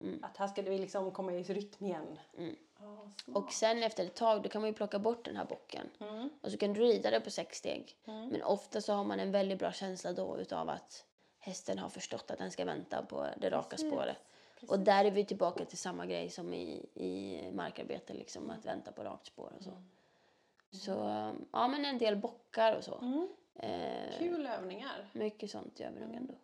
Mm. 0.00 0.24
att 0.24 0.36
här 0.36 0.46
ska 0.46 0.62
vi 0.62 0.78
liksom 0.78 1.10
komma 1.10 1.32
i 1.32 1.42
rytm 1.42 1.84
igen. 1.86 2.18
Mm. 2.38 2.56
Smart. 3.24 3.36
Och 3.44 3.52
sen 3.52 3.82
efter 3.82 4.04
ett 4.04 4.14
tag 4.14 4.42
då 4.42 4.48
kan 4.48 4.60
man 4.60 4.70
ju 4.70 4.74
plocka 4.74 4.98
bort 4.98 5.24
den 5.24 5.36
här 5.36 5.44
bocken. 5.44 5.90
Mm. 6.00 6.30
Och 6.42 6.50
så 6.52 6.56
kan 6.58 6.72
du 6.72 6.80
rida 6.80 7.10
det 7.10 7.20
på 7.20 7.30
sex 7.30 7.58
steg. 7.58 7.96
Mm. 8.06 8.28
Men 8.28 8.42
ofta 8.42 8.80
så 8.80 8.92
har 8.92 9.04
man 9.04 9.20
en 9.20 9.32
väldigt 9.32 9.58
bra 9.58 9.72
känsla 9.72 10.12
då 10.12 10.38
utav 10.38 10.68
att 10.70 11.04
hästen 11.38 11.78
har 11.78 11.88
förstått 11.88 12.30
att 12.30 12.38
den 12.38 12.50
ska 12.50 12.64
vänta 12.64 13.02
på 13.02 13.26
det 13.36 13.50
raka 13.50 13.68
Precis. 13.70 13.90
spåret. 13.90 14.16
Precis. 14.56 14.70
Och 14.70 14.78
där 14.80 15.04
är 15.04 15.10
vi 15.10 15.24
tillbaka 15.24 15.64
till 15.64 15.78
samma 15.78 16.06
grej 16.06 16.30
som 16.30 16.54
i, 16.54 16.86
i 16.94 17.40
markarbete, 17.52 18.14
liksom 18.14 18.50
att 18.50 18.64
vänta 18.66 18.92
på 18.92 19.04
rakt 19.04 19.26
spår 19.26 19.52
och 19.58 19.64
så. 19.64 19.70
Så 20.70 20.90
ja, 21.52 21.68
men 21.68 21.84
en 21.84 21.98
del 21.98 22.16
bockar 22.16 22.76
och 22.76 22.84
så. 22.84 22.98
Mm. 22.98 23.28
Eh, 23.54 24.18
Kul 24.18 24.46
övningar. 24.46 25.08
Mycket 25.12 25.50
sånt 25.50 25.80
gör 25.80 25.90
vi 25.90 26.00
nog 26.00 26.14
ändå. 26.14 26.34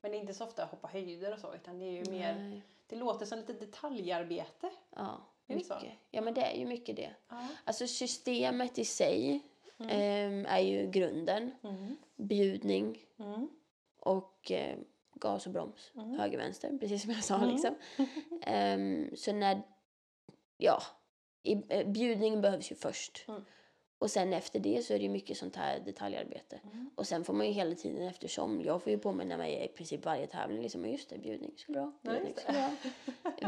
Men 0.00 0.10
det 0.10 0.16
är 0.16 0.20
inte 0.20 0.34
så 0.34 0.44
ofta 0.44 0.64
att 0.64 0.70
hoppa 0.70 0.88
höjder 0.88 1.32
och 1.32 1.38
så 1.38 1.54
utan 1.54 1.78
det 1.78 1.84
är 1.84 2.04
ju 2.04 2.10
mer, 2.10 2.34
Nej. 2.34 2.62
det 2.86 2.96
låter 2.96 3.26
som 3.26 3.38
lite 3.38 3.52
detaljarbete. 3.52 4.70
Ja, 4.90 5.20
Är 5.46 5.54
mycket. 5.54 5.92
Ja, 6.10 6.20
men 6.20 6.34
det 6.34 6.40
är 6.42 6.58
ju 6.58 6.66
mycket 6.66 6.96
det. 6.96 7.10
Ja. 7.28 7.46
Alltså 7.64 7.86
systemet 7.86 8.78
i 8.78 8.84
sig 8.84 9.40
ehm, 9.78 10.46
är 10.48 10.58
ju 10.60 10.90
grunden. 10.90 11.50
Mm. 11.62 11.96
Bjudning 12.16 12.98
Mm. 13.18 13.48
och 13.98 14.50
eh, 14.52 14.78
gas 15.14 15.46
och 15.46 15.52
broms. 15.52 15.92
Mm. 15.94 16.18
Höger, 16.18 16.38
vänster, 16.38 16.78
precis 16.80 17.02
som 17.02 17.10
jag 17.10 17.24
sa. 17.24 17.36
Mm. 17.36 17.48
Liksom. 17.48 17.74
Ehm, 18.42 19.16
så 19.16 19.32
när... 19.32 19.62
Ja, 20.56 20.82
i, 21.42 21.62
eh, 21.68 21.86
bjudningen 21.86 22.40
behövs 22.40 22.72
ju 22.72 22.76
först. 22.76 23.24
Mm. 23.28 23.44
Och 24.02 24.10
sen 24.10 24.32
efter 24.32 24.60
det 24.60 24.84
så 24.84 24.94
är 24.94 24.98
det 24.98 25.02
ju 25.02 25.10
mycket 25.10 25.36
sånt 25.36 25.56
här 25.56 25.80
detaljarbete. 25.80 26.60
Mm. 26.72 26.90
Och 26.94 27.06
sen 27.06 27.24
får 27.24 27.34
man 27.34 27.46
ju 27.46 27.52
hela 27.52 27.74
tiden 27.74 28.06
eftersom, 28.06 28.62
jag 28.62 28.82
får 28.82 28.92
ju 28.92 28.98
påminna 28.98 29.36
mig 29.36 29.64
i 29.64 29.68
princip 29.68 30.04
varje 30.04 30.26
tävling 30.26 30.62
liksom, 30.62 30.86
just 30.86 31.10
det, 31.10 31.18
bjudning 31.18 31.52
skulle 31.56 31.78
du 31.78 31.84
ha, 31.84 31.92
Ja, 32.02 32.10
bjudning 32.10 32.34
skulle 32.36 32.58
du 32.58 32.64
ha. 32.64 32.70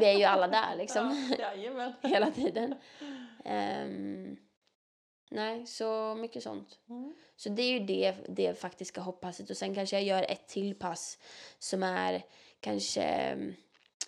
Vi 0.01 0.07
är 0.07 0.19
ju 0.19 0.25
alla 0.25 0.49
där 0.49 0.77
liksom, 0.77 1.35
Ja, 1.39 1.93
hela 2.09 2.31
tiden. 2.31 2.75
Ehm, 3.45 4.37
nej, 5.31 5.67
så 5.67 6.15
mycket 6.15 6.43
sånt. 6.43 6.79
Mm. 6.89 7.15
Så 7.37 7.49
det 7.49 7.63
är 7.63 7.73
ju 7.73 7.79
det, 7.87 8.15
det 8.29 8.59
faktiska 8.59 9.01
hoppasset. 9.01 9.51
Och 9.51 9.57
sen 9.57 9.75
kanske 9.75 9.97
jag 9.97 10.05
gör 10.05 10.23
ett 10.31 10.47
till 10.49 10.75
pass 10.75 11.19
som 11.59 11.83
är 11.83 12.23
kanske... 12.61 13.37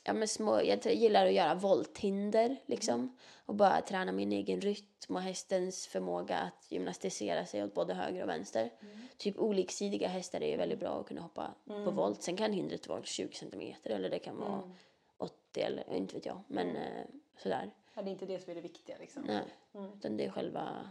Ja, 0.05 0.13
men 0.13 0.29
små, 0.29 0.61
jag 0.65 0.87
gillar 0.87 1.27
att 1.27 1.33
göra 1.33 1.55
volthinder 1.55 2.57
liksom. 2.67 3.17
Och 3.47 3.55
bara 3.55 3.81
träna 3.81 4.13
min 4.13 4.33
egen 4.33 4.61
rytm 4.61 5.17
och 5.17 5.23
hästens 5.23 5.87
förmåga 5.87 6.37
att 6.37 6.67
gymnastisera 6.73 7.47
sig 7.47 7.65
åt 7.65 7.75
både 7.75 7.95
höger 7.95 8.23
och 8.23 8.29
vänster. 8.29 8.71
Typ 9.17 9.39
oliksidiga 9.39 10.09
hästar 10.09 10.41
är 10.43 10.51
ju 10.51 10.57
väldigt 10.57 10.81
bra 10.81 11.01
att 11.01 11.07
kunna 11.07 11.21
hoppa 11.21 11.55
på 11.67 11.91
volt. 11.91 12.23
Sen 12.23 12.37
kan 12.37 12.53
hindret 12.53 12.89
vara 12.89 13.03
20 13.03 13.35
centimeter 13.35 13.91
eller 13.91 14.11
det 14.11 14.19
kan 14.19 14.37
vara 14.37 14.53
Mm. 14.63 14.71
80 15.19 15.61
eller 15.61 15.95
inte 15.95 16.15
vet 16.15 16.27
jag. 16.27 16.41
Men 16.49 16.77
eh, 16.77 17.05
sådär. 17.39 17.71
Ja, 17.95 18.03
det 18.03 18.11
är 18.11 18.13
inte 18.13 18.27
det 18.27 18.41
som 18.43 18.51
är 18.51 18.55
det 18.55 18.61
viktiga 18.61 18.97
liksom. 19.01 19.23
Nej, 19.23 19.43
Mm. 19.75 19.93
utan 19.93 20.17
det 20.17 20.25
är 20.25 20.31
själva 20.31 20.91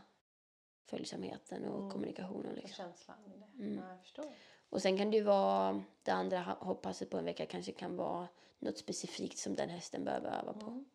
följsamheten 0.86 1.66
och 1.66 1.80
Mm. 1.80 1.92
kommunikationen 1.92 2.52
Och 2.52 2.56
liksom. 2.58 2.86
känslan 2.86 3.18
i 3.26 3.38
det. 3.40 3.64
Mm. 3.64 3.78
Ja, 3.84 3.90
jag 3.90 4.00
förstår. 4.00 4.26
Och 4.70 4.82
sen 4.82 4.98
kan 4.98 5.12
det 5.12 5.18
ju 5.18 5.24
vara, 5.24 5.84
det 6.04 6.12
andra 6.12 6.42
hoppasset 6.60 7.10
på 7.10 7.18
en 7.18 7.26
vecka 7.26 7.46
kanske 7.46 7.72
kan 7.72 7.96
vara 7.96 8.28
något 8.60 8.78
specifikt 8.78 9.38
som 9.38 9.56
den 9.56 9.70
hästen 9.70 10.04
behöver 10.04 10.40
öva 10.40 10.54
på. 10.54 10.66
Mm. 10.68 10.86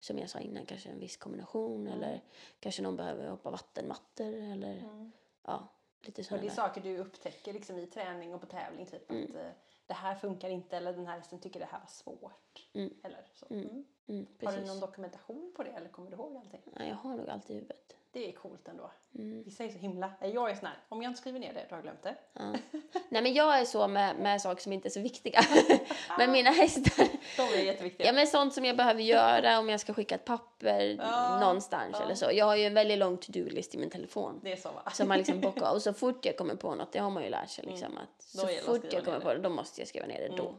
Som 0.00 0.18
jag 0.18 0.30
sa 0.30 0.38
innan, 0.38 0.66
kanske 0.66 0.88
en 0.88 0.98
viss 1.00 1.16
kombination 1.16 1.80
Mm. 1.86 1.92
eller 1.92 2.20
kanske 2.60 2.82
någon 2.82 2.96
behöver 2.96 3.28
hoppa 3.28 3.50
vattenmattor 3.50 4.26
eller 4.34 4.78
Mm. 4.78 5.12
ja, 5.42 5.68
lite 6.02 6.20
Och 6.20 6.26
sådana 6.26 6.40
det 6.42 6.46
är 6.46 6.48
där. 6.48 6.56
saker 6.56 6.80
du 6.80 6.98
upptäcker 6.98 7.52
liksom 7.52 7.78
i 7.78 7.86
träning 7.86 8.34
och 8.34 8.40
på 8.40 8.46
tävling. 8.46 8.86
Typ 8.86 9.10
att 9.10 9.34
eh, 9.34 9.50
det 9.86 9.94
här 9.94 10.14
funkar 10.14 10.48
inte 10.48 10.76
eller 10.76 10.92
den 10.92 11.06
här 11.06 11.16
hästen 11.16 11.38
tycker 11.38 11.60
det 11.60 11.66
här 11.66 11.78
var 11.80 11.86
svårt. 11.86 12.68
Eller 12.72 13.26
så. 13.34 13.46
Har 14.46 14.52
du 14.60 14.66
någon 14.66 14.80
dokumentation 14.80 15.52
på 15.56 15.62
det 15.62 15.70
eller 15.70 15.88
kommer 15.88 16.10
du 16.10 16.16
ihåg 16.16 16.36
allting? 16.36 16.62
Nej, 16.78 16.88
jag 16.88 16.96
har 16.96 17.16
nog 17.16 17.28
alltid 17.28 17.50
i 17.50 17.54
huvudet. 17.54 17.96
Det 18.14 18.28
är 18.28 18.32
coolt 18.32 18.68
ändå. 18.68 18.90
Mm. 19.18 19.42
Vissa 19.42 19.64
är 19.64 19.68
så 19.68 19.78
himla... 19.78 20.12
Jag 20.20 20.50
är 20.50 20.54
sån 20.54 20.66
här, 20.66 20.76
om 20.88 21.02
jag 21.02 21.10
inte 21.10 21.20
skriver 21.20 21.38
ner 21.38 21.52
det, 21.54 21.66
då 21.68 21.74
har 21.74 21.76
jag 21.76 21.82
glömt 21.82 22.02
det. 22.02 22.14
Ja. 22.32 22.52
Nej 23.08 23.22
men 23.22 23.34
jag 23.34 23.58
är 23.58 23.64
så 23.64 23.88
med, 23.88 24.16
med 24.16 24.40
saker 24.40 24.62
som 24.62 24.72
inte 24.72 24.88
är 24.88 24.90
så 24.90 25.00
viktiga. 25.00 25.40
men 26.18 26.32
mina 26.32 26.50
hästar, 26.50 27.08
De 27.36 27.42
är 27.42 27.64
jätteviktiga. 27.64 28.06
ja 28.06 28.12
men 28.12 28.26
sånt 28.26 28.54
som 28.54 28.64
jag 28.64 28.76
behöver 28.76 29.02
göra 29.02 29.58
om 29.58 29.68
jag 29.68 29.80
ska 29.80 29.94
skicka 29.94 30.14
ett 30.14 30.24
papper 30.24 30.96
Ja, 30.98 31.40
någonstans 31.40 31.90
ja. 31.98 32.04
eller 32.04 32.14
så. 32.14 32.30
Jag 32.32 32.46
har 32.46 32.56
ju 32.56 32.64
en 32.64 32.74
väldigt 32.74 32.98
lång 32.98 33.16
to-do-list 33.16 33.74
i 33.74 33.78
min 33.78 33.90
telefon. 33.90 34.40
Det 34.42 34.52
är 34.52 34.56
så 34.56 34.68
va? 34.68 34.90
Som 34.92 35.08
man 35.08 35.18
liksom 35.18 35.40
bockar. 35.40 35.74
Och 35.74 35.82
så 35.82 35.92
fort 35.92 36.24
jag 36.24 36.36
kommer 36.36 36.54
på 36.54 36.74
något, 36.74 36.92
det 36.92 36.98
har 36.98 37.10
man 37.10 37.22
ju 37.22 37.30
lärt 37.30 37.50
sig 37.50 37.64
liksom. 37.66 37.98
Att 37.98 38.32
Då 38.32 38.40
så 38.40 38.46
att 38.46 38.60
fort 38.60 38.92
jag 38.92 39.04
kommer 39.04 39.20
på 39.20 39.34
det, 39.34 39.40
då 39.40 39.48
måste 39.48 39.80
jag 39.80 39.88
skriva 39.88 40.06
ner 40.06 40.28
det 40.28 40.36
då. 40.36 40.54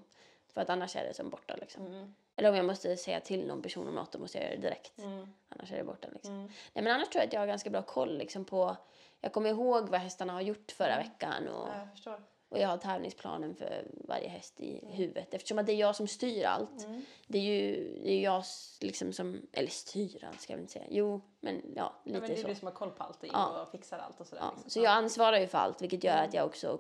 Mm. 0.56 0.68
För 0.68 0.74
att 0.74 0.78
annars 0.78 0.96
är 0.96 1.04
det 1.04 1.14
som 1.14 1.30
borta 1.30 1.56
liksom. 1.56 1.86
Mm. 1.86 2.16
Eller 2.36 2.50
om 2.50 2.56
jag 2.56 2.66
måste 2.66 2.98
säga 2.98 3.20
till 3.20 3.48
någon 3.48 3.62
person 3.62 3.88
om 3.88 3.96
något, 3.96 4.12
då 4.12 4.20
måste 4.20 4.38
jag 4.38 4.46
göra 4.46 4.56
det 4.56 4.62
direkt. 4.62 5.00
Mm. 5.00 5.28
Annars 5.50 5.72
är 5.72 5.78
det 5.78 5.84
borta 5.84 6.08
liksom. 6.14 6.34
Mm. 6.36 6.46
Nej 6.74 6.84
men 6.84 6.88
annars 6.94 7.10
tror 7.10 7.20
jag 7.22 7.28
att 7.28 7.34
jag 7.34 7.40
har 7.40 7.48
ganska 7.48 7.70
bra 7.70 7.82
koll 7.82 8.18
liksom 8.18 8.46
på 8.46 8.78
jag 9.22 9.34
kommer 9.34 9.50
ihåg 9.50 9.90
vad 9.90 10.00
hästarna 10.00 10.34
har 10.34 10.42
gjort 10.42 10.72
förra 10.72 10.98
veckan 10.98 11.48
och, 11.48 11.68
Ja, 12.06 12.18
och 12.50 12.60
jag 12.60 12.68
har 12.68 12.78
tävlingsplanen 12.78 13.56
för 13.56 13.88
varje 14.08 14.28
häst 14.28 14.60
i 14.60 14.86
huvudet. 14.92 15.34
Eftersom 15.34 15.60
att 15.60 15.66
det 15.66 15.72
är 15.72 15.76
jag 15.78 15.96
som 15.96 16.08
styr 16.08 16.46
allt. 16.46 16.84
Mm. 16.86 17.06
Det 17.28 17.38
är 17.38 17.42
ju 17.42 18.00
det 18.04 18.12
är 18.12 18.24
jag 18.24 18.44
liksom 18.82 19.14
som, 19.14 19.42
eller 19.52 19.70
styr 19.70 20.26
allt 20.30 20.42
ska 20.42 20.54
jag 20.54 20.58
väl 20.58 20.62
inte 20.64 20.74
säga. 20.74 20.86
Jo, 20.90 21.22
men 21.40 21.56
ja, 21.56 21.62
Ja, 21.76 22.02
lite 22.04 22.20
men 22.20 22.30
det 22.30 22.36
är 22.36 22.42
så. 22.42 22.48
du 22.48 22.56
som 22.56 22.66
har 22.68 22.74
koll 22.74 22.92
på 22.92 23.04
allting 23.04 23.30
Ja. 23.34 23.62
och 23.62 23.72
fixar 23.72 24.00
allt 24.00 24.20
och 24.20 24.28
sådär. 24.28 24.42
Ja, 24.42 24.52
liksom. 24.56 24.70
så 24.70 24.80
jag 24.80 24.92
ansvarar 24.92 25.40
ju 25.40 25.48
för 25.48 25.58
allt 25.58 25.82
vilket 25.82 26.04
gör 26.04 26.18
att 26.18 26.34
jag 26.34 26.46
också 26.46 26.80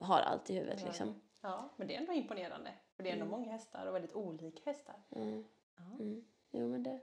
har 0.00 0.20
allt 0.20 0.50
i 0.50 0.54
huvudet 0.54 0.78
Ja. 0.80 0.86
liksom. 0.86 1.20
Ja, 1.42 1.68
men 1.76 1.86
det 1.88 1.94
är 1.94 1.98
ändå 2.00 2.12
imponerande. 2.12 2.74
För 2.96 3.02
det 3.02 3.08
är 3.08 3.12
ändå 3.12 3.26
många 3.26 3.52
hästar 3.52 3.86
och 3.86 3.94
väldigt 3.94 4.14
olika 4.14 4.60
hästar. 4.70 5.02
Mm. 5.10 5.44
Ja. 5.76 5.82
Mm. 6.00 6.24
Jo 6.50 6.68
men 6.68 6.82
det. 6.82 7.00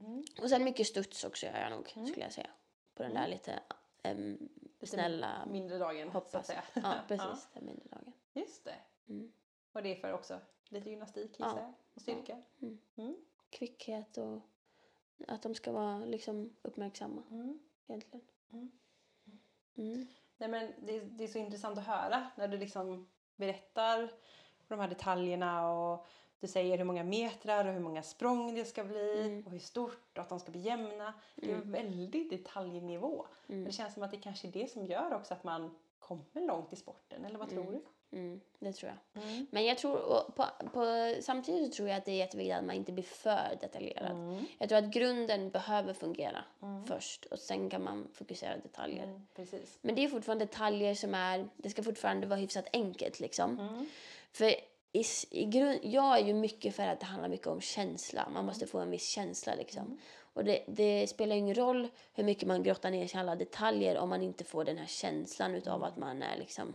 Mm. 0.00 0.24
Och 0.42 0.48
sen 0.48 0.64
mycket 0.64 0.86
studs 0.86 1.24
också 1.24 1.46
gör 1.46 1.60
jag 1.60 1.70
nog, 1.70 1.92
Mm. 1.96 2.06
skulle 2.08 2.24
jag 2.24 2.32
säga. 2.32 2.50
På 2.94 3.02
den 3.02 3.12
Mm. 3.12 3.22
där 3.22 3.28
lite 3.30 3.60
ehm, 4.02 4.48
Lite 4.62 4.86
snälla, 4.86 5.46
Mindre 5.46 5.78
dagen, 5.78 6.02
så 6.12 6.18
att 6.18 6.24
hoppas. 6.24 6.46
säga. 6.46 6.62
Ja, 6.74 6.94
precis. 7.08 7.48
Den 7.54 7.66
mindre 7.66 7.88
dagen. 7.88 8.12
Just 8.32 8.64
det. 8.64 8.76
Mm. 9.08 9.32
Och 9.72 9.82
det 9.82 9.88
är 9.96 9.96
för 10.00 10.12
också 10.12 10.40
lite 10.68 10.90
gymnastik 10.90 11.30
gissar 11.30 11.58
Ja. 11.60 11.72
Och 11.94 12.02
styrka. 12.02 12.42
Mm. 12.62 12.78
Mm. 12.96 13.16
Kvickhet 13.50 14.16
och 14.18 14.40
att 15.28 15.42
de 15.42 15.54
ska 15.54 15.72
vara 15.72 15.98
liksom 16.04 16.56
uppmärksamma 16.62 17.22
Mm. 17.30 17.58
egentligen. 17.86 18.26
Nej, 20.42 20.50
men 20.50 20.72
det, 20.86 21.00
det 21.00 21.24
är 21.24 21.28
så 21.28 21.38
intressant 21.38 21.78
att 21.78 21.86
höra 21.86 22.26
när 22.36 22.48
du 22.48 22.58
liksom 22.58 23.08
berättar 23.36 24.08
de 24.68 24.78
här 24.80 24.88
detaljerna 24.88 25.70
och 25.72 26.06
du 26.40 26.46
säger 26.46 26.78
hur 26.78 26.84
många 26.84 27.04
metrar 27.04 27.66
och 27.66 27.72
hur 27.72 27.80
många 27.80 28.02
språng 28.02 28.54
det 28.54 28.64
ska 28.64 28.84
bli 28.84 29.20
Mm. 29.26 29.46
och 29.46 29.52
hur 29.52 29.58
stort 29.58 30.18
och 30.18 30.22
att 30.22 30.28
de 30.28 30.40
ska 30.40 30.50
bli 30.50 30.60
jämna. 30.60 31.14
Det 31.36 31.50
är 31.50 31.54
Mm. 31.56 31.72
väldigt 31.72 32.30
detaljnivå. 32.30 33.26
Mm. 33.48 33.64
Det 33.64 33.72
känns 33.72 33.94
som 33.94 34.02
att 34.02 34.10
det 34.10 34.16
kanske 34.16 34.48
är 34.48 34.52
det 34.52 34.70
som 34.70 34.86
gör 34.86 35.14
också 35.14 35.34
att 35.34 35.44
man 35.44 35.74
kommer 35.98 36.46
långt 36.46 36.72
i 36.72 36.76
sporten, 36.76 37.24
eller 37.24 37.38
vad 37.38 37.48
tror 37.50 37.60
Mm. 37.60 37.72
du? 37.72 37.84
Mm. 38.12 38.40
Det 38.58 38.72
tror 38.72 38.92
jag. 38.92 39.24
Mm. 39.24 39.46
Men 39.50 39.64
jag 39.64 39.78
tror, 39.78 39.98
på, 40.36 40.46
på, 40.72 41.14
samtidigt 41.22 41.72
tror 41.72 41.88
jag 41.88 41.98
att 41.98 42.04
det 42.04 42.12
är 42.12 42.16
jätteviktigt 42.16 42.56
att 42.56 42.64
man 42.64 42.76
inte 42.76 42.92
blir 42.92 43.04
för 43.04 43.58
detaljerad. 43.60 44.10
Mm. 44.10 44.44
Jag 44.58 44.68
tror 44.68 44.78
att 44.78 44.90
grunden 44.90 45.50
behöver 45.50 45.94
fungera 45.94 46.44
Mm. 46.62 46.84
först 46.84 47.24
och 47.24 47.38
sen 47.38 47.70
kan 47.70 47.84
man 47.84 48.08
fokusera 48.12 48.54
på 48.54 48.60
detaljer. 48.62 49.04
Mm. 49.04 49.26
Precis. 49.36 49.78
Men 49.80 49.94
det 49.94 50.04
är 50.04 50.08
fortfarande 50.08 50.44
detaljer 50.44 50.94
som 50.94 51.14
är, 51.14 51.48
det 51.56 51.70
ska 51.70 51.82
fortfarande 51.82 52.26
vara 52.26 52.38
hyfsat 52.40 52.68
enkelt 52.72 53.20
liksom. 53.20 53.58
Mm. 53.58 53.86
För 54.32 54.54
i, 54.92 55.04
i 55.30 55.44
grund, 55.44 55.78
jag 55.82 56.18
är 56.18 56.26
ju 56.26 56.34
mycket 56.34 56.74
för 56.76 56.86
att 56.86 57.00
det 57.00 57.06
handlar 57.06 57.28
mycket 57.28 57.46
om 57.46 57.60
känsla. 57.60 58.28
Man 58.34 58.44
måste 58.44 58.66
få 58.66 58.78
en 58.78 58.90
viss 58.90 59.08
känsla 59.08 59.54
liksom. 59.54 59.98
Och 60.34 60.44
det, 60.44 60.64
det 60.66 61.06
spelar 61.06 61.36
ingen 61.36 61.54
roll 61.54 61.88
hur 62.12 62.24
mycket 62.24 62.48
man 62.48 62.62
grottar 62.62 62.90
ner 62.90 63.06
sig 63.06 63.18
i 63.18 63.20
alla 63.20 63.36
detaljer 63.36 63.98
om 63.98 64.08
man 64.08 64.22
inte 64.22 64.44
får 64.44 64.64
den 64.64 64.78
här 64.78 64.86
känslan 64.86 65.54
utav 65.54 65.84
att 65.84 65.96
man 65.96 66.22
är 66.22 66.36
liksom, 66.36 66.74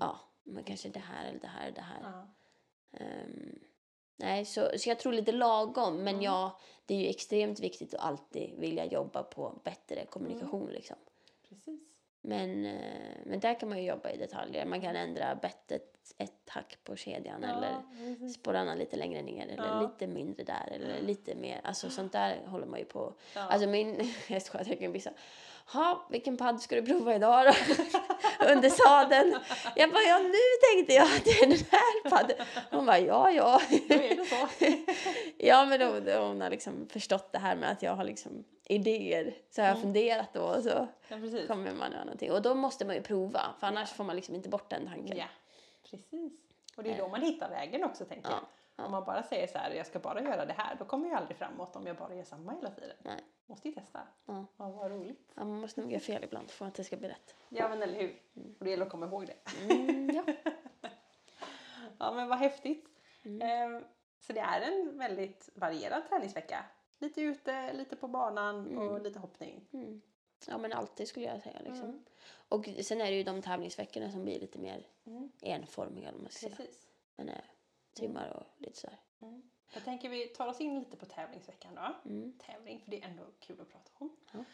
ja, 0.00 0.20
men 0.48 0.64
kanske 0.64 0.88
det 0.88 0.98
här 1.00 1.28
eller 1.28 1.38
det 1.40 1.46
här 1.48 1.62
eller 1.66 1.74
det 1.74 1.80
här. 1.82 2.00
Ja. 2.02 2.26
Ehm, 2.98 3.58
nej, 4.16 4.44
så, 4.44 4.70
så 4.78 4.88
jag 4.88 4.98
tror 4.98 5.12
lite 5.12 5.32
lagom. 5.32 5.94
Men 5.96 6.08
Mm. 6.14 6.22
ja, 6.22 6.58
det 6.86 6.94
är 6.94 6.98
ju 6.98 7.08
extremt 7.08 7.60
viktigt 7.60 7.94
att 7.94 8.00
alltid 8.00 8.54
vilja 8.58 8.84
jobba 8.84 9.22
på 9.22 9.60
bättre 9.64 10.06
kommunikation 10.06 10.62
Mm. 10.62 10.74
liksom. 10.74 10.96
Precis. 11.48 11.80
Men, 12.20 12.66
eh, 12.66 13.16
men 13.26 13.40
där 13.40 13.60
kan 13.60 13.68
man 13.68 13.78
ju 13.78 13.84
jobba 13.88 14.10
i 14.10 14.16
detaljer. 14.16 14.64
Man 14.66 14.80
kan 14.80 14.96
ändra 14.96 15.34
bettet 15.34 15.94
ett 16.18 16.48
hack 16.50 16.78
på 16.84 16.96
kedjan 16.96 17.44
eller 17.44 17.70
Ja, 17.70 17.82
precis. 17.98 18.34
spårarna 18.34 18.74
lite 18.74 18.96
längre 18.96 19.22
ner 19.22 19.46
eller 19.46 19.66
Ja. 19.66 19.80
lite 19.82 20.06
mindre 20.06 20.44
där 20.44 20.68
eller 20.72 21.00
lite 21.02 21.34
mer. 21.34 21.60
Alltså 21.64 21.90
sånt 21.90 22.12
där 22.12 22.46
håller 22.46 22.66
man 22.66 22.78
ju 22.78 22.84
på. 22.84 23.14
Ja. 23.34 23.40
Alltså 23.40 23.68
min 23.68 24.00
hästskötare 24.28 24.76
kan 24.76 24.90
bli 24.90 25.00
så 25.00 25.10
Ha, 25.72 26.06
vilken 26.10 26.36
padd 26.36 26.60
ska 26.62 26.74
du 26.80 26.82
prova 26.86 27.14
idag 27.14 27.46
då? 27.46 27.52
Under 28.52 28.68
sadeln. 28.70 29.36
Jag 29.76 29.90
bara, 29.92 30.02
ja 30.02 30.18
nu 30.18 30.38
tänkte 30.74 30.94
jag 30.94 31.04
att 31.04 31.24
det 31.24 31.30
är 31.30 31.46
den 31.46 31.58
här 31.70 32.10
padden. 32.10 32.46
Hon 32.70 32.86
bara, 32.86 32.98
ja 32.98 33.30
ja. 33.30 33.60
Ja 35.38 35.64
men 35.64 35.80
då, 35.80 36.00
då 36.00 36.18
hon 36.26 36.40
har 36.40 36.50
liksom 36.50 36.86
förstått 36.90 37.32
det 37.32 37.38
här 37.38 37.56
med 37.56 37.70
att 37.70 37.82
jag 37.82 37.94
har 37.94 38.04
liksom 38.04 38.44
idéer. 38.64 39.34
Så 39.50 39.60
har 39.60 39.68
jag 39.68 39.76
Mm. 39.76 39.82
funderat 39.82 40.28
då 40.32 40.40
och 40.42 40.62
så 40.62 40.88
Ja, 41.08 41.16
kommer 41.46 41.72
man 41.74 41.92
göra 41.92 42.04
någonting. 42.04 42.32
Och 42.32 42.42
då 42.42 42.54
måste 42.54 42.84
man 42.84 42.94
ju 42.94 43.02
prova 43.02 43.40
för 43.60 43.66
annars 43.66 43.90
får 43.92 44.04
man 44.04 44.16
liksom 44.16 44.34
inte 44.34 44.48
bort 44.48 44.70
den 44.70 44.86
tanken. 44.86 45.16
Ja, 45.16 45.24
precis. 45.90 46.32
Och 46.76 46.82
det 46.82 46.90
är 46.92 46.98
då 46.98 47.08
man 47.08 47.22
hittar 47.22 47.50
vägen 47.50 47.84
också 47.84 48.04
tänker 48.04 48.30
Ja, 48.30 48.36
jag. 48.36 48.46
Om 48.78 48.90
man 48.90 49.04
bara 49.04 49.22
säger 49.22 49.46
så 49.46 49.58
här, 49.58 49.70
jag 49.70 49.86
ska 49.86 49.98
bara 49.98 50.22
göra 50.22 50.44
det 50.44 50.52
här, 50.52 50.76
då 50.78 50.84
kommer 50.84 51.08
jag 51.08 51.16
aldrig 51.16 51.36
framåt 51.36 51.76
om 51.76 51.86
jag 51.86 51.96
bara 51.96 52.14
gör 52.14 52.24
samma 52.24 52.52
hela 52.52 52.70
tiden. 52.70 52.96
Nej. 53.04 53.20
Måste 53.46 53.68
ju 53.68 53.74
testa. 53.74 54.00
Ja. 54.26 54.46
Ja, 54.56 54.70
vad 54.70 54.90
roligt. 54.90 55.32
Ja, 55.34 55.44
man 55.44 55.60
måste 55.60 55.80
nog 55.80 55.92
göra 55.92 56.00
fel 56.00 56.24
ibland 56.24 56.50
för 56.50 56.66
att 56.66 56.74
det 56.74 56.84
ska 56.84 56.96
bli 56.96 57.08
rätt. 57.08 57.34
Ja, 57.48 57.68
men 57.68 57.82
eller 57.82 57.98
hur. 58.00 58.22
Och 58.58 58.64
det 58.64 58.70
gäller 58.70 58.84
att 58.86 58.90
komma 58.90 59.06
ihåg 59.06 59.26
det. 59.26 59.36
Mm, 59.74 60.10
ja. 60.14 60.24
Ja, 61.98 62.12
men 62.14 62.28
vad 62.28 62.38
häftigt. 62.38 62.88
Mm. 63.24 63.42
Ehm, 63.76 63.84
Så 64.20 64.32
det 64.32 64.40
är 64.40 64.60
en 64.60 64.98
väldigt 64.98 65.48
varierad 65.54 66.08
träningsvecka. 66.08 66.64
Lite 66.98 67.20
ute, 67.20 67.72
lite 67.72 67.96
på 67.96 68.08
banan 68.08 68.76
och 68.78 68.90
Mm. 68.90 69.02
lite 69.02 69.18
hoppning. 69.18 69.68
Mm. 69.72 70.00
ja 70.48 70.58
men 70.58 70.72
alltid 70.72 71.08
skulle 71.08 71.26
jag 71.26 71.42
säga 71.42 71.58
liksom. 71.60 71.84
Mm. 71.84 72.04
Och 72.48 72.68
sen 72.82 73.00
är 73.00 73.04
det 73.10 73.16
ju 73.16 73.22
de 73.22 73.42
tävlingsveckorna 73.42 74.10
som 74.10 74.22
blir 74.24 74.40
lite 74.40 74.58
mer 74.58 74.86
Mm. 75.06 75.32
enformiga 75.42 76.12
om 76.12 76.22
man 76.22 76.30
ska 76.30 76.40
säga. 76.40 76.56
Precis. 76.56 76.86
Men 77.16 77.28
är 77.28 77.44
trimmar 77.98 78.28
och 78.30 78.46
lite 78.66 78.78
sådär. 78.80 78.98
Mm. 79.22 79.42
Jag 79.74 79.84
tänker 79.84 80.08
vi 80.08 80.26
tar 80.26 80.46
oss 80.48 80.60
in 80.60 80.78
lite 80.78 80.96
på 80.96 81.06
tävlingsveckan 81.06 81.74
då. 81.74 82.10
Mm. 82.10 82.38
tävling, 82.46 82.80
för 82.80 82.90
det 82.90 83.02
är 83.02 83.08
ändå 83.08 83.22
kul 83.40 83.60
att 83.60 83.68
prata 83.72 83.90
om. 83.94 84.16
Ja. 84.32 84.44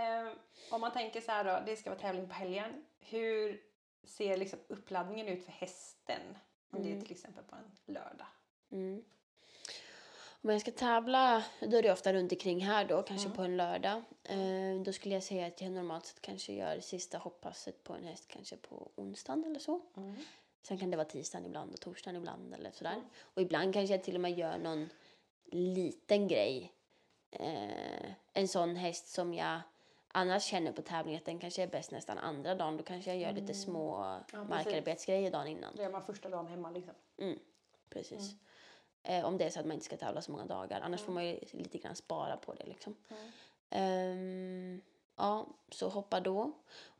Eh, 0.00 0.32
om 0.70 0.80
man 0.80 0.92
tänker 0.92 1.20
så 1.20 1.30
här 1.32 1.44
då, 1.44 1.62
det 1.66 1.76
ska 1.76 1.90
vara 1.90 2.00
tävling 2.00 2.26
på 2.28 2.34
helgen. 2.34 2.84
Hur 3.00 3.62
ser 4.04 4.36
liksom 4.36 4.58
uppladdningen 4.68 5.28
ut 5.28 5.44
för 5.44 5.52
hästen? 5.52 6.20
Om 6.70 6.82
det 6.82 6.88
är 6.88 6.92
Mm. 6.92 7.02
till 7.04 7.12
exempel 7.12 7.44
på 7.44 7.56
en 7.56 7.94
lördag. 7.94 8.26
Mm. 8.70 9.04
Om 10.42 10.50
jag 10.50 10.60
ska 10.60 10.70
tävla, 10.70 11.44
då 11.60 11.76
är 11.76 11.82
det 11.82 11.92
ofta 11.92 12.12
runt 12.12 12.32
omkring 12.32 12.60
här 12.60 12.84
då, 12.84 13.02
kanske 13.02 13.26
Mm. 13.26 13.36
på 13.36 13.42
en 13.42 13.56
lördag. 13.56 14.02
Eh, 14.24 14.80
då 14.84 14.92
skulle 14.92 15.14
jag 15.14 15.22
säga 15.22 15.46
att 15.46 15.60
jag 15.60 15.72
normalt 15.72 16.06
sett 16.06 16.20
kanske 16.20 16.52
gör 16.52 16.80
sista 16.80 17.18
hoppasset 17.18 17.84
på 17.84 17.92
en 17.92 18.04
häst 18.04 18.28
kanske 18.28 18.56
på 18.56 18.90
onsdagen 18.94 19.44
eller 19.44 19.60
så. 19.60 19.80
Sen 20.68 20.78
kan 20.78 20.90
det 20.90 20.96
vara 20.96 21.08
tisdagen 21.08 21.46
ibland 21.46 21.72
och 21.72 21.80
torsdagen 21.80 22.16
ibland 22.16 22.54
eller 22.54 22.70
sådär. 22.70 22.92
Mm. 22.92 23.04
Och 23.20 23.42
ibland 23.42 23.74
kanske 23.74 23.94
jag 23.94 24.04
till 24.04 24.14
och 24.14 24.20
med 24.20 24.38
gör 24.38 24.58
någon 24.58 24.88
liten 25.50 26.28
grej. 26.28 26.72
Eh, 27.30 28.10
en 28.32 28.48
sån 28.48 28.76
häst 28.76 29.08
som 29.08 29.34
jag 29.34 29.60
annars 30.08 30.42
känner 30.44 30.72
på 30.72 30.82
tävling 30.82 31.16
att 31.16 31.24
den 31.24 31.38
kanske 31.38 31.62
är 31.62 31.66
bäst 31.66 31.90
nästan 31.90 32.18
andra 32.18 32.54
dagen. 32.54 32.76
Då 32.76 32.82
kanske 32.82 33.10
jag 33.10 33.20
gör 33.20 33.32
lite 33.32 33.54
små 33.54 33.96
Mm. 34.04 34.22
precis. 34.30 34.48
markarbetsgrejer 34.48 35.30
dagen 35.30 35.46
innan. 35.46 35.76
Det 35.76 35.82
gör 35.82 35.90
man 35.90 36.02
första 36.02 36.28
dagen 36.28 36.46
hemma 36.46 36.70
liksom. 36.70 36.94
Mm, 37.18 37.38
precis. 37.90 38.34
Eh, 39.02 39.24
om 39.24 39.38
det 39.38 39.44
är 39.44 39.50
så 39.50 39.60
att 39.60 39.66
man 39.66 39.74
inte 39.74 39.86
ska 39.86 39.96
tävla 39.96 40.22
så 40.22 40.32
många 40.32 40.44
dagar. 40.46 40.80
Annars 40.80 41.00
får 41.00 41.12
man 41.12 41.26
ju 41.26 41.38
lite 41.52 41.78
grann 41.78 41.96
spara 41.96 42.36
på 42.36 42.54
det 42.54 42.66
liksom. 42.66 42.96
Ehm, 43.70 44.80
ja, 45.18 45.46
så 45.70 45.88
hoppa 45.88 46.20
då. 46.20 46.52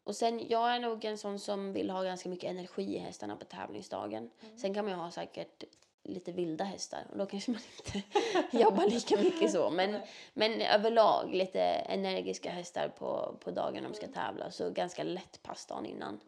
Och 0.04 0.16
sen, 0.16 0.48
jag 0.48 0.74
är 0.74 0.80
nog 0.80 1.04
en 1.04 1.18
sån 1.18 1.38
som 1.38 1.72
vill 1.72 1.90
ha 1.90 2.02
ganska 2.02 2.28
mycket 2.28 2.50
energi 2.50 2.96
i 2.96 2.98
hästarna 2.98 3.36
på 3.36 3.44
tävlingsdagen. 3.44 4.30
Sen 4.56 4.74
kan 4.74 4.84
man 4.84 4.94
ju 4.94 5.00
ha 5.00 5.10
säkert 5.10 5.64
lite 6.02 6.32
vilda 6.32 6.64
hästar 6.64 7.06
och 7.10 7.18
då 7.18 7.26
kanske 7.26 7.50
man 7.50 7.60
inte 7.76 8.02
jobbar 8.56 8.90
lika 8.90 9.16
mycket 9.16 9.52
så. 9.52 9.70
Men, 9.70 10.00
men 10.34 10.60
överlag 10.60 11.34
lite 11.34 11.60
energiska 11.62 12.50
hästar 12.50 12.88
på, 12.88 13.36
på 13.40 13.50
dagen 13.50 13.82
de 13.82 13.94
ska 13.94 14.06
tävla. 14.08 14.50
Så 14.50 14.70
ganska 14.70 15.02
lätt 15.02 15.42
pass 15.42 15.66
dagen 15.66 15.86
innan. 15.86 16.20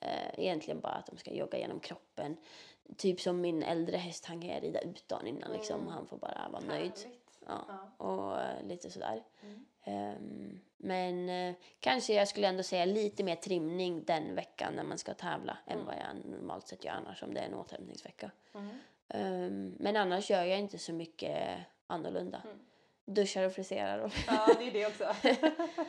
Eh, 0.00 0.38
egentligen 0.38 0.80
bara 0.80 0.92
att 0.92 1.06
de 1.06 1.16
ska 1.16 1.34
jogga 1.34 1.58
genom 1.58 1.80
kroppen. 1.80 2.36
Typ 2.96 3.20
som 3.20 3.40
min 3.40 3.62
äldre 3.62 3.96
häst, 3.96 4.24
han 4.24 4.40
kan 4.40 4.50
jag 4.50 4.62
rida 4.62 4.80
ut 4.80 5.08
dagen 5.08 5.26
innan 5.26 5.52
liksom. 5.52 5.88
Han 5.88 6.06
får 6.06 6.16
bara 6.16 6.48
vara 6.52 6.62
nöjd. 6.62 6.92
Ja. 7.46 7.64
och 7.96 8.40
eh, 8.40 8.66
lite 8.66 8.90
sådär. 8.90 9.24
Mm. 9.42 9.66
Ehm, 9.86 10.60
men 10.76 11.28
eh, 11.28 11.54
kanske 11.80 12.14
jag 12.14 12.28
skulle 12.28 12.48
ändå 12.48 12.62
säga 12.62 12.84
lite 12.84 13.24
mer 13.24 13.36
trimning 13.36 14.04
den 14.04 14.34
veckan 14.34 14.74
när 14.74 14.84
man 14.84 14.98
ska 14.98 15.14
tävla 15.14 15.58
än 15.66 15.84
vad 15.84 15.94
jag 15.94 16.30
normalt 16.30 16.68
sett 16.68 16.84
gör 16.84 16.92
annars 16.92 17.22
om 17.22 17.34
det 17.34 17.40
är 17.40 17.46
en 17.46 17.54
återhämtningsvecka. 17.54 18.30
Mm. 18.54 18.78
Ehm, 19.08 19.74
men 19.78 19.96
annars 19.96 20.30
gör 20.30 20.44
jag 20.44 20.58
inte 20.58 20.78
så 20.78 20.92
mycket 20.92 21.58
annorlunda. 21.86 22.42
Mm. 22.44 22.58
Duschar 23.04 23.44
och 23.46 23.52
friserar. 23.52 23.98
Och 23.98 24.12
ja, 24.26 24.54
det 24.58 24.66
är 24.66 24.72
det 24.72 24.86
också. 24.86 25.14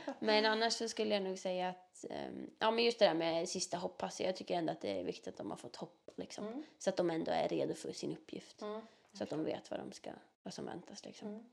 men 0.20 0.46
annars 0.46 0.74
så 0.74 0.90
skulle 0.90 1.14
jag 1.14 1.24
nog 1.24 1.38
säga 1.38 1.70
att, 1.70 2.06
ehm, 2.10 2.50
ja 2.60 2.72
men 2.72 2.84
just 2.86 3.00
det 3.00 3.06
där 3.06 3.14
med 3.14 3.50
sista 3.50 3.78
hopppass, 3.78 4.22
jag 4.22 4.36
tycker 4.36 4.56
ändå 4.56 4.72
att 4.72 4.82
det 4.82 5.00
är 5.00 5.04
viktigt 5.04 5.28
att 5.28 5.38
de 5.38 5.50
har 5.50 5.58
fått 5.58 5.76
hoppa 5.76 6.12
liksom. 6.16 6.48
Mm. 6.48 6.64
Så 6.80 6.90
att 6.90 6.98
de 6.98 7.10
ändå 7.10 7.32
är 7.32 7.48
redo 7.48 7.74
för 7.74 7.92
sin 7.92 8.12
uppgift. 8.12 8.62
Mm. 8.62 8.82
Så 9.14 9.24
att 9.24 9.30
de 9.30 9.44
vet 9.44 9.72
vad, 9.72 9.80
de 9.80 9.92
ska, 9.92 10.12
vad 10.44 10.54
som 10.54 10.66
väntas 10.66 11.06
liksom. 11.06 11.50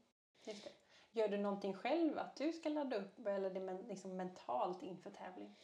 Gör 1.16 1.28
du 1.28 1.38
någonting 1.38 1.74
själv 1.74 2.18
att 2.18 2.36
du 2.36 2.52
ska 2.52 2.68
ladda 2.68 2.96
upp 2.96 3.26
eller 3.26 3.50
det 3.50 3.60
men, 3.60 3.76
liksom 3.76 4.16
mentalt 4.16 4.82
inför 4.82 5.10
tävling? 5.10 5.54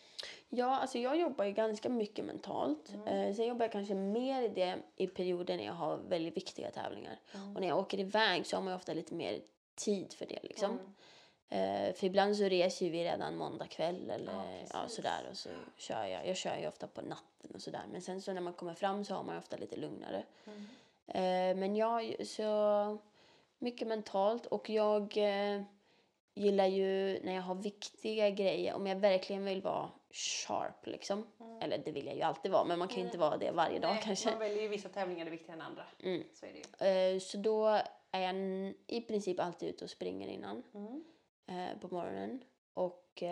Ja, 0.48 0.76
alltså 0.76 0.98
jag 0.98 1.20
jobbar 1.20 1.44
ju 1.44 1.53
ganska 1.53 1.88
mycket 1.88 2.24
mentalt. 2.24 2.92
Mm. 2.94 3.07
Eh, 3.09 3.34
sen 3.34 3.46
jobbar 3.46 3.64
jag 3.64 3.72
kanske 3.72 3.94
mer 3.94 4.42
i 4.42 4.48
det 4.48 4.78
i 4.96 5.07
perioder 5.07 5.57
när 5.57 5.64
jag 5.64 5.72
har 5.72 5.96
väldigt 5.96 6.36
viktiga 6.36 6.70
tävlingar. 6.70 7.18
Mm. 7.34 7.55
Och 7.55 7.61
när 7.61 7.68
jag 7.68 7.78
åker 7.78 8.01
iväg 8.01 8.46
så 8.46 8.57
har 8.57 8.62
man 8.62 8.72
ju 8.72 8.76
ofta 8.76 8.94
lite 8.94 9.14
mer 9.14 9.40
tid 9.74 10.12
för 10.12 10.26
det 10.26 10.38
liksom. 10.42 10.70
Mm. 10.70 11.88
Eh, 11.88 11.94
för 11.94 12.07
ibland 12.07 12.36
så 12.36 12.44
reser 12.44 12.90
vi 12.90 13.05
redan 13.05 13.36
måndag 13.36 13.66
kväll 13.66 14.11
eller 14.11 14.32
Ja, 14.32 14.44
ja, 14.72 14.88
sådär. 14.88 15.26
Och 15.30 15.36
så 15.36 15.48
kör 15.76 16.05
jag. 16.05 16.26
Jag 16.26 16.36
kör 16.36 16.57
ju 16.57 16.68
ofta 16.68 16.86
på 16.86 17.03
natten 17.03 17.51
och 17.55 17.62
sådär. 17.62 17.84
Men 17.92 18.03
sen 18.03 18.22
så 18.22 18.32
när 18.32 18.40
man 18.40 18.53
kommer 18.53 18.74
fram 18.74 19.05
så 19.05 19.14
har 19.14 19.22
man 19.22 19.34
ju 19.34 19.38
ofta 19.38 19.57
lite 19.57 19.76
lugnare. 19.76 20.24
Mm. 20.46 20.66
Eh, 21.07 21.57
men 21.61 21.76
jag, 21.76 22.26
så 22.26 22.42
mycket 23.61 23.88
mentalt 23.88 24.46
och 24.46 24.70
jag, 24.70 25.16
eh, 25.16 25.62
gillar 26.34 26.66
ju 26.66 27.20
när 27.24 27.34
jag 27.34 27.42
har 27.42 27.54
viktiga 27.54 28.30
grejer, 28.30 28.74
om 28.74 28.86
jag 28.86 28.96
verkligen 28.96 29.44
vill 29.44 29.62
vara 29.62 29.90
sharp 30.12 30.86
liksom. 30.86 31.26
Eller 31.61 31.78
det 31.78 31.92
vill 31.92 32.06
jag 32.06 32.16
ju 32.16 32.22
alltid 32.22 32.50
vara, 32.52 32.64
men 32.64 32.78
man 32.78 32.88
kan 32.88 32.98
ju 32.98 33.04
inte 33.04 33.18
vara 33.18 33.36
det 33.36 33.50
varje 33.50 33.78
dag 33.78 33.94
Nej, 33.94 34.02
kanske. 34.04 34.30
Man 34.30 34.38
väljer 34.38 34.62
ju 34.62 34.68
vissa 34.68 34.88
tävlingar 34.88 35.26
är 35.26 35.30
viktigare 35.30 35.54
än 35.54 35.62
andra. 35.66 35.84
Mm. 36.02 36.22
Så 36.34 36.46
är 36.46 36.52
det 36.52 36.86
ju. 36.86 37.14
Eh, 37.14 37.20
Så 37.20 37.36
då 37.36 37.66
är 38.11 38.20
jag 38.20 38.34
i 38.86 39.00
princip 39.00 39.40
alltid 39.40 39.68
ute 39.68 39.84
och 39.84 39.90
springer 39.90 40.28
innan 40.28 40.62
Mm. 40.74 41.04
eh, 41.46 41.78
på 41.80 41.88
morgonen. 41.88 42.44
Och 42.74 43.22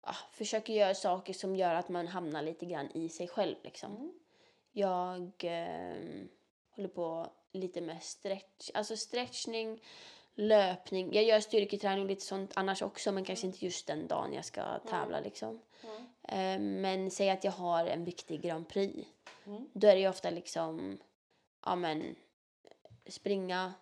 ah, 0.00 0.14
försöker 0.32 0.72
göra 0.72 0.94
saker 0.94 1.32
som 1.32 1.56
gör 1.56 1.74
att 1.74 1.88
man 1.88 2.06
hamnar 2.06 2.42
lite 2.42 2.66
grann 2.66 2.88
i 2.94 3.08
sig 3.08 3.28
själv. 3.28 3.56
Liksom. 3.64 3.96
Mm. 3.96 4.12
Jag 4.72 5.32
ehm, 5.40 6.28
håller 6.70 6.88
på 6.88 7.26
lite 7.56 7.80
med 7.80 8.02
stretch, 8.02 8.70
alltså 8.74 8.96
stretchning, 8.96 9.80
löpning. 10.34 11.14
Jag 11.14 11.24
gör 11.24 11.40
styrketräning 11.40 12.02
och 12.02 12.08
lite 12.08 12.24
sånt 12.24 12.52
annars 12.54 12.82
också 12.82 13.12
men 13.12 13.24
kanske 13.24 13.46
inte 13.46 13.64
just 13.64 13.86
den 13.86 14.06
dagen 14.06 14.32
jag 14.32 14.44
ska 14.44 14.78
tävla. 14.78 15.20
Liksom. 15.20 15.60
Mm. 16.22 16.80
Men 16.80 17.10
säg 17.10 17.30
att 17.30 17.44
jag 17.44 17.52
har 17.52 17.86
en 17.86 18.04
viktig 18.04 18.42
Grand 18.42 18.68
Prix. 18.68 19.08
Mm. 19.46 19.68
Då 19.72 19.86
är 19.88 19.94
det 19.94 20.00
ju 20.00 20.08
ofta 20.08 20.30
liksom, 20.30 20.98
ja 21.64 21.76
men, 21.76 22.16
springa, 23.06 23.74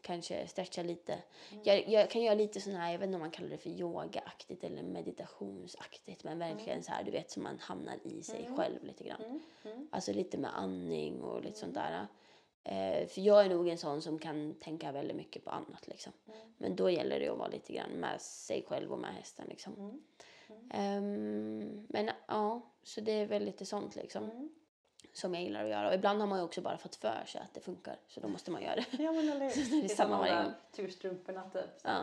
kanske 0.00 0.46
stretcha 0.46 0.82
lite. 0.82 1.12
Mm. 1.12 1.62
Jag, 1.64 1.88
jag 1.88 2.10
kan 2.10 2.22
göra 2.22 2.34
lite 2.34 2.60
sån 2.60 2.74
här, 2.74 2.92
jag 2.92 2.98
vet 2.98 3.06
inte 3.06 3.16
om 3.16 3.20
man 3.20 3.30
kallar 3.30 3.48
det 3.48 3.58
för 3.58 3.70
yogaaktigt 3.70 4.64
eller 4.64 4.82
meditationsaktigt, 4.82 6.24
men 6.24 6.38
verkligen 6.38 6.82
så 6.82 6.92
här, 6.92 7.02
du 7.04 7.10
vet, 7.10 7.30
som 7.30 7.42
man 7.42 7.58
hamnar 7.58 7.98
i 8.02 8.22
sig 8.22 8.44
Mm. 8.44 8.56
själv 8.56 8.84
lite 8.84 9.04
grann. 9.04 9.22
Mm. 9.22 9.40
Mm. 9.64 9.88
Alltså 9.92 10.12
lite 10.12 10.38
med 10.38 10.58
andning 10.58 11.22
och 11.22 11.42
lite 11.42 11.58
sånt 11.58 11.74
där. 11.74 12.06
Eh, 12.64 13.06
för 13.08 13.20
jag 13.20 13.44
är 13.44 13.48
nog 13.48 13.68
en 13.68 13.78
sån 13.78 14.02
som 14.02 14.18
kan 14.18 14.54
tänka 14.54 14.92
väldigt 14.92 15.16
mycket 15.16 15.44
på 15.44 15.50
annat 15.50 15.86
liksom. 15.86 16.12
Mm. 16.26 16.38
Men 16.58 16.76
då 16.76 16.90
gäller 16.90 17.20
det 17.20 17.28
att 17.28 17.38
vara 17.38 17.48
lite 17.48 17.72
grann 17.72 17.90
med 17.90 18.20
sig 18.20 18.64
själv 18.68 18.92
och 18.92 18.98
med 18.98 19.14
hästen 19.14 19.46
liksom. 19.48 19.74
Mm. 19.76 20.00
Ehm, 20.70 21.86
men 21.88 22.10
ja, 22.26 22.60
så 22.82 23.00
det 23.00 23.12
är 23.12 23.26
väl 23.26 23.44
lite 23.44 23.66
sånt 23.66 23.96
liksom 23.96 24.24
Mm. 24.30 24.48
som 25.12 25.34
jag 25.34 25.42
gillar 25.42 25.64
att 25.64 25.70
göra. 25.70 25.88
Och 25.88 25.94
ibland 25.94 26.20
har 26.20 26.26
man 26.26 26.38
ju 26.38 26.44
också 26.44 26.60
bara 26.60 26.78
fått 26.78 26.96
för 26.96 27.24
sig 27.26 27.40
att 27.40 27.54
det 27.54 27.60
funkar, 27.60 27.96
så 28.08 28.20
då 28.20 28.28
måste 28.28 28.50
man 28.50 28.62
göra 28.62 28.74
det. 28.74 29.02
Ja 29.02 29.12
men 29.12 29.28
eller 29.28 29.50
hur. 29.56 29.80
Det 29.80 29.84
är 29.84 29.88
samma 29.88 30.10
som 30.10 30.18
varje 30.18 30.42
gång. 30.44 30.52
Turstrumporna 30.72 31.50
typ. 31.50 31.70
Ja. 31.82 32.00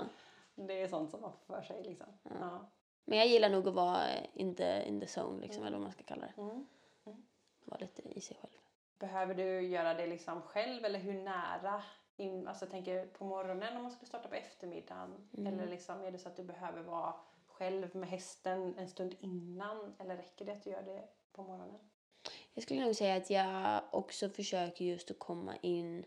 Det 0.56 0.82
är 0.82 0.88
sånt 0.88 1.12
som 1.12 1.22
man 1.22 1.32
får 1.32 1.56
för 1.56 1.62
sig 1.64 1.84
liksom. 1.84 2.08
Ja. 2.24 2.70
Men 3.06 3.18
jag 3.18 3.28
gillar 3.28 3.50
nog 3.50 3.68
att 3.68 3.74
vara 3.74 4.02
in 4.34 4.56
the, 4.56 4.84
in 4.88 5.00
the 5.00 5.20
zone, 5.22 5.42
liksom, 5.42 5.64
eller 5.64 5.78
vad 5.78 5.82
man 5.84 5.92
ska 5.92 6.04
kalla 6.04 6.22
det. 6.36 6.42
Mm. 6.42 6.66
Vara 7.66 7.80
lite 7.80 8.02
i 8.02 8.22
sig 8.22 8.38
själv. 8.42 8.52
Behöver 9.00 9.36
du 9.36 9.62
göra 9.62 9.94
det 9.94 10.08
liksom 10.08 10.42
själv 10.42 10.86
eller 10.86 11.00
hur 11.00 11.14
nära? 11.14 11.84
In, 12.18 12.48
alltså 12.48 12.66
jag 12.66 12.72
tänker 12.72 13.06
på 13.06 13.26
morgonen 13.26 13.78
om 13.78 13.84
man 13.84 13.92
skulle 13.92 14.08
starta 14.08 14.30
på 14.30 14.36
eftermiddagen. 14.36 15.30
Mm. 15.38 15.54
Eller 15.54 15.68
liksom, 15.68 16.04
är 16.04 16.12
det 16.12 16.20
så 16.20 16.30
att 16.30 16.36
du 16.36 16.44
behöver 16.44 16.82
vara 16.82 17.14
själv 17.48 17.96
med 17.96 18.10
hästen 18.10 18.76
en 18.78 18.90
stund 18.90 19.16
innan? 19.20 19.96
Eller 20.00 20.18
räcker 20.18 20.46
det 20.46 20.52
att 20.52 20.64
du 20.64 20.70
gör 20.70 20.82
det 20.82 21.08
på 21.32 21.44
morgonen? 21.44 21.80
Jag 22.54 22.64
skulle 22.64 22.86
nog 22.86 22.96
säga 22.96 23.16
att 23.16 23.30
jag 23.30 23.82
också 23.92 24.30
försöker 24.30 24.86
just 24.86 25.12
att 25.12 25.20
komma 25.20 25.56
in 25.62 26.06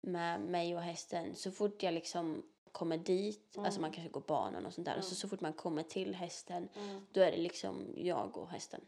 med 0.00 0.40
mig 0.40 0.74
och 0.76 0.82
hästen 0.82 1.34
så 1.34 1.50
fort 1.50 1.82
jag 1.82 1.94
liksom 1.94 2.42
kommer 2.72 2.98
dit, 2.98 3.56
alltså 3.58 3.80
man 3.80 3.92
kanske 3.92 4.10
går 4.10 4.20
banan 4.20 4.66
och 4.66 4.74
sånt 4.74 4.84
där, 4.84 4.98
och 4.98 5.04
så, 5.04 5.14
så 5.14 5.28
fort 5.28 5.40
man 5.40 5.52
kommer 5.52 5.82
till 5.82 6.14
hästen 6.14 6.68
Mm. 6.76 7.06
då 7.12 7.20
är 7.20 7.30
det 7.30 7.36
liksom 7.36 7.94
jag 7.96 8.36
och 8.36 8.50
hästen. 8.50 8.80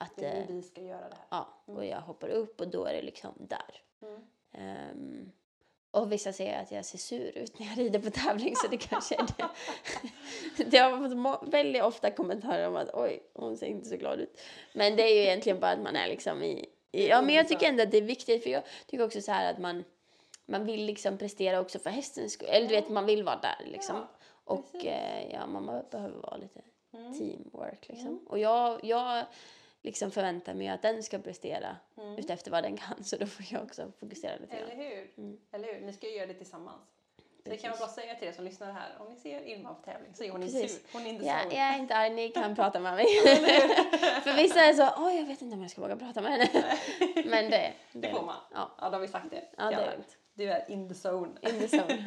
Mm. 0.00 0.10
Att, 0.10 0.16
Det 0.16 0.26
eh, 0.26 0.44
vi 0.48 0.62
ska 0.62 0.80
göra 0.80 1.08
det 1.08 1.14
här. 1.16 1.26
ja, 1.30 1.48
och 1.64 1.84
jag 1.86 2.00
hoppar 2.00 2.28
upp 2.28 2.60
och 2.60 2.68
då 2.68 2.84
är 2.84 2.92
det 2.94 3.02
liksom 3.02 3.32
där. 3.38 3.82
Mm. 4.02 4.20
Ehm, 4.52 5.32
och 5.90 6.12
vissa 6.12 6.32
säger 6.32 6.62
att 6.62 6.70
jag 6.72 6.84
ser 6.84 6.98
sur 6.98 7.38
ut 7.38 7.58
när 7.58 7.66
jag 7.66 7.78
rider 7.78 7.98
på 7.98 8.10
tävling 8.10 8.56
så 8.56 8.68
det 8.68 8.76
kanske 8.76 9.14
är 9.14 9.26
det. 9.36 10.64
det 10.64 10.78
har 10.78 11.08
fått 11.38 11.48
väldigt 11.52 11.82
ofta 11.82 12.10
kommentarer 12.10 12.68
om 12.68 12.76
att 12.76 12.90
oj, 12.94 13.22
hon 13.34 13.56
ser 13.56 13.66
inte 13.66 13.88
så 13.88 13.96
glad 13.96 14.20
ut. 14.20 14.40
Men 14.74 14.96
det 14.96 15.02
är 15.02 15.14
ju 15.14 15.20
egentligen 15.20 15.60
bara 15.60 15.70
att 15.72 15.80
man 15.80 15.96
är 15.96 16.08
liksom 16.08 16.42
i... 16.42 16.68
i 16.92 17.08
ja, 17.08 17.22
men 17.22 17.34
jag 17.34 17.48
tycker 17.48 17.68
ändå 17.68 17.82
att 17.82 17.90
det 17.90 17.98
är 17.98 18.02
viktigt 18.02 18.42
för 18.42 18.50
jag 18.50 18.62
tycker 18.86 19.04
också 19.04 19.20
så 19.20 19.32
här 19.32 19.52
att 19.52 19.58
man, 19.58 19.84
man 20.46 20.64
vill 20.64 20.84
liksom 20.84 21.18
prestera 21.18 21.60
också 21.60 21.78
för 21.78 21.90
hästens 21.90 22.32
skull. 22.32 22.48
Eller 22.48 22.68
du 22.68 22.74
vet, 22.74 22.88
man 22.88 23.06
vill 23.06 23.22
vara 23.24 23.38
där 23.42 23.66
liksom. 23.66 23.96
Ja, 23.96 24.08
och 24.44 24.84
eh, 24.86 25.30
ja, 25.32 25.46
man 25.46 25.66
be- 25.66 25.84
behöver 25.90 26.16
vara 26.18 26.36
lite 26.36 26.60
Mm. 26.92 27.18
teamwork 27.18 27.88
liksom. 27.88 28.26
Och 28.28 28.38
jag, 28.38 28.84
jag 28.84 29.24
liksom 29.82 30.10
förväntar 30.10 30.54
mig 30.54 30.68
att 30.68 30.82
den 30.82 31.02
ska 31.02 31.18
prestera 31.18 31.76
Mm. 31.96 32.18
utefter 32.18 32.50
vad 32.50 32.62
den 32.64 32.76
kan 32.76 33.04
så 33.04 33.16
då 33.16 33.26
får 33.26 33.46
jag 33.50 33.62
också 33.62 33.92
fokusera 34.00 34.36
lite 34.36 34.56
Eller 34.56 34.68
grann. 34.68 34.78
hur? 34.78 35.10
Mm. 35.24 35.38
Eller 35.52 35.74
hur? 35.74 35.80
Ni 35.86 35.92
ska 35.92 36.06
ju 36.08 36.16
göra 36.16 36.26
det 36.26 36.34
tillsammans. 36.34 36.82
Så 37.44 37.50
det 37.50 37.56
kan 37.56 37.70
man 37.70 37.78
bara 37.78 37.88
säga 37.88 38.14
till 38.14 38.28
er 38.28 38.32
som 38.32 38.44
lyssnar 38.44 38.72
här. 38.72 38.96
Om 39.00 39.12
ni 39.14 39.16
ser 39.20 39.48
Irma 39.48 39.74
på 39.74 39.82
tävling 39.84 40.14
så 40.14 40.24
är 40.24 40.30
hon 40.30 40.42
inte 40.42 40.60
Precis. 40.60 40.76
sur. 40.82 40.92
Hon 40.92 41.06
är 41.06 41.10
inte 41.10 41.24
Ja, 41.24 41.38
jag 41.44 41.52
är 41.58 41.78
inte 41.78 41.94
arg, 41.96 42.10
ni 42.10 42.28
kan 42.28 42.54
prata 42.60 42.80
med 42.80 42.94
mig. 42.94 43.06
För 44.24 44.36
vissa 44.36 44.60
är 44.64 44.72
så, 44.74 44.88
oj 45.06 45.16
jag 45.16 45.24
vet 45.24 45.42
inte 45.42 45.54
om 45.54 45.62
jag 45.62 45.70
ska 45.70 45.80
våga 45.80 45.96
prata 45.96 46.20
med 46.20 46.32
henne. 46.32 46.78
Men 47.24 47.50
det, 47.50 47.72
Det 47.92 48.10
får 48.10 48.22
man. 48.22 48.36
Ja. 48.54 48.70
Ja, 48.80 48.84
då 48.90 48.90
har 48.96 49.00
vi 49.00 49.08
sagt 49.08 49.30
det. 49.30 49.44
Ja, 49.56 49.64
det 49.70 49.74
är 49.74 49.90
lugnt. 49.90 50.16
Du 50.34 50.50
är 50.50 50.70
in 50.70 50.88
the 50.88 51.08
zone. 51.08 51.28
In 51.40 51.58
the 51.68 51.78
zone. 51.78 52.04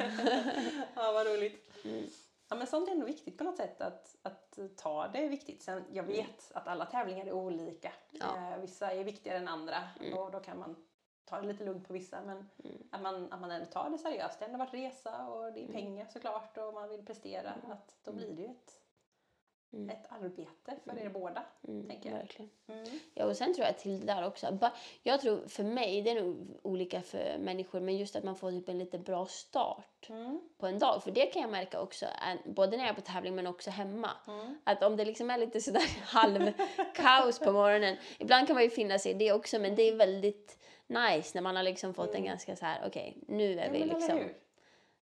ja, 0.94 1.12
vad 1.12 1.26
roligt. 1.26 1.70
Mm. 1.84 2.04
Ja, 2.52 2.56
men 2.56 2.66
sånt 2.66 2.88
är 2.88 2.92
ändå 2.92 3.06
viktigt 3.06 3.38
på 3.38 3.44
något 3.44 3.56
sätt 3.56 3.80
att, 3.80 4.16
att 4.22 4.58
ta 4.76 5.08
det 5.08 5.24
är 5.24 5.28
viktigt. 5.28 5.62
Sen, 5.62 5.84
jag 5.92 6.02
vet 6.02 6.52
att 6.54 6.68
alla 6.68 6.86
tävlingar 6.86 7.26
är 7.26 7.32
olika. 7.32 7.92
Ja. 8.10 8.36
Mm. 8.36 8.52
Eh, 8.52 8.58
vissa 8.58 8.92
är 8.92 9.04
viktigare 9.04 9.38
än 9.38 9.48
andra 9.48 9.76
och 10.16 10.30
då 10.30 10.40
kan 10.40 10.58
man 10.58 10.76
ta 11.24 11.40
det 11.40 11.46
lite 11.46 11.64
lugnt 11.64 11.86
på 11.86 11.92
vissa. 11.92 12.22
Men 12.22 12.48
att, 12.90 13.02
man, 13.02 13.32
att 13.32 13.40
man 13.40 13.50
ändå 13.50 13.66
tar 13.66 13.90
det 13.90 13.98
seriöst. 13.98 14.38
Det 14.38 14.44
har 14.44 14.52
ändå 14.52 14.64
varit 14.64 14.74
resa 14.74 15.26
och 15.28 15.52
det 15.52 15.60
är 15.60 15.62
Mm. 15.62 15.72
pengar 15.72 16.06
såklart 16.06 16.58
och 16.58 16.74
man 16.74 16.88
vill 16.88 17.06
prestera. 17.06 17.52
Att 17.70 17.96
då 18.04 18.12
blir 18.12 18.32
det 18.36 18.42
ju 18.42 18.48
ett, 18.48 18.81
ett 19.72 20.06
arbete 20.08 20.76
för 20.84 20.98
er 20.98 21.08
båda. 21.08 21.44
Mm, 21.68 21.88
tänker 21.88 22.10
jag. 22.10 22.16
verkligen. 22.18 22.50
Mm. 22.68 22.84
Ja, 23.14 23.24
och 23.24 23.36
sen 23.36 23.54
tror 23.54 23.66
jag 23.66 23.78
till 23.78 24.00
det 24.00 24.06
där 24.06 24.26
också. 24.26 24.58
Jag 25.02 25.20
tror 25.20 25.46
för 25.48 25.64
mig, 25.64 26.02
det 26.02 26.10
är 26.10 26.22
nog 26.22 26.58
olika 26.62 27.02
för 27.02 27.38
människor, 27.38 27.80
men 27.80 27.96
just 27.96 28.16
att 28.16 28.24
man 28.24 28.36
får 28.36 28.50
typ 28.50 28.68
en 28.68 28.78
lite 28.78 28.98
bra 28.98 29.26
start 29.26 29.88
Mm. 30.08 30.40
på 30.58 30.66
en 30.66 30.78
dag. 30.78 31.02
För 31.02 31.10
det 31.10 31.26
kan 31.26 31.42
jag 31.42 31.50
märka 31.50 31.80
också, 31.80 32.06
både 32.44 32.76
när 32.76 32.84
jag 32.84 32.90
är 32.90 32.94
på 32.94 33.00
tävling 33.00 33.34
men 33.34 33.46
också 33.46 33.70
hemma. 33.70 34.10
Mm. 34.26 34.58
Att 34.64 34.82
om 34.82 34.96
det 34.96 35.04
liksom 35.04 35.30
är 35.30 35.38
lite 35.38 35.60
sådär 35.60 35.82
halv 36.02 36.52
kaos 36.94 37.38
på 37.38 37.52
morgonen. 37.52 37.96
Ibland 38.18 38.46
kan 38.46 38.54
man 38.54 38.62
ju 38.62 38.70
finna 38.70 38.98
sig 38.98 39.12
i 39.12 39.14
det 39.14 39.32
också, 39.32 39.58
men 39.58 39.74
det 39.74 39.82
är 39.82 39.96
väldigt 39.96 40.58
nice 40.86 41.30
när 41.34 41.42
man 41.42 41.56
har 41.56 41.62
liksom 41.62 41.94
fått 41.94 42.14
en 42.14 42.24
ganska 42.24 42.56
så 42.56 42.64
här, 42.64 42.82
okej, 42.86 43.16
nu 43.28 43.58
är 43.60 43.66
Mm. 43.68 43.80
Ja, 43.80 43.86
vi 43.86 43.94
liksom... 43.94 44.28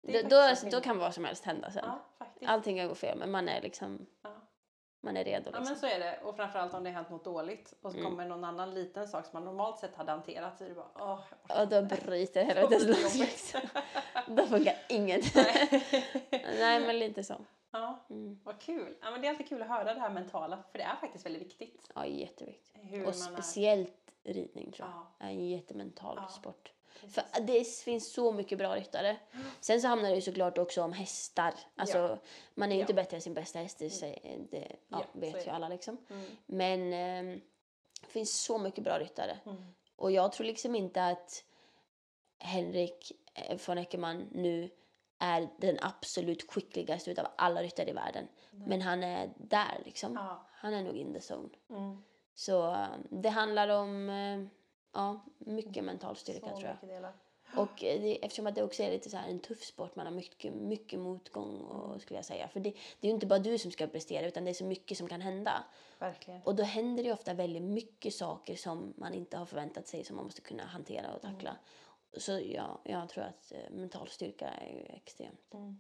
Då, 0.02 0.20
då, 0.30 0.70
då 0.72 0.82
kan 0.82 0.98
vad 0.98 1.14
som 1.14 1.26
helst 1.26 1.46
hända 1.46 1.72
sen. 1.72 1.84
Ja, 1.88 2.06
faktiskt. 2.18 2.52
Allting 2.52 2.78
kan 2.78 2.88
gå 2.88 2.96
fel, 2.96 3.18
men 3.18 3.32
man 3.32 3.50
är 3.50 3.62
liksom, 3.62 4.06
Ja. 4.22 4.41
Man 5.04 5.18
är 5.18 5.24
redo 5.24 5.52
Ja 5.54 5.60
liksom. 5.60 5.64
men 5.66 5.76
så 5.80 5.86
är 5.86 6.00
det 6.00 6.20
och 6.24 6.36
framförallt 6.36 6.74
om 6.74 6.84
det 6.84 6.90
har 6.90 6.96
hänt 6.96 7.10
något 7.10 7.24
dåligt 7.24 7.74
och 7.82 7.92
så 7.92 7.98
Mm. 7.98 8.10
kommer 8.12 8.26
någon 8.26 8.44
annan 8.44 8.74
liten 8.74 9.08
sak 9.08 9.26
som 9.26 9.32
man 9.34 9.46
normalt 9.46 9.80
sett 9.80 9.96
hade 9.96 10.12
hanterat 10.12 10.58
så 10.58 10.64
är 10.64 10.70
det 10.70 10.76
bara 10.76 10.92
åh, 10.96 11.20
Och 11.62 11.68
då 11.68 11.82
bryter 11.82 12.42
är 12.46 12.62
loss. 12.88 13.16
liksom. 13.16 13.62
Då 14.28 14.46
funkar 14.46 14.76
inget. 14.90 15.36
Nej, 16.60 16.80
men 16.88 17.00
lite 17.00 17.24
så. 17.24 17.36
Ja, 17.72 18.00
Mm. 18.10 18.40
vad 18.44 18.60
kul. 18.62 18.96
Ja, 19.02 19.12
men 19.12 19.22
det 19.22 19.28
är 19.28 19.30
alltid 19.30 19.48
kul 19.50 19.62
att 19.62 19.68
höra 19.68 19.94
det 19.94 20.00
här 20.00 20.10
mentala 20.10 20.58
för 20.72 20.78
det 20.78 20.84
är 20.84 20.96
faktiskt 20.96 21.26
väldigt 21.26 21.42
viktigt. 21.42 21.92
Ja, 21.96 22.06
jätteviktigt. 22.06 22.72
Hur 22.82 23.08
Och 23.08 23.16
speciellt 23.16 23.94
ridning 24.24 24.72
tror 24.72 24.88
jag. 24.88 24.98
Ja. 25.20 25.26
är 25.26 25.30
en 25.30 25.50
jättemental 25.50 26.18
Ja, 26.22 26.28
sport. 26.28 26.72
För 26.94 27.24
det 27.42 27.68
finns 27.68 28.14
så 28.14 28.32
mycket 28.32 28.58
bra 28.58 28.76
ryttare. 28.76 29.18
Sen 29.60 29.82
så 29.82 29.88
handlar 29.88 30.10
det 30.10 30.16
ju 30.16 30.22
såklart 30.22 30.58
också 30.58 30.82
om 30.84 30.94
hästar. 30.94 31.54
Alltså, 31.76 31.98
Ja. 31.98 32.18
man 32.54 32.70
är 32.72 32.76
ju 32.76 32.80
Ja. 32.80 32.84
inte 32.84 32.94
bättre 32.94 33.16
än 33.18 33.22
sin 33.22 33.34
bästa 33.34 33.60
häst, 33.60 33.80
det, 33.80 33.90
säger- 33.90 34.38
det 34.52 34.68
ja, 34.88 34.98
Ja, 35.00 35.06
vet 35.14 35.48
ju 35.48 35.52
alla 35.52 35.68
liksom. 35.70 35.98
Mm. 36.10 36.26
Men 36.46 36.94
ehm, 36.94 37.42
det 38.02 38.08
finns 38.08 38.42
så 38.42 38.58
mycket 38.58 38.84
bra 38.84 39.00
ryttare. 39.00 39.38
Mm. 39.46 39.64
Och 39.96 40.12
jag 40.12 40.32
tror 40.32 40.48
liksom 40.48 40.76
inte 40.76 41.06
att 41.06 41.44
Henrik 42.40 43.12
eh, 43.34 43.58
von 43.68 43.78
Eckermann 43.78 44.28
nu 44.32 44.70
är 45.20 45.48
den 45.58 45.78
absolut 45.82 46.52
skickligaste 46.52 47.12
utav 47.12 47.28
alla 47.36 47.64
ryttare 47.64 47.90
i 47.90 47.94
världen. 47.94 48.28
Men 48.52 48.82
han 48.82 49.04
är 49.04 49.30
där 49.38 49.82
liksom. 49.86 50.14
Ja. 50.14 50.46
Han 50.52 50.74
är 50.74 50.84
nog 50.84 50.96
in 50.98 51.14
the 51.14 51.34
zone. 51.34 51.50
Mm. 51.70 52.04
Så 52.36 52.72
eh, 52.74 52.88
det 53.10 53.30
handlar 53.30 53.68
om 53.70 54.10
eh, 54.10 54.44
ja, 54.94 55.20
mycket 55.38 55.84
mental 55.84 56.16
styrka 56.16 56.40
Så 56.40 56.48
tror 56.48 56.64
jag. 56.64 56.74
mycket 56.74 56.90
delar. 56.90 57.14
Och 57.58 57.70
det, 57.80 58.26
eftersom 58.26 58.48
att 58.48 58.56
det 58.56 58.64
också 58.64 58.84
är 58.84 58.92
lite 58.92 59.10
så 59.10 59.18
här 59.18 59.30
en 59.30 59.40
tuff 59.40 59.64
sport, 59.64 59.96
man 59.96 60.06
har 60.06 60.14
mycket, 60.14 60.54
mycket 60.54 61.00
motgång 61.00 61.62
och, 61.62 62.02
skulle 62.02 62.18
jag 62.18 62.26
säga. 62.26 62.48
För 62.48 62.60
det, 62.60 62.70
det 62.70 63.08
är 63.08 63.10
ju 63.10 63.14
inte 63.14 63.26
bara 63.28 63.40
du 63.40 63.58
som 63.58 63.72
ska 63.72 63.88
prestera 63.88 64.28
utan 64.28 64.44
det 64.46 64.52
är 64.52 64.54
så 64.54 64.66
mycket 64.66 64.98
som 64.98 65.08
kan 65.08 65.22
hända. 65.22 65.64
Verkligen. 66.00 66.42
Och 66.44 66.56
då 66.56 66.64
händer 66.64 67.04
det 67.04 67.12
ofta 67.14 67.34
väldigt 67.34 67.62
mycket 67.64 68.14
saker 68.14 68.56
som 68.56 68.94
man 68.98 69.14
inte 69.14 69.38
har 69.38 69.46
förväntat 69.46 69.88
sig 69.88 70.04
som 70.04 70.16
man 70.16 70.26
måste 70.26 70.42
kunna 70.42 70.64
hantera 70.66 71.14
och 71.14 71.22
tackla. 71.22 71.58
Så 72.18 72.40
ja, 72.40 72.82
jag 72.84 73.10
tror 73.10 73.24
att 73.24 73.52
eh, 73.52 73.72
mental 73.72 74.08
styrka 74.08 74.48
är 74.48 74.68
ju 74.74 74.86
extremt 74.86 75.54
Mm. 75.54 75.80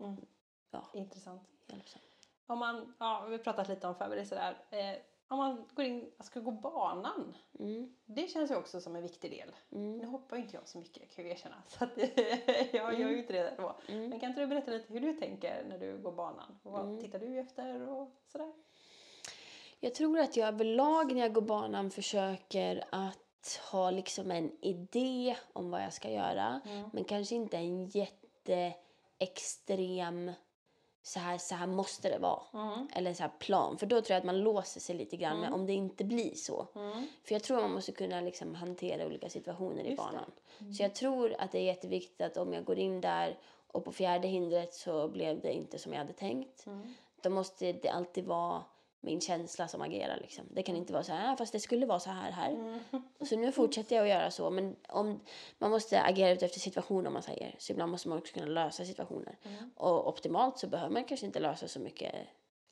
Mm. 0.00 0.26
Ja. 0.70 0.90
Intressant. 0.94 1.42
hjälpsamt. 1.66 2.04
Om 2.46 2.58
man, 2.58 2.94
ja, 2.98 3.24
vi 3.28 3.36
har 3.36 3.42
pratat 3.44 3.68
lite 3.68 3.86
om 3.86 3.94
förberedelser 3.94 4.36
där. 4.36 4.78
Eh, 4.92 4.98
om 5.32 5.38
man 5.38 5.64
går 5.74 5.84
in, 5.84 6.10
ska 6.20 6.40
gå 6.40 6.50
banan. 6.50 7.34
Mm. 7.58 7.94
Det 8.04 8.28
känns 8.28 8.50
ju 8.50 8.56
också 8.56 8.80
som 8.80 8.96
en 8.96 9.02
viktig 9.02 9.30
del. 9.30 9.52
Mm. 9.72 9.98
Nu 9.98 10.06
hoppar 10.06 10.36
ju 10.36 10.42
inte 10.42 10.56
jag 10.56 10.68
så 10.68 10.78
mycket 10.78 11.14
kan 11.16 11.24
jag 11.24 11.32
erkänna. 11.32 11.62
Så 11.68 11.84
att 11.84 11.90
jag 12.72 13.00
gör 13.00 13.10
ju 13.10 13.18
inte 13.18 13.32
det 13.32 13.54
då. 13.58 13.76
Mm. 13.88 14.08
Men 14.10 14.20
kan 14.20 14.28
inte 14.28 14.40
du 14.40 14.46
berätta 14.46 14.70
lite 14.70 14.92
hur 14.92 15.00
du 15.00 15.12
tänker 15.12 15.64
när 15.68 15.78
du 15.78 15.98
går 15.98 16.12
banan? 16.12 16.58
Vad 16.62 16.84
Mm. 16.84 17.00
tittar 17.00 17.18
du 17.18 17.38
efter 17.40 17.88
och 17.88 18.08
sådär? 18.32 18.52
Jag 19.80 19.94
tror 19.94 20.18
att 20.18 20.36
jag 20.36 20.48
överlag 20.48 21.12
när 21.14 21.20
jag 21.20 21.32
går 21.32 21.42
banan 21.42 21.90
försöker 21.90 22.84
att 22.92 23.60
ha 23.72 23.90
liksom 23.90 24.30
en 24.30 24.52
idé 24.60 25.36
om 25.52 25.70
vad 25.70 25.82
jag 25.82 25.92
ska 25.92 26.10
göra. 26.10 26.60
Mm. 26.64 26.90
Men 26.92 27.04
kanske 27.04 27.34
inte 27.34 27.56
en 27.56 27.86
jätteextrem 27.86 30.32
så 31.02 31.18
här, 31.20 31.38
så 31.38 31.54
här 31.54 31.66
måste 31.66 32.08
det 32.08 32.18
vara. 32.18 32.42
Mm. 32.54 32.88
Eller 32.94 33.14
så 33.14 33.22
här 33.22 33.30
plan. 33.38 33.78
För 33.78 33.86
då 33.86 34.00
tror 34.00 34.10
jag 34.14 34.18
att 34.18 34.24
man 34.26 34.40
låser 34.40 34.80
sig 34.80 34.96
lite 34.96 35.16
grann 35.16 35.38
Mm. 35.38 35.54
om 35.54 35.66
det 35.66 35.72
inte 35.72 36.04
blir 36.04 36.34
så. 36.34 36.66
Mm. 36.74 37.06
För 37.24 37.34
jag 37.34 37.42
tror 37.42 37.60
man 37.60 37.72
måste 37.72 37.92
kunna 37.92 38.20
liksom 38.20 38.54
hantera 38.54 39.06
olika 39.06 39.28
situationer 39.28 39.84
i 39.84 39.90
Just 39.90 40.02
det. 40.02 40.08
banan. 40.12 40.32
Så 40.74 40.82
jag 40.82 40.94
tror 40.94 41.34
att 41.38 41.52
det 41.52 41.58
är 41.58 41.62
jätteviktigt 41.64 42.20
att 42.20 42.36
om 42.36 42.52
jag 42.52 42.64
går 42.64 42.78
in 42.78 43.00
där 43.00 43.38
och 43.66 43.84
på 43.84 43.92
fjärde 43.92 44.28
hindret 44.28 44.74
så 44.74 45.08
blev 45.08 45.40
det 45.40 45.52
inte 45.52 45.78
som 45.78 45.92
jag 45.92 45.98
hade 45.98 46.12
tänkt. 46.12 46.66
Mm. 46.66 46.94
Då 47.22 47.30
måste 47.30 47.72
det 47.72 47.88
alltid 47.88 48.24
vara 48.24 48.62
min 49.04 49.20
känsla 49.20 49.68
som 49.68 49.82
agerar. 49.82 50.18
Liksom. 50.20 50.44
Det 50.50 50.62
kan 50.62 50.76
inte 50.76 50.92
vara 50.92 51.02
så 51.02 51.12
här, 51.12 51.32
"Ah, 51.32 51.36
fast 51.36 51.52
det 51.52 51.60
skulle 51.60 51.86
vara 51.86 52.00
så 52.00 52.10
här 52.10 52.30
här. 52.30 52.50
Mm. 52.50 52.80
Så 53.20 53.36
nu 53.36 53.52
fortsätter 53.52 53.96
jag 53.96 54.02
att 54.02 54.08
göra 54.08 54.30
så. 54.30 54.50
Men 54.50 54.76
om, 54.88 55.20
man 55.58 55.70
måste 55.70 56.02
agera 56.02 56.30
ut 56.30 56.42
efter 56.42 56.60
situationen 56.60 57.06
om 57.06 57.12
man 57.12 57.22
säger. 57.22 57.54
Så 57.58 57.72
ibland 57.72 57.92
måste 57.92 58.08
man 58.08 58.18
också 58.18 58.34
kunna 58.34 58.46
lösa 58.46 58.84
situationer. 58.84 59.38
Mm. 59.42 59.70
Och 59.76 60.08
optimalt 60.08 60.58
så 60.58 60.66
behöver 60.66 60.92
man 60.92 61.04
kanske 61.04 61.26
inte 61.26 61.40
lösa 61.40 61.68
så 61.68 61.80
mycket 61.80 62.14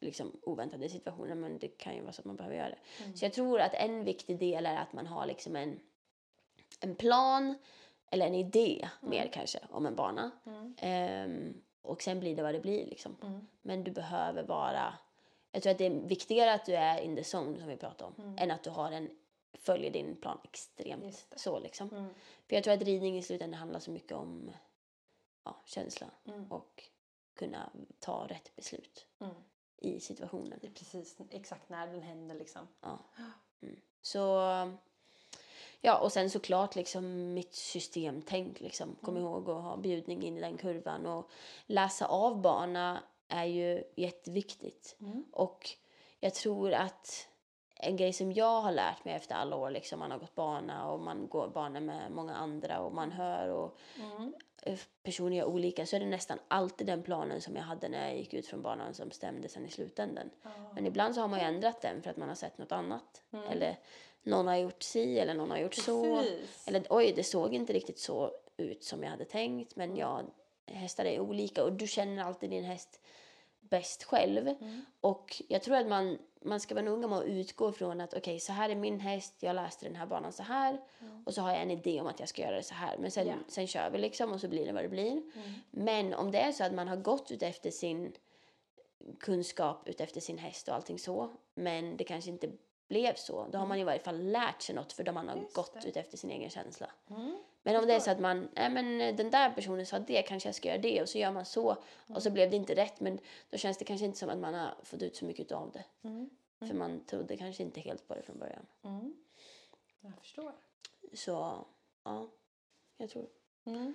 liksom, 0.00 0.40
oväntade 0.42 0.88
situationer. 0.88 1.34
Men 1.34 1.58
det 1.58 1.68
kan 1.68 1.94
ju 1.94 2.02
vara 2.02 2.12
så 2.12 2.20
att 2.20 2.26
man 2.26 2.36
behöver 2.36 2.56
göra 2.56 2.68
det. 2.68 3.04
Mm. 3.04 3.16
Så 3.16 3.24
jag 3.24 3.32
tror 3.32 3.60
att 3.60 3.74
en 3.74 4.04
viktig 4.04 4.38
del 4.38 4.66
är 4.66 4.76
att 4.76 4.92
man 4.92 5.06
har 5.06 5.26
liksom 5.26 5.56
en, 5.56 5.80
en 6.80 6.94
plan. 6.94 7.54
Eller 8.12 8.26
en 8.26 8.34
idé 8.34 8.88
mer 9.00 9.30
kanske 9.32 9.58
om 9.70 9.86
en 9.86 9.96
bana. 9.96 10.30
Mm. 10.46 10.74
Ehm, 10.78 11.62
och 11.82 12.02
sen 12.02 12.20
blir 12.20 12.36
det 12.36 12.42
vad 12.42 12.54
det 12.54 12.60
blir 12.60 12.86
liksom. 12.86 13.16
Mm. 13.22 13.46
Men 13.62 13.84
du 13.84 13.90
behöver 13.90 14.42
vara... 14.42 14.94
Jag 15.52 15.62
tror 15.62 15.70
att 15.72 15.78
det 15.78 15.86
är 15.86 15.90
viktigare 15.90 16.52
att 16.54 16.66
du 16.66 16.74
är 16.74 17.00
in 17.00 17.16
the 17.16 17.22
zone 17.36 17.58
som 17.58 17.68
vi 17.68 17.76
pratade 17.76 18.04
om. 18.16 18.24
Mm. 18.24 18.38
Än 18.38 18.50
att 18.50 18.62
du 18.62 18.70
har 18.70 18.92
en, 18.92 19.10
följer 19.52 19.90
din 19.90 20.16
plan 20.16 20.38
extremt. 20.44 21.26
Så 21.36 21.58
liksom. 21.58 21.88
Mm. 21.88 22.06
För 22.48 22.54
jag 22.56 22.64
tror 22.64 22.74
att 22.74 22.82
ridning 22.82 23.18
i 23.18 23.22
slutändan 23.22 23.60
handlar 23.60 23.80
så 23.80 23.90
mycket 23.90 24.12
om 24.12 24.50
ja, 25.44 25.56
känsla 25.64 26.06
Mm. 26.24 26.52
och 26.52 26.82
kunna 27.34 27.70
ta 27.98 28.26
rätt 28.26 28.56
beslut 28.56 29.06
Mm. 29.20 29.34
i 29.76 30.00
situationen. 30.00 30.58
Det 30.62 30.66
är 30.66 30.72
precis 30.72 31.18
exakt 31.30 31.68
när 31.68 31.86
den 31.86 32.02
händer 32.02 32.34
liksom. 32.34 32.68
Ja. 32.80 32.98
Mm. 33.62 33.76
Så 34.02 34.18
ja, 35.80 35.98
och 35.98 36.12
sen 36.12 36.30
såklart 36.30 36.74
liksom 36.76 37.34
mitt 37.34 37.54
systemtänk 37.54 38.60
liksom. 38.60 38.96
Kom 39.02 39.16
Mm. 39.16 39.26
ihåg 39.28 39.50
att 39.50 39.62
ha 39.62 39.76
bjudning 39.76 40.22
in 40.22 40.36
i 40.38 40.40
den 40.40 40.56
kurvan 40.58 41.06
och 41.06 41.30
läsa 41.66 42.06
av 42.06 42.40
bana 42.40 43.02
är 43.30 43.44
ju 43.44 43.84
jätteviktigt. 43.96 44.96
Mm. 45.00 45.24
Och 45.32 45.70
jag 46.20 46.34
tror 46.34 46.72
att 46.72 47.26
en 47.82 47.96
grej 47.96 48.12
som 48.12 48.32
jag 48.32 48.60
har 48.60 48.72
lärt 48.72 49.04
mig 49.04 49.14
efter 49.14 49.34
alla 49.34 49.56
år, 49.56 49.70
liksom 49.70 49.98
man 49.98 50.10
har 50.10 50.18
gått 50.18 50.34
bana 50.34 50.90
och 50.90 51.00
man 51.00 51.28
går 51.28 51.48
bana 51.48 51.80
med 51.80 52.10
många 52.12 52.34
andra 52.34 52.80
och 52.80 52.94
man 52.94 53.12
hör 53.12 53.48
och 53.48 53.76
Mm. 53.96 54.34
eh, 54.62 54.78
personer 55.02 55.36
gör 55.36 55.44
olika 55.44 55.86
så 55.86 55.96
är 55.96 56.00
det 56.00 56.06
nästan 56.06 56.38
alltid 56.48 56.86
den 56.86 57.02
planen 57.02 57.40
som 57.40 57.56
jag 57.56 57.62
hade 57.62 57.88
när 57.88 58.08
jag 58.08 58.16
gick 58.18 58.34
ut 58.34 58.46
från 58.46 58.62
banan 58.62 58.94
som 58.94 59.10
stämde 59.10 59.48
sen 59.48 59.66
i 59.66 59.70
slutändan. 59.70 60.30
Ja. 60.42 60.50
Men 60.74 60.86
ibland 60.86 61.14
så 61.14 61.20
har 61.20 61.28
man 61.28 61.38
ju 61.40 61.44
ändrat 61.46 61.80
den 61.80 62.02
för 62.02 62.10
att 62.10 62.16
man 62.16 62.28
har 62.28 62.36
sett 62.36 62.58
något 62.58 62.72
annat. 62.72 63.22
Mm. 63.32 63.48
Eller 63.48 63.76
någon 64.22 64.46
har 64.46 64.56
gjort 64.56 64.82
si 64.82 65.18
eller 65.18 65.34
någon 65.34 65.50
har 65.50 65.58
gjort 65.58 65.74
så. 65.74 66.16
Precis. 66.22 66.68
Eller 66.68 66.82
oj, 66.90 67.12
det 67.16 67.24
såg 67.24 67.54
inte 67.54 67.72
riktigt 67.72 67.98
så 67.98 68.30
ut 68.56 68.84
som 68.84 69.02
jag 69.02 69.10
hade 69.10 69.24
tänkt. 69.24 69.76
Men 69.76 69.90
Mm. 69.90 70.26
Hästar 70.70 71.04
är 71.04 71.20
olika 71.20 71.64
och 71.64 71.72
du 71.72 71.86
känner 71.86 72.24
alltid 72.24 72.50
din 72.50 72.64
häst 72.64 73.00
bäst 73.60 74.04
själv. 74.04 74.48
Mm. 74.48 74.84
Och 75.00 75.42
jag 75.48 75.62
tror 75.62 75.76
att 75.76 75.86
man, 75.86 76.18
man 76.42 76.60
ska 76.60 76.74
vara 76.74 76.84
noga 76.84 77.08
med 77.08 77.18
att 77.18 77.24
utgå 77.24 77.72
från 77.72 78.00
att 78.00 78.14
okej, 78.14 78.40
så 78.40 78.52
här 78.52 78.70
är 78.70 78.74
min 78.74 79.00
häst, 79.00 79.34
jag 79.40 79.56
läste 79.56 79.86
den 79.86 79.96
här 79.96 80.06
banan 80.06 80.32
så 80.32 80.42
här. 80.42 80.80
Mm. 81.00 81.22
Och 81.26 81.34
så 81.34 81.40
har 81.42 81.50
jag 81.50 81.62
en 81.62 81.70
idé 81.70 82.00
om 82.00 82.06
att 82.06 82.20
jag 82.20 82.28
ska 82.28 82.42
göra 82.42 82.56
det 82.56 82.62
så 82.62 82.74
här. 82.74 82.96
Men 82.98 83.10
sen, 83.10 83.26
Ja. 83.26 83.34
sen 83.48 83.66
kör 83.66 83.90
vi 83.90 83.98
liksom 83.98 84.32
och 84.32 84.40
så 84.40 84.48
blir 84.48 84.66
det 84.66 84.72
vad 84.72 84.84
det 84.84 84.88
blir. 84.88 85.10
Mm. 85.12 85.52
Men 85.70 86.14
om 86.14 86.30
det 86.30 86.38
är 86.40 86.52
så 86.52 86.64
att 86.64 86.74
man 86.74 86.88
har 86.88 86.96
gått 86.96 87.30
ut 87.30 87.42
efter 87.42 87.70
sin 87.70 88.12
kunskap, 89.20 89.88
ut 89.88 90.00
efter 90.00 90.20
sin 90.20 90.38
häst 90.38 90.68
och 90.68 90.74
allting 90.74 90.98
så. 90.98 91.30
Men 91.54 91.96
det 91.96 92.04
kanske 92.04 92.30
inte 92.30 92.50
blev 92.88 93.14
så. 93.14 93.46
Då 93.52 93.58
har 93.58 93.66
man 93.66 93.78
i 93.78 93.84
varje 93.84 93.98
fall 94.00 94.22
lärt 94.30 94.62
sig 94.62 94.74
något 94.74 94.92
för 94.92 95.02
då 95.04 95.12
man 95.12 95.28
har 95.28 95.36
Just 95.36 95.54
gått 95.54 95.80
det. 95.82 95.88
ut 95.88 95.96
efter 95.96 96.16
sin 96.18 96.30
egen 96.30 96.50
känsla. 96.50 96.90
Mm. 97.10 97.36
Men 97.62 97.76
om 97.76 97.86
det 97.86 97.94
är 97.94 98.00
så 98.00 98.10
att 98.10 98.20
man, 98.20 98.48
nej 98.56 98.70
men 98.70 99.00
eh, 99.00 99.16
den 99.16 99.30
där 99.30 99.50
personen 99.50 99.86
sa 99.86 99.98
det, 99.98 100.22
kanske 100.22 100.48
jag 100.48 100.54
ska 100.56 100.68
göra 100.68 100.78
det 100.78 101.02
och 101.02 101.08
så 101.08 101.18
gör 101.18 101.32
man 101.32 101.44
så 101.44 101.76
och 102.06 102.22
så 102.22 102.30
blev 102.30 102.50
det 102.50 102.56
inte 102.56 102.74
rätt 102.74 103.00
men 103.00 103.18
då 103.50 103.56
känns 103.56 103.78
det 103.78 103.84
kanske 103.84 104.06
inte 104.06 104.18
som 104.18 104.28
att 104.30 104.38
man 104.38 104.54
har 104.54 104.74
fått 104.82 105.02
ut 105.02 105.16
så 105.16 105.24
mycket 105.24 105.52
av 105.52 105.70
det. 105.72 105.84
Mm. 106.08 106.30
För 106.58 106.74
man 106.74 107.04
trodde 107.04 107.36
kanske 107.36 107.62
inte 107.62 107.80
helt 107.80 108.08
på 108.08 108.14
det 108.14 108.22
från 108.22 108.38
början. 108.38 108.66
Mm. 108.82 109.14
Jag 110.00 110.12
förstår. 110.18 110.52
Så, 111.14 111.64
ja, 112.04 112.28
jag 112.96 113.10
tror. 113.10 113.26
Mm. 113.64 113.94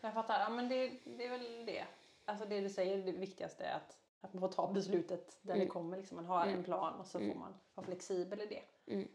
Jag 0.00 0.14
fattar. 0.14 0.40
Ja, 0.40 0.48
men 0.48 0.68
det, 0.68 0.92
det 1.04 1.26
är 1.26 1.30
väl 1.30 1.66
det. 1.66 1.84
Alltså 2.24 2.46
det 2.46 2.60
du 2.60 2.68
säger, 2.68 2.98
det 2.98 3.12
viktigaste 3.12 3.64
är 3.64 3.74
att, 3.76 3.96
att 4.20 4.34
man 4.34 4.40
får 4.40 4.48
ta 4.48 4.72
beslutet 4.72 5.38
där 5.42 5.54
Mm. 5.54 5.66
det 5.66 5.70
kommer. 5.72 5.96
Liksom. 5.96 6.16
Man 6.16 6.26
har 6.26 6.42
Mm. 6.42 6.54
en 6.58 6.64
plan 6.64 7.00
och 7.00 7.06
så 7.06 7.18
Mm. 7.18 7.30
får 7.32 7.38
man 7.38 7.54
vara 7.74 7.86
flexibel 7.86 8.40
i 8.40 8.46
det. 8.46 8.92
Mm. 8.92 9.08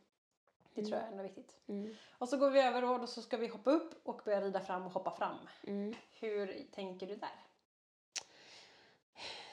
Det 0.75 0.85
tror 0.85 0.97
jag 0.97 1.07
är 1.07 1.11
ändå 1.11 1.23
viktigt. 1.23 1.57
Mm. 1.67 1.95
Och 2.17 2.29
så 2.29 2.37
går 2.37 2.49
vi 2.49 2.61
över 2.61 2.83
och 2.83 2.99
då 2.99 3.07
så 3.07 3.21
ska 3.21 3.37
vi 3.37 3.47
hoppa 3.47 3.71
upp 3.71 4.07
och 4.07 4.21
börja 4.25 4.41
rida 4.41 4.59
fram 4.59 4.85
och 4.85 4.91
hoppa 4.91 5.11
fram. 5.11 5.37
Mm. 5.67 5.95
Hur 6.19 6.67
tänker 6.71 7.07
du 7.07 7.15
där? 7.15 7.29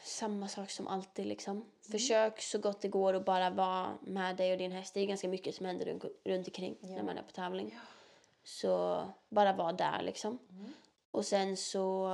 Samma 0.05 0.49
sak 0.49 0.71
som 0.71 0.89
alltid 0.89 1.27
liksom. 1.27 1.65
Försök 1.91 2.41
så 2.41 2.59
gott 2.59 2.81
det 2.81 2.89
går 2.89 3.15
att 3.15 3.25
bara 3.25 3.51
vara 3.51 3.99
med 4.01 4.37
dig 4.37 4.53
och 4.53 4.59
din 4.59 4.73
häst. 4.73 4.95
Det 4.95 5.01
är 5.01 5.07
ganska 5.07 5.29
mycket 5.29 5.55
som 5.55 5.67
händer 5.67 5.87
runt, 5.87 6.05
runt 6.25 6.47
omkring 6.49 6.77
Ja. 6.81 6.89
när 6.89 7.03
man 7.03 7.19
är 7.19 7.23
på 7.23 7.33
tävling. 7.33 7.71
Ja. 7.75 7.81
Så 8.45 9.05
bara 9.29 9.53
vara 9.53 9.73
där 9.73 10.03
liksom. 10.03 10.39
Mm. 10.51 10.73
Och 11.11 11.25
sen 11.27 11.57
så 11.57 12.09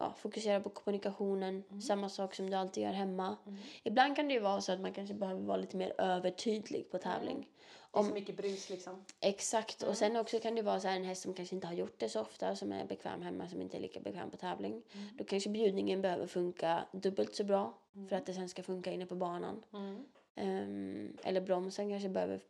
ja, 0.00 0.14
fokusera 0.18 0.60
på 0.60 0.68
kommunikationen. 0.70 1.64
Mm. 1.68 1.80
Samma 1.80 2.08
sak 2.08 2.34
som 2.34 2.50
du 2.50 2.56
alltid 2.56 2.82
gör 2.82 2.92
hemma. 2.92 3.36
Mm. 3.46 3.58
Ibland 3.82 4.16
kan 4.16 4.28
det 4.28 4.34
ju 4.34 4.40
vara 4.40 4.60
så 4.60 4.72
att 4.72 4.80
man 4.80 4.92
kanske 4.92 5.14
behöver 5.14 5.40
vara 5.40 5.56
lite 5.56 5.76
mer 5.76 5.92
övertydlig 6.00 6.90
på 6.90 6.98
tävling. 6.98 7.48
Det 7.92 8.00
är 8.00 8.02
så 8.04 8.14
mycket 8.14 8.36
brus 8.36 8.70
liksom. 8.70 9.04
Exakt. 9.20 9.82
Mm. 9.82 9.90
Och 9.90 9.96
sen 9.98 10.16
också 10.16 10.38
kan 10.40 10.54
det 10.54 10.62
vara 10.62 10.80
så 10.80 10.88
här 10.88 10.96
en 10.96 11.04
häst 11.04 11.22
som 11.22 11.34
kanske 11.34 11.54
inte 11.54 11.66
har 11.66 11.74
gjort 11.74 11.98
det 11.98 12.08
så 12.08 12.20
ofta, 12.20 12.56
som 12.56 12.72
är 12.72 12.84
bekväm 12.86 13.22
hemma, 13.22 13.48
som 13.48 13.62
inte 13.62 13.76
är 13.76 13.80
lika 13.80 14.00
bekväm 14.00 14.30
på 14.30 14.36
tävling. 14.36 14.72
Mm. 14.92 15.08
Då 15.18 15.24
kanske 15.24 15.50
bjudningen 15.50 16.02
behöver 16.02 16.26
funka 16.26 16.84
dubbelt 16.92 17.34
så 17.34 17.44
bra 17.44 17.74
Mm. 17.96 18.08
för 18.08 18.16
att 18.16 18.26
det 18.26 18.34
sen 18.34 18.48
ska 18.48 18.62
funka 18.62 18.92
inne 18.92 19.06
på 19.06 19.14
banan. 19.14 19.62
Mm. 19.72 20.04
Ehm, 20.34 21.16
eller 21.24 21.40
bromsen 21.40 21.90
kanske 21.90 22.08
behöver 22.08 22.40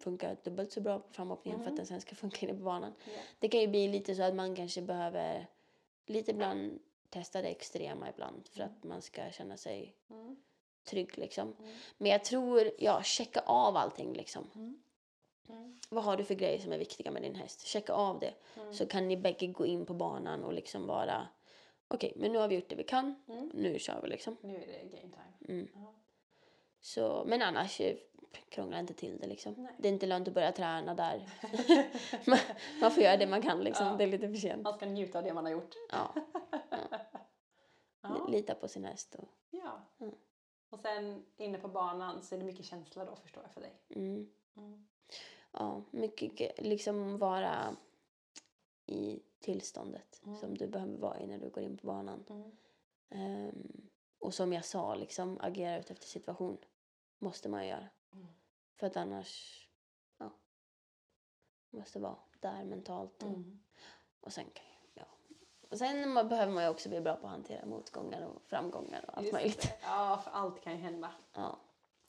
funka 0.00 0.36
dubbelt 0.44 0.72
så 0.72 0.80
bra 0.80 0.98
på 0.98 1.12
framhoppningen 1.12 1.60
för 1.60 1.64
Mm. 1.66 1.72
att 1.74 1.76
den 1.76 1.86
sen 1.86 2.00
ska 2.00 2.14
funka 2.14 2.46
inne 2.46 2.54
på 2.58 2.64
banan. 2.64 2.92
Ja. 3.04 3.12
Det 3.38 3.48
kan 3.48 3.60
ju 3.60 3.66
bli 3.68 3.88
lite 3.88 4.14
så 4.14 4.22
att 4.22 4.34
man 4.34 4.56
kanske 4.56 4.82
behöver 4.82 5.46
lite 6.06 6.30
ibland 6.30 6.78
testa 7.10 7.42
det 7.42 7.48
extrema 7.48 8.08
ibland 8.08 8.48
för 8.48 8.62
att 8.62 8.84
man 8.84 9.02
ska 9.02 9.30
känna 9.30 9.56
sig 9.56 9.96
Mm. 10.10 10.36
trygg 10.84 11.18
liksom. 11.18 11.56
Mm. 11.58 11.70
Men 11.98 12.10
jag 12.10 12.24
tror, 12.24 12.70
ja, 12.78 13.02
checka 13.02 13.40
av 13.46 13.76
allting 13.76 14.12
liksom. 14.12 14.50
Mm. 14.54 14.82
Mm. 15.48 15.80
Vad 15.90 16.04
har 16.04 16.16
du 16.16 16.24
för 16.24 16.34
grejer 16.34 16.58
som 16.58 16.72
är 16.72 16.78
viktiga 16.78 17.10
med 17.10 17.22
din 17.22 17.34
häst? 17.34 17.66
Checka 17.66 17.92
av 17.92 18.18
det. 18.18 18.34
Mm. 18.56 18.74
Så 18.74 18.86
kan 18.86 19.08
ni 19.08 19.16
bägge 19.16 19.46
gå 19.46 19.66
in 19.66 19.86
på 19.86 19.94
banan 19.94 20.44
och 20.44 20.52
liksom 20.52 20.86
vara 20.86 21.28
okej, 21.88 22.12
men 22.16 22.32
nu 22.32 22.38
har 22.38 22.48
vi 22.48 22.54
gjort 22.54 22.68
det 22.68 22.76
vi 22.76 22.84
kan. 22.84 23.14
Mm. 23.28 23.50
Nu 23.54 23.78
kör 23.78 24.00
vi 24.02 24.08
liksom. 24.08 24.36
Nu 24.40 24.56
är 24.56 24.66
det 24.66 24.96
game 24.96 25.12
time. 25.12 25.58
Mm. 25.60 25.68
Så, 26.80 27.24
men 27.26 27.42
annars 27.42 27.80
krångla 28.48 28.78
inte 28.78 28.94
till 28.94 29.18
det 29.18 29.26
liksom. 29.26 29.54
Nej. 29.58 29.74
Det 29.78 29.88
är 29.88 29.92
inte 29.92 30.06
lönt 30.06 30.28
att 30.28 30.34
börja 30.34 30.52
träna 30.52 30.94
där. 30.94 31.28
man, 32.26 32.38
man 32.80 32.90
får 32.90 33.02
göra 33.02 33.16
det 33.16 33.26
man 33.26 33.42
kan 33.42 33.60
liksom. 33.60 33.86
Ja. 33.86 33.96
Det 33.96 34.04
är 34.04 34.08
lite 34.08 34.28
för 34.28 34.34
sent. 34.36 34.62
Man 34.62 34.74
ska 34.74 34.86
njuta 34.86 35.18
av 35.18 35.24
det 35.24 35.34
man 35.34 35.44
har 35.44 35.52
gjort. 35.52 35.74
Ja. 35.90 36.14
Ja. 38.02 38.26
Lita 38.28 38.54
på 38.54 38.68
sin 38.68 38.84
häst. 38.84 39.14
Och, 39.14 39.28
ja. 39.50 39.82
Mm. 40.00 40.14
Och 40.70 40.80
sen 40.80 41.24
inne 41.36 41.58
på 41.58 41.68
banan 41.68 42.22
så 42.22 42.34
är 42.34 42.38
det 42.38 42.44
mycket 42.44 42.66
känsla 42.66 43.04
då 43.04 43.16
förstår 43.16 43.42
jag 43.42 43.52
för 43.52 43.60
dig. 43.60 43.72
mm. 43.88 44.30
Mm. 44.56 44.86
Ja, 45.52 45.82
mycket 45.90 46.60
liksom 46.62 47.18
vara 47.18 47.76
i 48.86 49.20
tillståndet 49.40 50.20
Mm. 50.24 50.36
som 50.38 50.56
du 50.58 50.66
behöver 50.66 50.96
vara 50.96 51.20
i 51.20 51.26
när 51.26 51.38
du 51.38 51.50
går 51.50 51.62
in 51.62 51.76
på 51.76 51.86
banan. 51.86 52.24
Ehm, 53.10 53.88
och 54.18 54.34
som 54.34 54.52
jag 54.52 54.64
sa, 54.64 54.94
liksom 54.94 55.38
agera 55.40 55.78
ut 55.78 55.90
efter 55.90 56.06
situation 56.06 56.58
måste 57.18 57.48
man 57.48 57.66
göra. 57.66 57.88
För 58.76 58.86
att 58.86 58.96
annars, 58.96 59.66
ja, 60.18 60.30
måste 61.70 61.98
vara 62.00 62.16
där 62.40 62.64
mentalt. 62.64 63.22
Och, 63.22 63.28
Mm. 63.28 63.60
och 64.20 64.32
sen 64.32 64.44
kan 64.54 64.64
ja. 64.94 65.04
Och 65.70 65.78
sen 65.78 66.12
man, 66.12 66.28
behöver 66.28 66.52
man 66.52 66.64
ju 66.64 66.70
också 66.70 66.88
bli 66.88 67.00
bra 67.00 67.16
på 67.16 67.26
att 67.26 67.32
hantera 67.32 67.66
motgångar 67.66 68.22
och 68.22 68.42
framgångar 68.42 69.04
och 69.08 69.16
allt 69.16 69.22
Just 69.26 69.32
möjligt. 69.32 69.62
det. 69.62 69.76
Ja, 69.82 70.20
för 70.24 70.30
allt 70.30 70.60
kan 70.62 70.72
ju 70.72 70.78
hända. 70.78 71.12
Ja. 71.32 71.58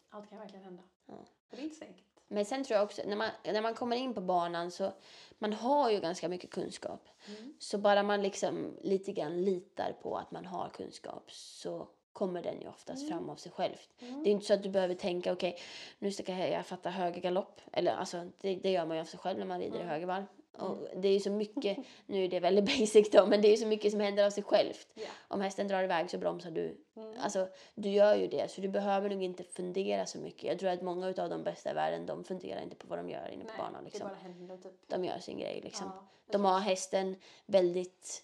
Allt 0.10 0.30
kan 0.30 0.39
verkligen 0.39 0.64
hända. 0.66 0.84
Ja. 1.06 1.14
Och 1.14 1.28
det 1.49 1.58
är 1.58 1.64
inte 1.64 1.76
så 1.76 1.86
enkelt. 1.86 2.08
Men 2.28 2.45
sen 2.45 2.64
tror 2.64 2.78
jag 2.78 2.86
också, 2.86 3.02
när 3.06 3.16
man, 3.16 3.30
när 3.43 3.62
man 3.62 3.74
kommer 3.76 3.95
in 3.95 4.14
på 4.14 4.22
banan 4.22 4.72
så 4.72 4.93
man 5.38 5.54
har 5.54 5.89
ju 5.91 5.99
ganska 5.99 6.30
mycket 6.30 6.52
kunskap. 6.52 7.10
Mm. 7.28 7.54
Så 7.60 7.78
bara 7.78 8.04
man 8.04 8.22
liksom 8.22 8.78
lite 8.82 9.12
grann 9.12 9.41
litar 9.43 9.93
på 10.02 10.18
att 10.18 10.32
man 10.32 10.45
har 10.45 10.70
kunskap 10.70 11.32
så 11.32 11.88
kommer 12.14 12.41
den 12.43 12.62
ju 12.62 12.68
oftast 12.68 13.09
fram 13.09 13.30
av 13.30 13.36
sig 13.36 13.51
själv. 13.51 13.76
Mm. 13.99 14.24
Det 14.24 14.30
är 14.30 14.32
inte 14.32 14.45
så 14.45 14.53
att 14.53 14.64
du 14.64 14.70
behöver 14.70 14.95
tänka 14.95 15.32
okej, 15.34 15.57
nu 15.99 16.12
ska 16.12 16.34
jag, 16.47 16.66
fatta 16.66 16.89
höger 16.89 17.22
galopp. 17.22 17.62
Eller 17.74 17.91
alltså, 17.91 18.30
det, 18.41 18.55
det 18.55 18.72
gör 18.72 18.86
man 18.86 18.97
ju 18.97 19.01
av 19.01 19.05
sig 19.05 19.20
själv 19.20 19.39
när 19.39 19.45
man 19.45 19.59
rider 19.59 19.76
i 19.76 19.82
Mm. 19.82 19.89
högervarv. 19.89 20.24
Och 20.57 20.78
det 20.95 21.07
är 21.07 21.14
ju 21.14 21.20
så 21.20 21.30
mycket, 21.32 21.78
nu 22.05 22.24
är 22.24 22.28
det 22.30 22.39
väldigt 22.39 22.66
basic 22.66 23.09
då, 23.12 23.26
men 23.26 23.41
det 23.41 23.47
är 23.47 23.51
ju 23.51 23.57
så 23.57 23.68
mycket 23.68 23.91
som 23.91 23.99
händer 23.99 24.26
av 24.26 24.30
sig 24.30 24.43
självt. 24.43 24.88
Ja. 24.93 25.03
Om 25.28 25.41
hästen 25.41 25.68
drar 25.68 25.84
iväg 25.84 26.09
så 26.09 26.18
bromsar 26.18 26.51
du. 26.51 26.78
Mm. 26.95 27.14
Alltså, 27.20 27.47
du 27.76 27.89
gör 27.89 28.16
ju 28.16 28.28
det, 28.28 28.51
så 28.51 28.62
du 28.62 28.68
behöver 28.68 29.09
nog 29.09 29.24
inte 29.24 29.43
fundera 29.43 30.05
så 30.05 30.18
mycket. 30.18 30.43
Jag 30.43 30.59
tror 30.59 30.70
att 30.70 30.82
många 30.82 31.07
av 31.07 31.30
de 31.30 31.43
bästa 31.43 31.72
i 31.72 31.74
världen, 31.74 32.05
de 32.05 32.24
funderar 32.24 32.62
inte 32.62 32.76
på 32.76 32.88
vad 32.88 32.99
de 32.99 33.09
gör 33.09 33.30
inne 33.34 33.43
på 33.43 33.49
Nej, 33.49 33.57
banan. 33.57 33.84
det 33.84 33.89
Liksom. 33.89 34.07
bara 34.07 34.16
händer 34.18 34.57
typ. 34.57 34.74
De 34.88 35.05
gör 35.05 35.20
sin 35.20 35.38
grej 35.39 35.62
liksom. 35.64 35.88
Ja, 35.95 36.07
De 36.32 36.45
har 36.45 36.59
hästen 36.59 37.16
väldigt... 37.45 38.24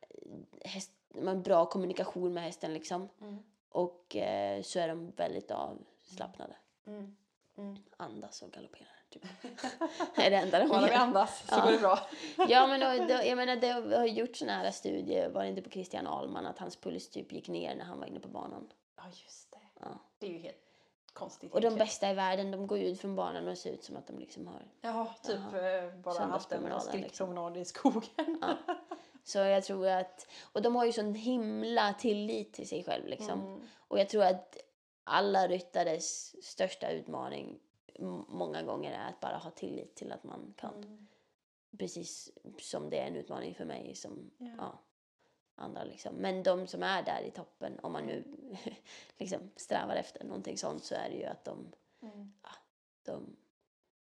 eh, 0.00 0.70
Häst, 0.70 0.90
har 1.14 1.34
bra 1.34 1.66
kommunikation 1.66 2.34
med 2.34 2.42
hästen 2.42 2.74
liksom. 2.74 3.08
Mm. 3.20 3.38
Och 3.68 4.16
eh, 4.16 4.62
så 4.62 4.78
är 4.78 4.88
de 4.88 5.10
väldigt 5.10 5.50
avslappnade. 5.50 6.56
Mm. 6.86 7.16
Mm. 7.58 7.76
Andas 7.96 8.42
och 8.42 8.50
galopperar. 8.52 8.88
Typ. 9.10 9.22
det 10.16 10.22
är 10.26 10.30
det 10.30 10.36
enda 10.36 10.58
de 10.58 10.68
Bara 10.68 10.86
vi 10.86 10.92
andas 10.92 11.46
så 11.48 11.54
Ja. 11.54 11.64
går 11.64 11.72
det 11.72 11.78
bra. 11.78 11.98
Ja 12.48 12.66
men 12.66 12.80
då, 12.80 13.06
då, 13.14 13.22
jag 13.24 13.36
menar 13.36 13.56
det 13.56 13.96
har 13.96 14.06
gjort 14.06 14.36
såna 14.36 14.52
här 14.52 14.70
studier, 14.70 15.28
var 15.28 15.42
det 15.42 15.48
inte 15.48 15.62
på 15.62 15.70
Christian 15.70 16.06
Ahlman, 16.06 16.46
att 16.46 16.58
hans 16.58 16.76
puls 16.76 17.10
typ 17.10 17.32
gick 17.32 17.48
ner 17.48 17.74
när 17.74 17.84
han 17.84 17.98
var 17.98 18.06
inne 18.06 18.20
på 18.20 18.28
banan. 18.28 18.72
Ja, 18.96 19.02
just 19.06 19.50
det. 19.50 19.58
Ja. 19.80 19.88
Det 20.18 20.26
är 20.26 20.30
ju 20.30 20.38
helt 20.38 20.56
konstigt. 21.12 21.52
Och 21.52 21.60
de 21.60 21.74
bästa 21.74 22.10
i 22.10 22.14
världen, 22.14 22.50
de 22.50 22.66
går 22.66 22.78
ut 22.78 23.00
från 23.00 23.16
banan 23.16 23.48
och 23.48 23.58
ser 23.58 23.72
ut 23.72 23.84
som 23.84 23.96
att 23.96 24.06
de 24.06 24.18
liksom 24.18 24.46
har... 24.46 24.62
Ja, 24.80 25.14
typ 25.22 25.36
eh, 25.36 25.42
bara 25.42 25.54
haft 25.54 26.02
en 26.02 26.14
Söndagspromenaden, 26.14 26.80
skrittpromenad 26.80 27.56
i 27.56 27.64
skogen. 27.64 28.38
Ja. 28.40 28.56
Så 29.30 29.38
jag 29.38 29.64
tror 29.64 29.86
att... 29.88 30.26
Och 30.52 30.62
de 30.62 30.76
har 30.76 30.84
ju 30.84 30.92
sån 30.92 31.14
himla 31.14 31.94
tillit 31.94 32.52
till 32.52 32.68
sig 32.68 32.84
själv 32.84 33.06
liksom. 33.06 33.40
Mm. 33.40 33.60
Och 33.88 33.98
jag 33.98 34.08
tror 34.08 34.22
att 34.24 34.56
alla 35.04 35.48
ryttares 35.48 36.34
största 36.46 36.90
utmaning 36.90 37.60
många 38.28 38.62
gånger 38.62 38.92
är 38.92 39.08
att 39.08 39.20
bara 39.20 39.36
ha 39.36 39.50
tillit 39.50 39.94
till 39.94 40.12
att 40.12 40.24
man 40.24 40.54
kan. 40.56 40.74
Mm. 40.74 41.06
Precis 41.78 42.32
som 42.58 42.90
det 42.90 42.98
är 42.98 43.06
en 43.06 43.16
utmaning 43.16 43.54
för 43.54 43.64
mig 43.64 43.94
som 43.94 44.30
Ja. 44.38 44.54
ja. 44.58 44.78
andra 45.54 45.84
liksom. 45.84 46.14
Men 46.14 46.42
de 46.42 46.66
som 46.66 46.82
är 46.82 47.02
där 47.02 47.22
i 47.22 47.30
toppen, 47.30 47.78
om 47.82 47.92
man 47.92 48.06
nu 48.06 48.24
liksom 49.18 49.50
strävar 49.56 49.96
efter 49.96 50.24
någonting 50.24 50.58
sånt 50.58 50.84
så 50.84 50.94
är 50.94 51.10
det 51.10 51.16
ju 51.16 51.24
att 51.24 51.44
de, 51.44 51.72
Mm. 52.02 52.32
de 53.02 53.36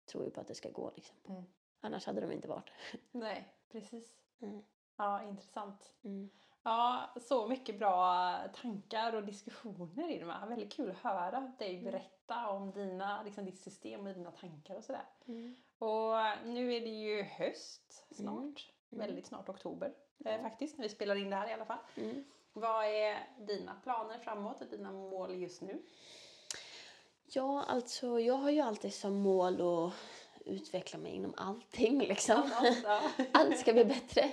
tror 0.07 0.25
ju 0.25 0.31
på 0.31 0.41
att 0.41 0.47
det 0.47 0.55
ska 0.55 0.71
gå 0.71 0.93
liksom. 0.97 1.17
Mm. 1.29 1.45
Annars 1.81 2.07
hade 2.07 2.21
de 2.21 2.33
inte 2.33 2.49
varit. 2.49 2.71
Nej, 3.13 3.49
precis. 3.73 4.17
Mm. 4.41 4.63
Ja, 5.01 5.23
intressant. 5.23 5.93
Mm. 6.05 6.31
Ja, 6.63 7.11
så 7.21 7.47
mycket 7.49 7.79
bra 7.79 8.35
tankar 8.63 9.15
och 9.15 9.25
diskussioner 9.25 10.11
Irma. 10.11 10.47
Väldigt 10.47 10.73
kul 10.73 10.91
att 10.91 10.97
höra 10.99 11.53
dig 11.59 11.71
Mm. 11.79 11.85
berätta 11.85 12.49
om 12.49 12.71
dina, 12.73 13.23
liksom 13.23 13.45
ditt 13.45 13.59
system 13.61 14.07
och 14.07 14.15
dina 14.15 14.31
tankar 14.31 14.75
och 14.77 14.85
sådär. 14.85 15.05
Mm. 15.29 15.55
Och 15.79 16.15
nu 16.49 16.75
är 16.75 16.81
det 16.81 16.89
ju 16.91 17.23
höst 17.23 18.05
snart. 18.15 18.73
Mm. 18.93 19.07
Väldigt 19.07 19.27
snart 19.27 19.49
oktober 19.49 19.95
eh, 20.25 20.33
Ja. 20.33 20.43
faktiskt, 20.43 20.79
när 20.79 20.83
vi 20.83 20.89
spelar 20.89 21.15
in 21.17 21.31
det 21.31 21.37
här 21.37 21.49
i 21.49 21.53
alla 21.53 21.65
fall. 21.65 21.79
Mm. 21.97 22.25
Vad 22.53 22.85
är 22.85 23.19
dina 23.39 23.75
planer 23.83 24.19
framåt 24.19 24.61
och 24.61 24.67
dina 24.67 24.93
mål 24.93 25.35
just 25.35 25.63
nu? 25.63 25.83
Ja, 27.33 27.65
alltså 27.69 28.21
jag 28.21 28.35
har 28.35 28.51
ju 28.51 28.61
alltid 28.61 28.95
som 28.95 29.15
mål 29.15 29.55
att 29.55 29.93
utveckla 30.45 30.99
mig 30.99 31.13
inom 31.13 31.35
allting 31.37 31.99
liksom. 31.99 32.51
Allt 33.33 33.59
ska 33.59 33.73
bli 33.73 33.85
bättre. 33.85 34.31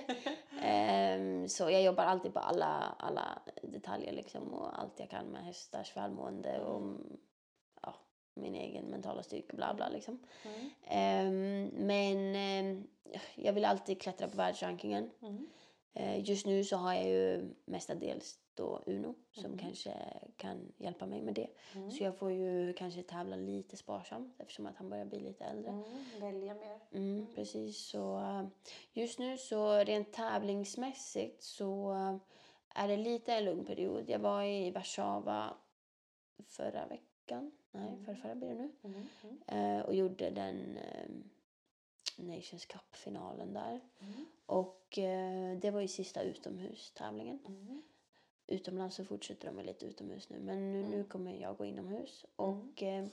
Ehm, 0.62 1.48
så 1.48 1.70
jag 1.70 1.82
jobbar 1.82 2.04
alltid 2.04 2.34
på 2.34 2.38
alla, 2.38 2.94
alla 2.98 3.42
detaljer 3.62 4.12
liksom 4.12 4.54
och 4.54 4.80
allt 4.80 5.00
jag 5.00 5.10
kan 5.10 5.26
med 5.26 5.44
hästars 5.44 5.96
välmående 5.96 6.60
och 6.60 7.00
ja, 7.82 7.94
min 8.34 8.54
egen 8.54 8.84
mentala 8.84 9.22
styrka 9.22 9.56
bla 9.56 9.74
bla 9.74 9.88
liksom. 9.88 10.26
Mm. 10.44 10.70
Ehm, 10.86 11.86
men 11.86 12.36
ehm, 12.36 12.86
jag 13.34 13.52
vill 13.52 13.64
alltid 13.64 14.00
klättra 14.00 14.28
på 14.28 14.36
världsrankingen. 14.36 15.10
Mm. 15.22 15.48
Eh, 15.94 16.28
just 16.28 16.46
nu 16.46 16.64
så 16.64 16.76
har 16.76 16.94
jag 16.94 17.08
ju 17.08 17.54
mestadels 17.64 18.38
då 18.58 18.82
Uno 18.86 19.14
som 19.32 19.44
Mm. 19.44 19.58
kanske 19.58 19.92
kan 20.36 20.72
hjälpa 20.78 21.06
mig 21.06 21.22
med 21.22 21.34
det. 21.34 21.48
Mm. 21.74 21.90
Så 21.90 22.04
jag 22.04 22.16
får 22.16 22.32
ju 22.32 22.72
kanske 22.72 23.02
tävla 23.02 23.36
lite 23.36 23.76
sparsamt 23.76 24.34
eftersom 24.40 24.66
att 24.66 24.76
han 24.76 24.88
börjar 24.88 25.04
bli 25.04 25.20
lite 25.20 25.44
äldre. 25.44 25.70
Mm. 25.70 25.84
Välja 26.20 26.54
mer. 26.54 26.78
Mm, 26.92 27.26
precis. 27.34 27.78
Så 27.86 28.20
just 28.92 29.18
nu 29.18 29.38
så 29.38 29.72
rent 29.78 30.12
tävlingsmässigt 30.12 31.42
så 31.42 31.92
är 32.74 32.88
det 32.88 32.96
lite 32.96 33.32
en 33.34 33.44
lugn 33.44 33.64
period. 33.64 34.10
Jag 34.10 34.18
var 34.18 34.42
i 34.42 34.70
Warszawa 34.70 35.56
förra 36.46 36.86
veckan. 36.86 37.52
Nej, 37.70 37.88
Mm. 37.88 38.04
förra, 38.04 38.34
blir 38.34 38.48
det 38.48 38.54
nu. 38.54 38.70
Mm. 38.82 39.06
Mm. 39.46 39.76
Eh, 39.78 39.84
och 39.86 39.94
gjorde 39.94 40.30
den 40.30 40.76
eh, 40.76 41.08
Nations 42.16 42.66
Cup-finalen 42.66 43.52
där. 43.54 43.80
Mm. 44.00 44.26
Och 44.46 44.98
eh, 44.98 45.56
det 45.58 45.70
var 45.70 45.80
ju 45.80 45.88
sista 45.88 46.22
utomhustävlingen. 46.22 47.38
Mm. 47.46 47.82
Utomlands 48.48 48.96
så 48.96 49.04
fortsätter 49.04 49.52
de 49.52 49.62
lite 49.64 49.86
utomhus 49.86 50.28
nu. 50.30 50.38
Men 50.38 50.72
nu, 50.72 50.82
nu 50.82 50.94
Mm. 50.94 51.08
kommer 51.08 51.32
jag 51.42 51.56
gå 51.56 51.64
inomhus. 51.64 52.26
Och 52.36 52.82
eh, 52.82 53.06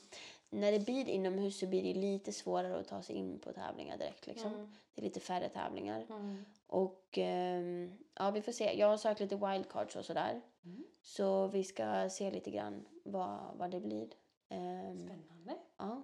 när 0.49 0.71
det 0.71 0.79
blir 0.79 1.09
inomhus 1.09 1.59
så 1.59 1.67
blir 1.67 1.83
det 1.83 1.99
lite 1.99 2.31
svårare 2.33 2.79
att 2.79 2.87
ta 2.87 3.01
sig 3.01 3.15
in 3.15 3.39
på 3.39 3.53
tävlingar 3.53 3.97
direkt. 3.97 4.27
Liksom. 4.27 4.53
Mm. 4.53 4.71
Det 4.93 5.01
är 5.01 5.03
lite 5.03 5.19
färre 5.19 5.49
tävlingar. 5.49 6.05
Mm. 6.09 6.45
Och 6.67 7.17
ehm, 7.17 7.97
ja, 8.13 8.31
vi 8.31 8.41
får 8.41 8.51
se. 8.51 8.73
Jag 8.79 8.87
har 8.87 8.97
sökt 8.97 9.19
lite 9.19 9.35
wildcards 9.35 9.95
och 9.95 10.05
sådär. 10.05 10.41
Mm. 10.65 10.83
Så 11.01 11.47
vi 11.47 11.63
ska 11.63 12.09
se 12.09 12.31
lite 12.31 12.51
grann 12.51 12.85
vad, 13.03 13.39
vad 13.57 13.71
det 13.71 13.79
blir. 13.79 14.07
Ehm, 14.49 14.97
Spännande. 14.97 15.55
ja, 15.77 16.01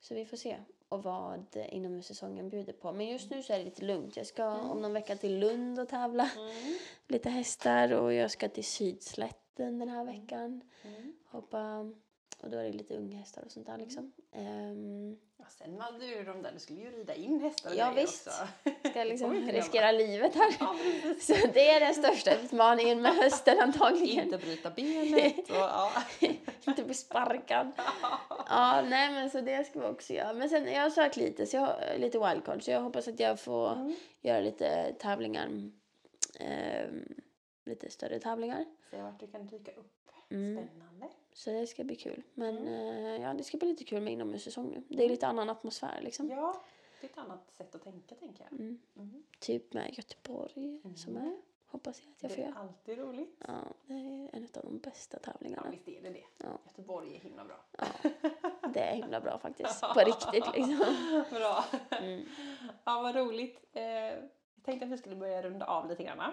så 0.00 0.14
vi 0.14 0.24
får 0.24 0.36
se 0.36 0.56
och 0.90 1.02
vad 1.02 1.56
inomhussäsongen 1.68 2.48
bjuder 2.48 2.72
på. 2.72 2.92
Men 2.92 3.06
just 3.06 3.30
nu 3.30 3.42
så 3.42 3.52
är 3.52 3.58
det 3.58 3.64
lite 3.64 3.84
lugnt. 3.84 4.16
Jag 4.16 4.26
ska 4.26 4.42
Mm. 4.44 4.70
om 4.70 4.82
någon 4.82 4.92
vecka 4.92 5.16
till 5.16 5.38
Lund 5.38 5.78
och 5.80 5.88
tävla. 5.88 6.30
Mm. 6.36 6.78
Lite 7.08 7.30
hästar 7.30 7.92
och 7.92 8.12
jag 8.12 8.30
ska 8.30 8.48
till 8.48 8.64
Sydslätten 8.64 9.78
den 9.78 9.88
här 9.88 10.04
veckan. 10.04 10.60
Mm. 10.82 11.12
Hoppa. 11.26 11.92
Och 12.42 12.50
då 12.50 12.58
är 12.58 12.62
det 12.64 12.72
lite 12.72 12.94
unghästar 12.96 13.42
och 13.44 13.50
sånt 13.52 13.66
där 13.66 13.78
liksom. 13.78 14.12
Ehm, 14.32 15.16
Ja, 15.36 15.46
sen 15.48 15.80
hade 15.80 15.98
du 15.98 16.24
de 16.24 16.42
där, 16.42 16.52
du 16.52 16.58
skulle 16.58 16.80
ju 16.80 16.90
rida 16.90 17.14
in 17.14 17.40
hästar 17.40 17.72
Ja, 17.76 17.92
visst. 17.96 18.26
också. 18.26 18.46
ska 18.90 18.98
jag 18.98 19.08
liksom 19.08 19.34
riskera 19.48 19.92
livet 19.92 20.34
här. 20.34 20.56
Ja. 20.60 20.76
Så 21.20 21.32
det 21.54 21.70
är 21.70 21.80
den 21.80 21.94
största 21.94 22.34
utmaningen 22.34 23.02
med 23.02 23.12
hösten 23.16 23.60
antagligen. 23.60 24.24
Inte 24.24 24.38
bryta 24.38 24.70
benet 24.70 25.50
och 25.50 25.56
ja. 25.56 25.92
Inte 26.64 26.84
bli 26.84 26.94
sparkad. 26.94 27.72
Ja, 28.52 28.82
nej 28.88 29.12
men 29.12 29.30
så 29.30 29.40
det 29.40 29.64
ska 29.66 29.80
vi 29.80 29.86
också 29.86 30.12
göra. 30.12 30.32
Men 30.32 30.48
sen, 30.48 30.72
jag 30.72 30.82
har 30.82 30.90
sökt 30.90 31.16
lite, 31.16 31.46
så 31.46 31.56
jag 31.56 31.60
har 31.60 31.98
lite 31.98 32.18
wildcard. 32.18 32.62
Så 32.62 32.70
jag 32.70 32.80
hoppas 32.80 33.08
att 33.08 33.20
jag 33.20 33.40
får 33.40 33.72
Mm. 33.72 33.94
göra 34.20 34.40
lite 34.40 34.92
tävlingar. 34.98 35.48
ehm, 36.40 37.04
lite 37.66 37.90
större 37.90 38.18
tävlingar. 38.18 38.64
Se 38.90 39.02
vart 39.02 39.20
du 39.20 39.26
kan 39.26 39.46
dyka 39.46 39.72
upp. 39.72 40.10
Mm. 40.30 40.66
Spännande. 40.66 41.08
Så 41.32 41.50
det 41.50 41.66
ska 41.66 41.84
bli 41.84 41.96
kul. 41.96 42.22
Men 42.34 42.58
Mm. 42.58 43.04
eh, 43.06 43.22
ja, 43.22 43.34
det 43.34 43.44
ska 43.44 43.56
bli 43.58 43.68
lite 43.68 43.84
kul 43.84 44.02
med 44.02 44.12
inomhussäsong 44.12 44.68
nu. 44.70 44.82
Det 44.96 45.04
är 45.04 45.08
lite 45.08 45.26
annan 45.26 45.50
atmosfär 45.50 46.00
liksom. 46.02 46.28
Ja, 46.30 46.60
det 47.00 47.06
är 47.06 47.10
ett 47.10 47.18
annat 47.18 47.50
sätt 47.52 47.74
att 47.74 47.82
tänka 47.82 48.14
tänker 48.14 48.44
jag. 48.50 48.60
Mm. 48.60 48.78
Mm. 48.96 49.22
Typ 49.38 49.72
med 49.72 49.94
Göteborg 49.98 50.80
som 50.96 51.16
Mm. 51.16 51.28
är. 51.28 51.36
Hoppas 51.66 52.02
jag 52.04 52.10
att 52.12 52.22
jag 52.22 52.30
får 52.30 52.36
Det 52.36 52.42
är 52.42 52.48
göra. 52.48 52.58
alltid 52.60 52.98
roligt. 52.98 53.36
Ja, 53.46 53.54
det 53.86 53.92
är 53.94 54.30
en 54.32 54.42
av 54.54 54.62
de 54.64 54.78
bästa 54.78 55.18
Ja, 55.24 55.32
tävlingarna. 55.32 55.70
visst 55.70 55.88
är 55.88 56.02
det 56.02 56.10
det. 56.10 56.24
Ja. 56.38 56.58
Göteborg 56.66 57.16
är 57.16 57.20
himla 57.20 57.44
bra. 57.44 57.64
Det 58.74 58.80
är 58.80 58.94
himla 58.94 59.20
bra 59.20 59.38
faktiskt. 59.38 59.80
På 59.94 60.00
riktigt 60.00 60.44
liksom. 60.54 60.84
bra. 61.30 61.64
Mm. 61.90 62.24
Ja, 62.84 63.02
vad 63.02 63.14
roligt. 63.16 63.64
Eh, 63.72 63.82
jag 63.84 64.64
tänkte 64.64 64.86
att 64.86 64.92
vi 64.92 64.98
skulle 64.98 65.16
börja 65.16 65.42
runda 65.42 65.66
av 65.66 65.88
lite 65.88 66.02
grann. 66.02 66.32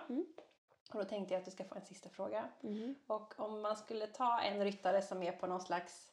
Mm. 0.89 0.99
Och 0.99 1.05
då 1.05 1.09
tänkte 1.09 1.33
jag 1.33 1.39
att 1.39 1.45
du 1.45 1.51
ska 1.51 1.63
få 1.63 1.75
en 1.75 1.85
sista 1.85 2.09
fråga. 2.09 2.49
Mhm. 2.61 2.95
Och 3.07 3.33
om 3.39 3.61
man 3.61 3.75
skulle 3.77 4.07
ta 4.07 4.41
en 4.41 4.63
ryttare 4.63 5.01
som 5.01 5.23
är 5.23 5.31
på 5.31 5.47
någon 5.47 5.61
slags, 5.61 6.11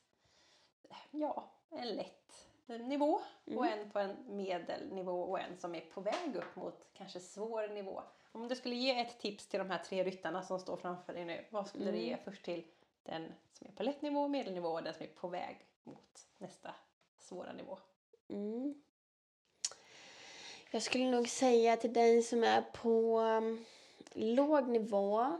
ja, 1.10 1.50
en 1.70 1.88
lätt 1.88 2.48
nivå 2.66 3.20
och 3.44 3.66
Mm. 3.66 3.78
en 3.80 3.90
på 3.90 3.98
en 3.98 4.16
medelnivå 4.36 5.22
och 5.22 5.40
en 5.40 5.58
som 5.58 5.74
är 5.74 5.80
på 5.80 6.00
väg 6.00 6.36
upp 6.36 6.56
mot 6.56 6.86
kanske 6.94 7.20
svår 7.20 7.68
nivå. 7.68 8.02
Om 8.32 8.48
du 8.48 8.54
skulle 8.56 8.74
ge 8.74 9.00
ett 9.00 9.18
tips 9.18 9.46
till 9.46 9.58
de 9.58 9.70
här 9.70 9.78
tre 9.78 10.04
ryttarna 10.04 10.42
som 10.42 10.58
står 10.60 10.76
framför 10.76 11.12
dig 11.14 11.24
nu, 11.24 11.44
vad 11.50 11.68
skulle 11.68 11.84
du 11.84 11.90
Mm. 11.98 12.00
ge 12.08 12.16
först 12.24 12.44
till 12.44 12.64
den 13.02 13.32
som 13.52 13.66
är 13.66 13.72
på 13.72 13.82
lätt 13.82 14.02
nivå, 14.02 14.28
medelnivå 14.28 14.68
och 14.68 14.82
den 14.82 14.94
som 14.94 15.02
är 15.02 15.06
på 15.08 15.28
väg 15.28 15.66
mot 15.84 16.26
nästa 16.38 16.74
svåra 17.18 17.52
nivå? 17.52 17.78
Mm. 18.28 18.82
Jag 20.70 20.82
skulle 20.82 21.10
nog 21.10 21.28
säga 21.28 21.76
till 21.76 21.92
den 21.92 22.22
som 22.22 22.44
är 22.44 22.62
på 22.62 23.18
um, 23.20 23.64
låg 24.14 24.68
nivå 24.68 25.38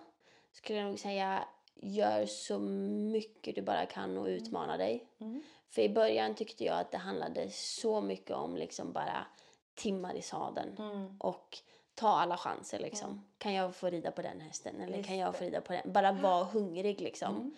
skulle 0.52 0.78
jag 0.78 0.88
nog 0.88 0.98
säga 0.98 1.44
gör 1.74 2.26
så 2.26 2.58
mycket 2.58 3.54
du 3.54 3.62
bara 3.62 3.86
kan 3.86 4.18
och 4.18 4.26
utmana 4.26 4.76
dig. 4.76 5.06
Mm. 5.18 5.42
För 5.68 5.82
i 5.82 5.88
början 5.88 6.34
tyckte 6.34 6.64
jag 6.64 6.80
att 6.80 6.90
det 6.90 6.98
handlade 6.98 7.50
så 7.50 8.00
mycket 8.00 8.30
om 8.30 8.56
liksom 8.56 8.92
bara 8.92 9.26
timmar 9.74 10.14
i 10.14 10.22
sadeln 10.22 10.76
Mm. 10.78 11.16
och 11.20 11.58
ta 11.94 12.08
alla 12.08 12.36
chanser 12.36 12.78
liksom. 12.78 13.10
Mm. 13.10 13.22
Kan 13.38 13.54
jag 13.54 13.74
få 13.74 13.90
rida 13.90 14.10
på 14.10 14.22
den 14.22 14.40
hästen 14.40 14.80
eller 14.80 14.96
Just 14.96 15.08
kan 15.08 15.18
jag 15.18 15.36
få 15.36 15.44
rida 15.44 15.60
på 15.60 15.72
den? 15.72 15.92
Bara 15.92 16.12
vara 16.12 16.44
hungrig 16.44 17.00
liksom. 17.00 17.54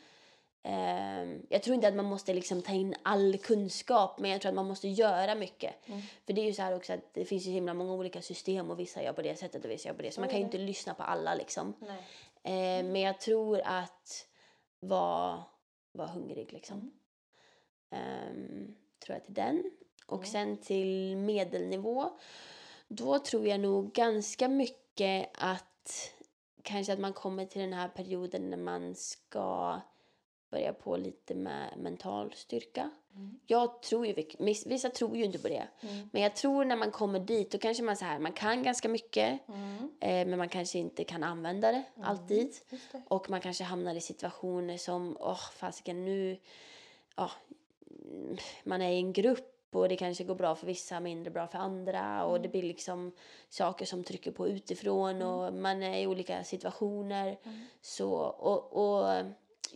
Mm. 0.67 1.29
Ehm, 1.29 1.47
jag 1.49 1.63
tror 1.63 1.75
inte 1.75 1.89
att 1.89 1.95
man 1.95 2.05
måste 2.05 2.35
liksom 2.35 2.63
ta 2.63 2.73
in 2.73 2.95
all 3.03 3.39
kunskap 3.39 4.19
men 4.19 4.31
jag 4.31 4.41
tror 4.41 4.49
att 4.51 4.55
man 4.57 4.67
måste 4.69 4.89
göra 4.89 5.35
mycket. 5.35 5.89
Mm. 5.89 6.03
För 6.27 6.33
det 6.33 6.41
är 6.41 6.45
ju 6.45 6.53
så 6.53 6.63
här 6.63 6.77
också 6.77 6.93
att 6.93 7.15
det 7.15 7.25
finns 7.25 7.47
ju 7.47 7.51
himla 7.51 7.75
många 7.75 7.93
olika 7.95 8.23
system 8.23 8.71
och 8.71 8.79
vissa 8.79 9.03
gör 9.03 9.13
på 9.13 9.23
det 9.23 9.37
sättet 9.37 9.65
och 9.65 9.71
vissa 9.71 9.89
gör 9.89 9.95
på 9.97 10.03
det. 10.03 10.11
Så 10.11 10.21
man 10.21 10.29
kan 10.29 10.39
ju 10.39 10.43
det. 10.45 10.47
inte 10.47 10.59
lyssna 10.59 10.95
på 10.95 11.03
alla 11.03 11.35
liksom. 11.35 11.75
Ehm, 12.43 12.93
men 12.93 13.01
jag 13.01 13.21
tror 13.21 13.61
att 13.65 14.27
vara 14.81 15.43
var 15.93 16.07
hungrig 16.07 16.53
liksom. 16.53 16.79
Mm. 16.79 16.93
Ehm, 18.05 18.75
tror 19.05 19.17
jag 19.17 19.25
till 19.25 19.35
den. 19.35 19.63
Och 20.07 20.17
Mm. 20.19 20.27
sen 20.27 20.57
till 20.57 21.17
medelnivå. 21.17 22.11
Då 22.89 23.19
tror 23.19 23.47
jag 23.47 23.61
nog 23.61 23.93
ganska 23.93 24.49
mycket 24.49 25.31
att 25.39 26.13
kanske 26.63 26.93
att 26.93 26.99
man 26.99 27.13
kommer 27.13 27.47
till 27.47 27.61
den 27.61 27.73
här 27.73 27.89
perioden 27.89 28.51
när 28.51 28.57
man 28.57 28.95
ska 28.95 29.81
börja 30.51 30.73
på 30.73 30.97
lite 30.97 31.35
med 31.35 31.73
mental 31.79 32.33
styrka. 32.35 32.91
Mm. 33.15 33.41
Jag 33.47 33.83
tror 33.83 34.07
ju, 34.07 34.13
viss- 34.13 34.67
vissa 34.67 34.91
tror 34.91 35.17
ju 35.17 35.25
inte 35.25 35.39
på 35.39 35.49
det. 35.49 35.69
Mm. 35.81 36.09
Men 36.13 36.23
jag 36.23 36.37
tror 36.37 36.65
när 36.65 36.77
man 36.77 36.91
kommer 36.91 37.19
dit 37.21 37.51
då 37.51 37.59
kanske 37.59 37.83
man 37.83 37.97
så 37.97 38.05
här, 38.05 38.19
man 38.19 38.33
kan 38.33 38.63
ganska 38.63 38.89
mycket 38.89 39.39
Mm. 39.49 39.77
eh, 40.01 40.27
men 40.29 40.39
man 40.39 40.49
kanske 40.49 40.79
inte 40.79 41.05
kan 41.05 41.23
använda 41.25 41.73
det 41.73 41.83
Mm. 41.97 42.09
alltid. 42.09 42.53
Det. 42.93 43.03
Och 43.09 43.31
man 43.31 43.41
kanske 43.41 43.65
hamnar 43.65 43.95
i 43.95 44.01
situationer 44.01 44.77
som, 44.77 45.17
åh 45.21 45.51
fasiken 45.57 46.05
nu, 46.05 46.39
ja, 47.17 47.31
mm, 48.05 48.37
man 48.65 48.83
är 48.83 48.91
i 48.93 48.97
en 48.99 49.13
grupp 49.13 49.53
och 49.73 49.89
det 49.89 49.97
kanske 49.97 50.25
går 50.25 50.35
bra 50.35 50.55
för 50.55 50.67
vissa, 50.67 51.01
mindre 51.01 51.31
bra 51.31 51.47
för 51.47 51.59
andra 51.59 52.25
och 52.25 52.41
det 52.41 52.49
blir 52.49 52.63
liksom 52.63 53.13
saker 53.49 53.85
som 53.87 54.05
trycker 54.05 54.33
på 54.33 54.49
utifrån 54.49 55.23
och 55.23 55.55
man 55.55 55.83
är 55.83 55.99
i 56.01 56.07
olika 56.07 56.45
situationer. 56.45 57.39
Mm. 57.43 57.61
Så, 57.81 58.11
och, 58.21 58.73
och 58.73 59.25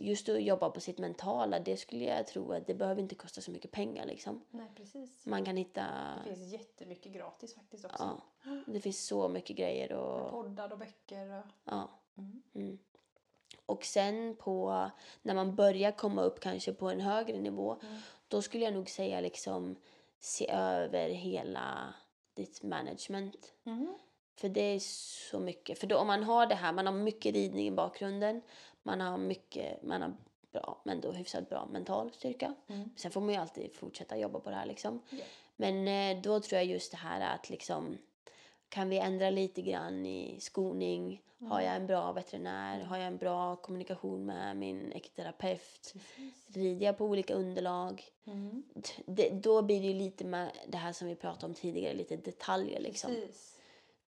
just 0.01 0.29
att 0.29 0.43
jobba 0.43 0.69
på 0.69 0.79
sitt 0.79 0.97
mentala, 0.99 1.59
det 1.59 1.77
skulle 1.77 2.03
jag 2.05 2.27
tro 2.27 2.51
att 2.53 2.67
det 2.67 2.73
behöver 2.73 3.01
inte 3.01 3.15
kosta 3.15 3.41
så 3.41 3.51
mycket 3.51 3.71
pengar 3.71 4.05
liksom. 4.05 4.41
Nej, 4.51 4.71
precis. 4.75 5.25
Man 5.25 5.45
kan 5.45 5.57
hitta, 5.57 5.85
Det 6.27 6.35
finns 6.35 6.53
jättemycket 6.53 7.11
gratis 7.11 7.55
faktiskt 7.55 7.85
också. 7.85 8.21
ja, 8.43 8.51
det 8.67 8.79
finns 8.79 9.05
så 9.07 9.27
mycket 9.27 9.55
grejer 9.55 9.89
Med 9.89 9.97
och, 9.97 10.31
poddar 10.31 10.71
och 10.71 10.77
böcker 10.79 11.39
och... 11.39 11.45
ja. 11.63 11.89
Mm. 12.17 12.41
Mm. 12.55 12.79
Och 13.65 13.83
sen 13.85 14.35
på, 14.35 14.89
när 15.21 15.33
man 15.35 15.55
börjar 15.55 15.91
komma 15.91 16.21
upp 16.21 16.39
kanske 16.39 16.73
på 16.73 16.89
en 16.89 17.01
högre 17.01 17.37
nivå, 17.39 17.77
Mm. 17.83 17.97
då 18.27 18.41
skulle 18.41 18.65
jag 18.65 18.73
nog 18.73 18.89
säga 18.89 19.21
liksom 19.21 19.75
se 20.19 20.49
över 20.51 21.09
hela 21.09 21.93
ditt 22.33 22.63
management. 22.63 23.53
Mm. 23.63 23.93
För 24.35 24.49
det 24.49 24.61
är 24.61 24.79
så 25.29 25.39
mycket. 25.39 25.79
För 25.79 25.87
då, 25.87 25.97
om 25.97 26.07
man 26.07 26.23
har 26.23 26.45
det 26.47 26.55
här, 26.55 26.73
man 26.73 26.85
har 26.85 26.93
mycket 26.93 27.33
ridning 27.35 27.67
i 27.67 27.71
bakgrunden, 27.71 28.41
man 28.83 29.01
har 29.01 29.17
mycket, 29.17 29.83
man 29.83 30.01
har 30.01 30.13
bra, 30.51 30.81
men 30.83 31.01
då 31.01 31.11
hyfsat 31.11 31.49
bra 31.49 31.67
mental 31.71 32.11
styrka. 32.13 32.55
Mm. 32.67 32.89
Sen 32.95 33.11
får 33.11 33.21
man 33.21 33.29
ju 33.29 33.35
alltid 33.35 33.75
fortsätta 33.75 34.17
jobba 34.17 34.39
på 34.39 34.49
det 34.49 34.55
här 34.55 34.65
liksom. 34.65 35.01
Ja. 35.09 35.23
Men 35.55 35.87
eh, 35.87 36.21
då 36.21 36.39
tror 36.39 36.57
jag 36.57 36.65
just 36.65 36.91
det 36.91 36.97
här 36.97 37.35
att 37.35 37.49
liksom 37.49 37.97
kan 38.69 38.89
vi 38.89 38.97
ändra 38.97 39.29
lite 39.29 39.61
grann 39.61 40.05
i 40.05 40.39
skoning? 40.39 41.21
Mm. 41.39 41.51
Har 41.51 41.61
jag 41.61 41.75
en 41.75 41.87
bra 41.87 42.11
veterinär? 42.11 42.83
Har 42.83 42.97
jag 42.97 43.07
en 43.07 43.17
bra 43.17 43.55
kommunikation 43.55 44.25
med 44.25 44.57
min 44.57 44.91
ekoterapeut? 44.91 45.93
Precis. 45.93 46.55
Rider 46.55 46.85
jag 46.85 46.97
på 46.97 47.05
olika 47.05 47.33
underlag? 47.33 48.03
Mm. 48.25 48.63
Det, 49.05 49.29
då 49.29 49.61
blir 49.61 49.81
det 49.81 49.87
ju 49.87 49.93
lite 49.93 50.25
med 50.25 50.51
det 50.67 50.77
här 50.77 50.93
som 50.93 51.07
vi 51.07 51.15
pratade 51.15 51.45
om 51.45 51.53
tidigare, 51.53 51.93
lite 51.93 52.17
detaljer 52.17 52.79
liksom. 52.79 53.11
Precis. 53.11 53.57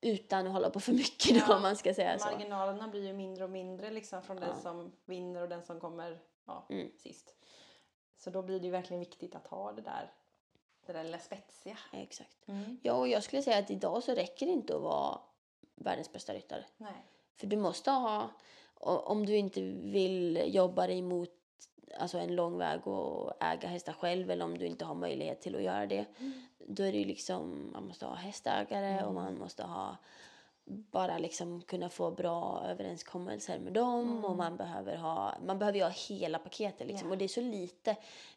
Utan 0.04 0.46
att 0.46 0.52
hålla 0.52 0.70
på 0.70 0.80
för 0.80 0.92
mycket 0.92 1.34
då 1.34 1.40
Ja, 1.48 1.56
om 1.56 1.62
man 1.62 1.76
ska 1.76 1.94
säga 1.94 2.18
så. 2.18 2.30
Marginalerna 2.30 2.88
blir 2.88 3.06
ju 3.06 3.12
mindre 3.12 3.44
och 3.44 3.50
mindre 3.50 3.90
liksom 3.90 4.22
från 4.22 4.36
den 4.36 4.48
Ja. 4.48 4.54
som 4.62 4.92
vinner 5.04 5.42
och 5.42 5.48
den 5.48 5.62
som 5.64 5.80
kommer 5.80 6.18
ja, 6.46 6.66
Mm. 6.70 6.90
sist. 6.98 7.34
Så 8.16 8.30
då 8.30 8.42
blir 8.42 8.60
det 8.60 8.64
ju 8.66 8.70
verkligen 8.72 9.00
viktigt 9.00 9.34
att 9.34 9.46
ha 9.46 9.72
det 9.72 9.82
där, 9.82 10.12
det 10.86 10.92
där 10.92 11.04
lilla 11.04 11.18
spetsiga. 11.18 11.78
Exakt. 11.92 12.48
Mm. 12.48 12.78
Ja, 12.82 12.92
och 12.94 13.08
jag 13.08 13.22
skulle 13.22 13.42
säga 13.42 13.58
att 13.58 13.70
idag 13.70 14.02
så 14.02 14.14
räcker 14.14 14.46
det 14.46 14.52
inte 14.52 14.76
att 14.76 14.82
vara 14.82 15.18
världens 15.74 16.12
bästa 16.12 16.34
ryttare. 16.34 16.64
Nej. 16.76 17.06
För 17.34 17.46
du 17.46 17.56
måste 17.56 17.90
ha, 17.90 18.30
om 18.80 19.26
du 19.26 19.36
inte 19.36 19.60
vill 19.62 20.42
jobba 20.54 20.86
dig 20.86 21.02
mot 21.02 21.30
alltså 21.98 22.18
en 22.18 22.36
lång 22.36 22.58
väg 22.58 22.86
och 22.86 23.32
äga 23.42 23.68
hästar 23.68 23.92
själv 23.92 24.30
eller 24.30 24.44
om 24.44 24.58
du 24.58 24.66
inte 24.66 24.84
har 24.84 24.94
möjlighet 24.94 25.40
till 25.40 25.56
att 25.56 25.62
göra 25.62 25.86
det. 25.86 26.04
Då 26.58 26.82
är 26.82 26.92
det 26.92 26.98
ju 26.98 27.04
liksom, 27.04 27.70
man 27.72 27.86
måste 27.88 28.06
ha 28.06 28.14
hästägare 28.14 28.94
och 28.94 29.10
Mm. 29.10 29.14
man 29.14 29.38
måste 29.38 29.62
ha 29.62 29.96
bara 30.66 31.18
liksom 31.18 31.62
kunna 31.62 31.88
få 31.88 32.10
bra 32.10 32.62
överenskommelser 32.66 33.58
med 33.58 33.72
dem 33.72 34.24
och 34.24 34.30
Mm. 34.32 34.36
man 34.36 34.56
behöver 34.56 34.96
ha, 34.96 35.34
man 35.46 35.58
behöver 35.58 35.80
ha 35.82 35.88
hela 36.08 36.38
paketet 36.38 36.86
liksom. 36.86 37.08
Ja. 37.08 37.12
Och 37.12 37.18
det 37.18 37.24
är 37.24 37.28
så 37.28 37.40
lite, 37.40 37.96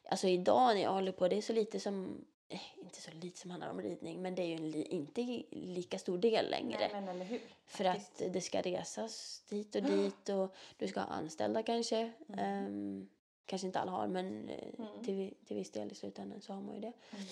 alltså 0.10 0.28
idag 0.28 0.76
när 0.76 0.82
jag 0.84 0.92
håller 0.94 1.12
på, 1.12 1.28
det 1.28 1.36
är 1.38 1.42
så 1.42 1.54
lite 1.54 1.80
som, 1.80 2.26
eh, 2.50 2.60
inte 2.78 3.02
så 3.02 3.12
lite 3.12 3.40
som 3.40 3.52
handlar 3.52 3.70
om 3.70 3.82
ridning 3.82 4.22
men 4.22 4.36
det 4.36 4.42
är 4.42 4.46
ju 4.48 4.54
en 4.56 4.72
li, 4.72 4.84
inte 4.84 5.44
lika 5.52 6.00
stor 6.00 6.18
del 6.18 6.50
längre. 6.50 6.90
Nej 6.94 7.02
men. 7.02 7.40
För 7.66 7.86
att 7.86 8.22
det 8.34 8.42
ska 8.42 8.62
resas 8.62 9.44
dit 9.50 9.76
och 9.76 9.84
dit 9.92 10.30
och 10.30 10.56
du 10.78 10.88
ska 10.88 11.00
ha 11.00 11.08
anställda 11.08 11.64
kanske. 11.64 12.12
Mm. 12.30 12.40
Ehm, 12.40 13.10
kanske 13.48 13.68
inte 13.68 13.80
alla 13.80 13.92
har 13.92 14.08
men 14.08 14.50
eh, 14.50 14.68
Mm. 14.80 15.04
till, 15.04 15.34
till 15.46 15.56
viss 15.56 15.72
del 15.72 15.92
i 15.92 15.96
slutändan 15.96 16.42
så 16.42 16.54
har 16.54 16.62
man 16.62 16.76
ju 16.76 16.82
det. 16.82 16.94
Mm. 17.12 17.26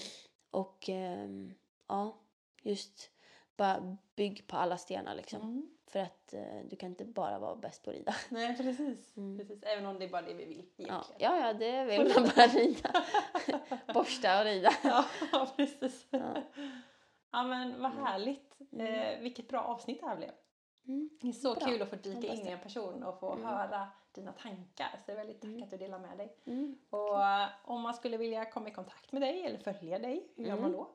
Och 0.51 0.89
ehm, 0.89 1.53
ja, 1.87 2.17
just 2.61 3.09
bara 3.57 3.97
bygg 4.15 4.47
på 4.47 4.57
alla 4.57 4.77
stenar 4.77 5.15
liksom. 5.15 5.41
Mm. 5.41 5.69
För 5.87 5.99
att 5.99 6.33
eh, 6.33 6.61
du 6.69 6.75
kan 6.75 6.89
inte 6.89 7.05
bara 7.05 7.39
vara 7.39 7.55
bäst 7.55 7.83
på 7.83 7.89
att 7.89 7.95
rida. 7.95 8.15
Nej 8.29 8.57
precis. 8.57 9.17
Mm. 9.17 9.37
precis. 9.37 9.63
Även 9.63 9.85
om 9.85 9.99
det 9.99 10.05
är 10.05 10.09
bara 10.09 10.21
det 10.21 10.33
vi 10.33 10.45
vill 10.45 10.65
Ja, 10.75 10.83
egentligen. 10.85 11.21
ja, 11.31 11.47
ja 11.47 11.53
det 11.53 11.83
vill 11.83 12.13
man 12.15 12.29
bara 12.35 12.47
rida. 12.47 13.05
Borsta 13.93 14.39
och 14.39 14.45
rida. 14.45 14.69
Ja, 15.31 15.47
precis. 15.57 16.07
Ja. 16.09 16.41
Ja 17.31 17.43
men 17.43 17.81
vad 17.81 17.91
härligt. 17.91 18.57
Eh, 18.79 19.19
vilket 19.21 19.47
bra 19.47 19.61
avsnitt 19.61 20.01
det 20.01 20.07
här 20.07 20.15
blev. 20.17 20.31
Mm. 20.87 21.09
Det 21.21 21.27
är 21.27 21.31
så 21.33 21.55
Bra. 21.55 21.65
kul 21.65 21.81
att 21.81 21.89
få 21.89 21.95
dyka 21.95 22.27
in 22.33 22.43
det. 22.43 22.49
i 22.49 22.53
en 22.53 22.59
person 22.59 23.03
och 23.03 23.19
få 23.19 23.31
Mm. 23.33 23.45
höra 23.45 23.87
dina 24.11 24.31
tankar. 24.31 24.99
Så 25.05 25.11
jag 25.11 25.13
är 25.13 25.17
väldigt 25.25 25.41
tack 25.41 25.49
Mm. 25.49 25.63
att 25.63 25.69
du 25.71 25.77
delar 25.77 25.99
med 25.99 26.17
dig. 26.17 26.35
Mm. 26.45 26.77
Och 26.89 27.23
eh, 27.23 27.47
om 27.65 27.81
man 27.81 27.93
skulle 27.93 28.17
vilja 28.17 28.45
komma 28.45 28.67
i 28.69 28.71
kontakt 28.71 29.11
med 29.11 29.21
dig 29.21 29.43
eller 29.45 29.57
följa 29.59 29.99
dig, 29.99 30.27
hur 30.35 30.45
gör 30.45 30.55
man 30.55 30.59
Mm. 30.65 30.71
då? 30.71 30.89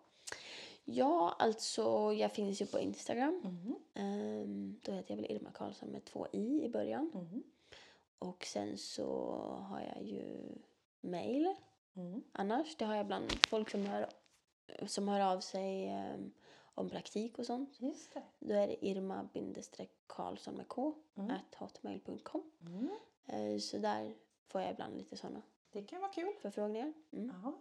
Ja, 0.85 1.37
alltså 1.39 2.13
jag 2.13 2.33
finns 2.33 2.63
ju 2.63 2.67
på 2.67 2.79
Instagram. 2.79 3.43
Ehm, 3.95 4.81
då 4.85 4.93
heter 4.93 5.11
jag 5.15 5.17
väl 5.23 5.31
Irma 5.33 5.51
Karlsson 5.51 5.89
med 5.89 6.05
två 6.05 6.27
i 6.33 6.65
i 6.65 6.69
början. 6.69 7.43
Och 8.19 8.45
sen 8.45 8.79
så 8.79 9.07
har 9.71 9.81
jag 9.81 10.03
ju 10.03 10.41
mail 11.01 11.55
annars. 12.33 12.77
Det 12.77 12.85
har 12.85 12.95
jag 12.95 13.07
bland 13.07 13.33
folk 13.49 13.71
som 13.71 13.87
hör, 13.87 14.07
som 14.87 15.09
hör 15.09 15.21
av 15.21 15.41
sig 15.41 15.89
ehm, 15.89 16.33
om 16.81 16.91
praktik 16.91 17.39
och 17.39 17.47
sånt. 17.47 17.81
Just 17.81 18.15
det. 18.15 18.23
Då 18.39 18.55
är 18.55 18.67
det 18.67 18.87
irma-karlsson 18.87 20.55
med 20.55 20.69
k 20.69 20.95
Mm. 21.17 21.31
at 21.31 21.55
hotmail.com. 21.55 22.43
Mm. 22.67 22.91
Eh, 23.27 23.59
så 23.59 23.79
där 23.79 24.15
får 24.49 24.61
jag 24.61 24.71
ibland 24.71 24.97
lite 24.97 25.17
sådana 25.17 25.43
Det 25.73 25.83
kan 25.83 26.01
vara 26.01 26.13
kul. 26.13 26.33
förfrågningar. 26.43 26.93
Mm. 27.13 27.33
Ja, 27.45 27.53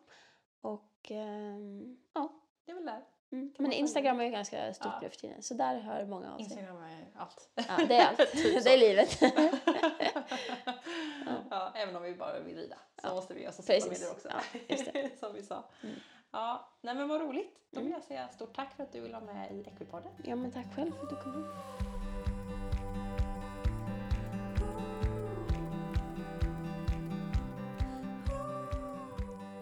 Och 0.61 1.11
ehm, 1.11 1.97
ja. 2.13 2.33
det 2.65 2.71
är 2.71 2.75
väl 2.75 2.85
där. 2.85 3.05
Mm. 3.31 3.53
Men 3.57 3.71
Instagram 3.73 4.19
är 4.19 4.23
ju 4.23 4.29
ganska 4.31 4.73
stort 4.73 4.87
Ja. 4.93 4.99
nu 5.01 5.09
för 5.09 5.17
tiden. 5.17 5.41
Så 5.41 5.53
där 5.53 5.79
hör 5.79 6.05
många 6.05 6.31
av 6.33 6.37
sig. 6.37 6.43
Instagram 6.43 6.77
är 6.77 7.11
allt. 7.15 7.49
Ja, 7.55 7.85
det 7.87 7.95
är 7.95 8.07
allt. 8.07 8.17
Typ 8.31 8.31
det 8.63 8.73
är 8.73 8.77
livet. 8.77 9.21
ja. 11.49 11.71
även 11.75 11.95
om 11.95 12.03
vi 12.03 12.15
bara 12.15 12.39
vill 12.39 12.55
rida 12.55 12.75
så 13.01 13.07
Ja. 13.07 13.15
måste 13.15 13.33
vi 13.33 13.41
göra 13.41 13.51
sociala 13.53 13.85
medier 13.91 14.11
också. 14.11 14.29
Ja, 14.67 15.09
Som 15.19 15.33
vi 15.33 15.43
sa. 15.43 15.63
Mm. 15.83 15.95
Ja, 16.31 16.69
nej 16.81 16.95
men 16.95 17.07
vad 17.09 17.21
roligt. 17.21 17.55
Då 17.71 17.79
vill 17.79 17.87
Mm. 17.87 17.99
jag 17.99 18.03
säga 18.03 18.27
stort 18.29 18.53
tack 18.55 18.73
för 18.75 18.83
att 18.83 18.91
du 18.91 19.01
vill 19.01 19.11
vara 19.11 19.23
med 19.23 19.51
i 19.51 19.59
Equipodden. 19.61 20.11
ja, 20.23 20.35
men 20.35 20.51
tack 20.51 20.75
själv 20.75 20.91
för 20.91 21.03
att 21.03 21.09
du 21.09 21.15
kom 21.15 21.33
hit. 21.33 21.51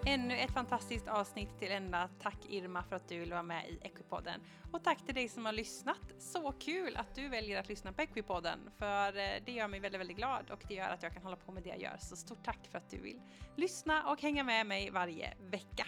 Ännu 0.05 0.37
ett 0.37 0.51
fantastiskt 0.51 1.07
avsnitt 1.07 1.59
till 1.59 1.71
ända. 1.71 2.09
Tack 2.21 2.37
Irma 2.49 2.83
för 2.83 2.95
att 2.95 3.09
du 3.09 3.19
vill 3.19 3.31
vara 3.31 3.43
med 3.43 3.69
i 3.69 3.77
Equipodden. 3.81 4.41
Och 4.71 4.83
tack 4.83 5.05
till 5.05 5.15
dig 5.15 5.29
som 5.29 5.45
har 5.45 5.53
lyssnat. 5.53 5.99
Så 6.19 6.51
kul 6.51 6.95
att 6.97 7.15
du 7.15 7.27
väljer 7.29 7.59
att 7.59 7.69
lyssna 7.69 7.93
på 7.93 8.01
Equipodden. 8.01 8.59
För 8.77 9.07
eh, 9.17 9.29
det 9.45 9.51
gör 9.51 9.67
mig 9.67 9.79
väldigt, 9.79 9.99
väldigt 10.01 10.17
glad 10.17 10.51
och 10.51 10.63
det 10.67 10.73
gör 10.73 10.89
att 10.89 11.03
jag 11.03 11.13
kan 11.13 11.23
hålla 11.23 11.35
på 11.35 11.51
med 11.51 11.63
det 11.63 11.69
jag 11.69 11.81
gör. 11.81 11.97
Så 11.99 12.15
stort 12.15 12.43
tack 12.45 12.67
för 12.71 12.77
att 12.77 12.89
du 12.89 12.97
vill 13.01 13.21
lyssna 13.55 14.11
och 14.11 14.21
hänga 14.21 14.43
med 14.43 14.65
mig 14.67 14.89
varje 14.89 15.33
vecka. 15.39 15.87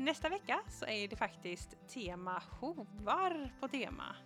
Nästa 0.00 0.28
vecka 0.28 0.60
så 0.68 0.86
är 0.86 1.08
det 1.08 1.16
faktiskt 1.16 1.76
tema 1.88 2.42
hovar 2.60 3.52
på 3.60 3.68
tema. 3.68 4.16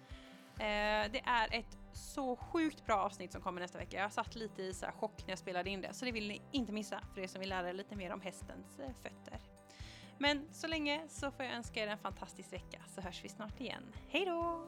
Eh, 0.54 1.10
det 1.12 1.22
är 1.24 1.54
ett 1.54 1.78
så 1.92 2.36
sjukt 2.36 2.86
bra 2.86 2.96
avsnitt 2.96 3.32
som 3.32 3.42
kommer 3.42 3.60
nästa 3.60 3.78
vecka. 3.78 3.96
Jag 3.96 4.12
satt 4.12 4.34
lite 4.34 4.62
i 4.62 4.74
så 4.74 4.86
här 4.86 4.92
chock 4.92 5.22
när 5.26 5.30
jag 5.30 5.38
spelade 5.38 5.70
in 5.70 5.80
det, 5.80 5.94
så 5.94 6.04
det 6.04 6.12
vill 6.12 6.28
ni 6.28 6.40
inte 6.52 6.72
missa 6.72 7.00
för 7.14 7.20
er 7.20 7.26
som 7.26 7.40
vill 7.40 7.48
lära 7.48 7.68
er 7.68 7.72
lite 7.72 7.96
mer 7.96 8.12
om 8.12 8.20
hästens 8.20 8.78
eh, 8.78 8.92
fötter. 9.02 9.40
Men 10.18 10.48
så 10.52 10.66
länge 10.66 11.08
så 11.08 11.30
får 11.30 11.44
jag 11.44 11.54
önska 11.54 11.82
er 11.84 11.88
en 11.88 11.98
fantastisk 11.98 12.52
vecka 12.52 12.78
så 12.94 13.00
hörs 13.00 13.24
vi 13.24 13.28
snart 13.28 13.60
igen. 13.60 13.82
Hej 14.08 14.24
då! 14.24 14.66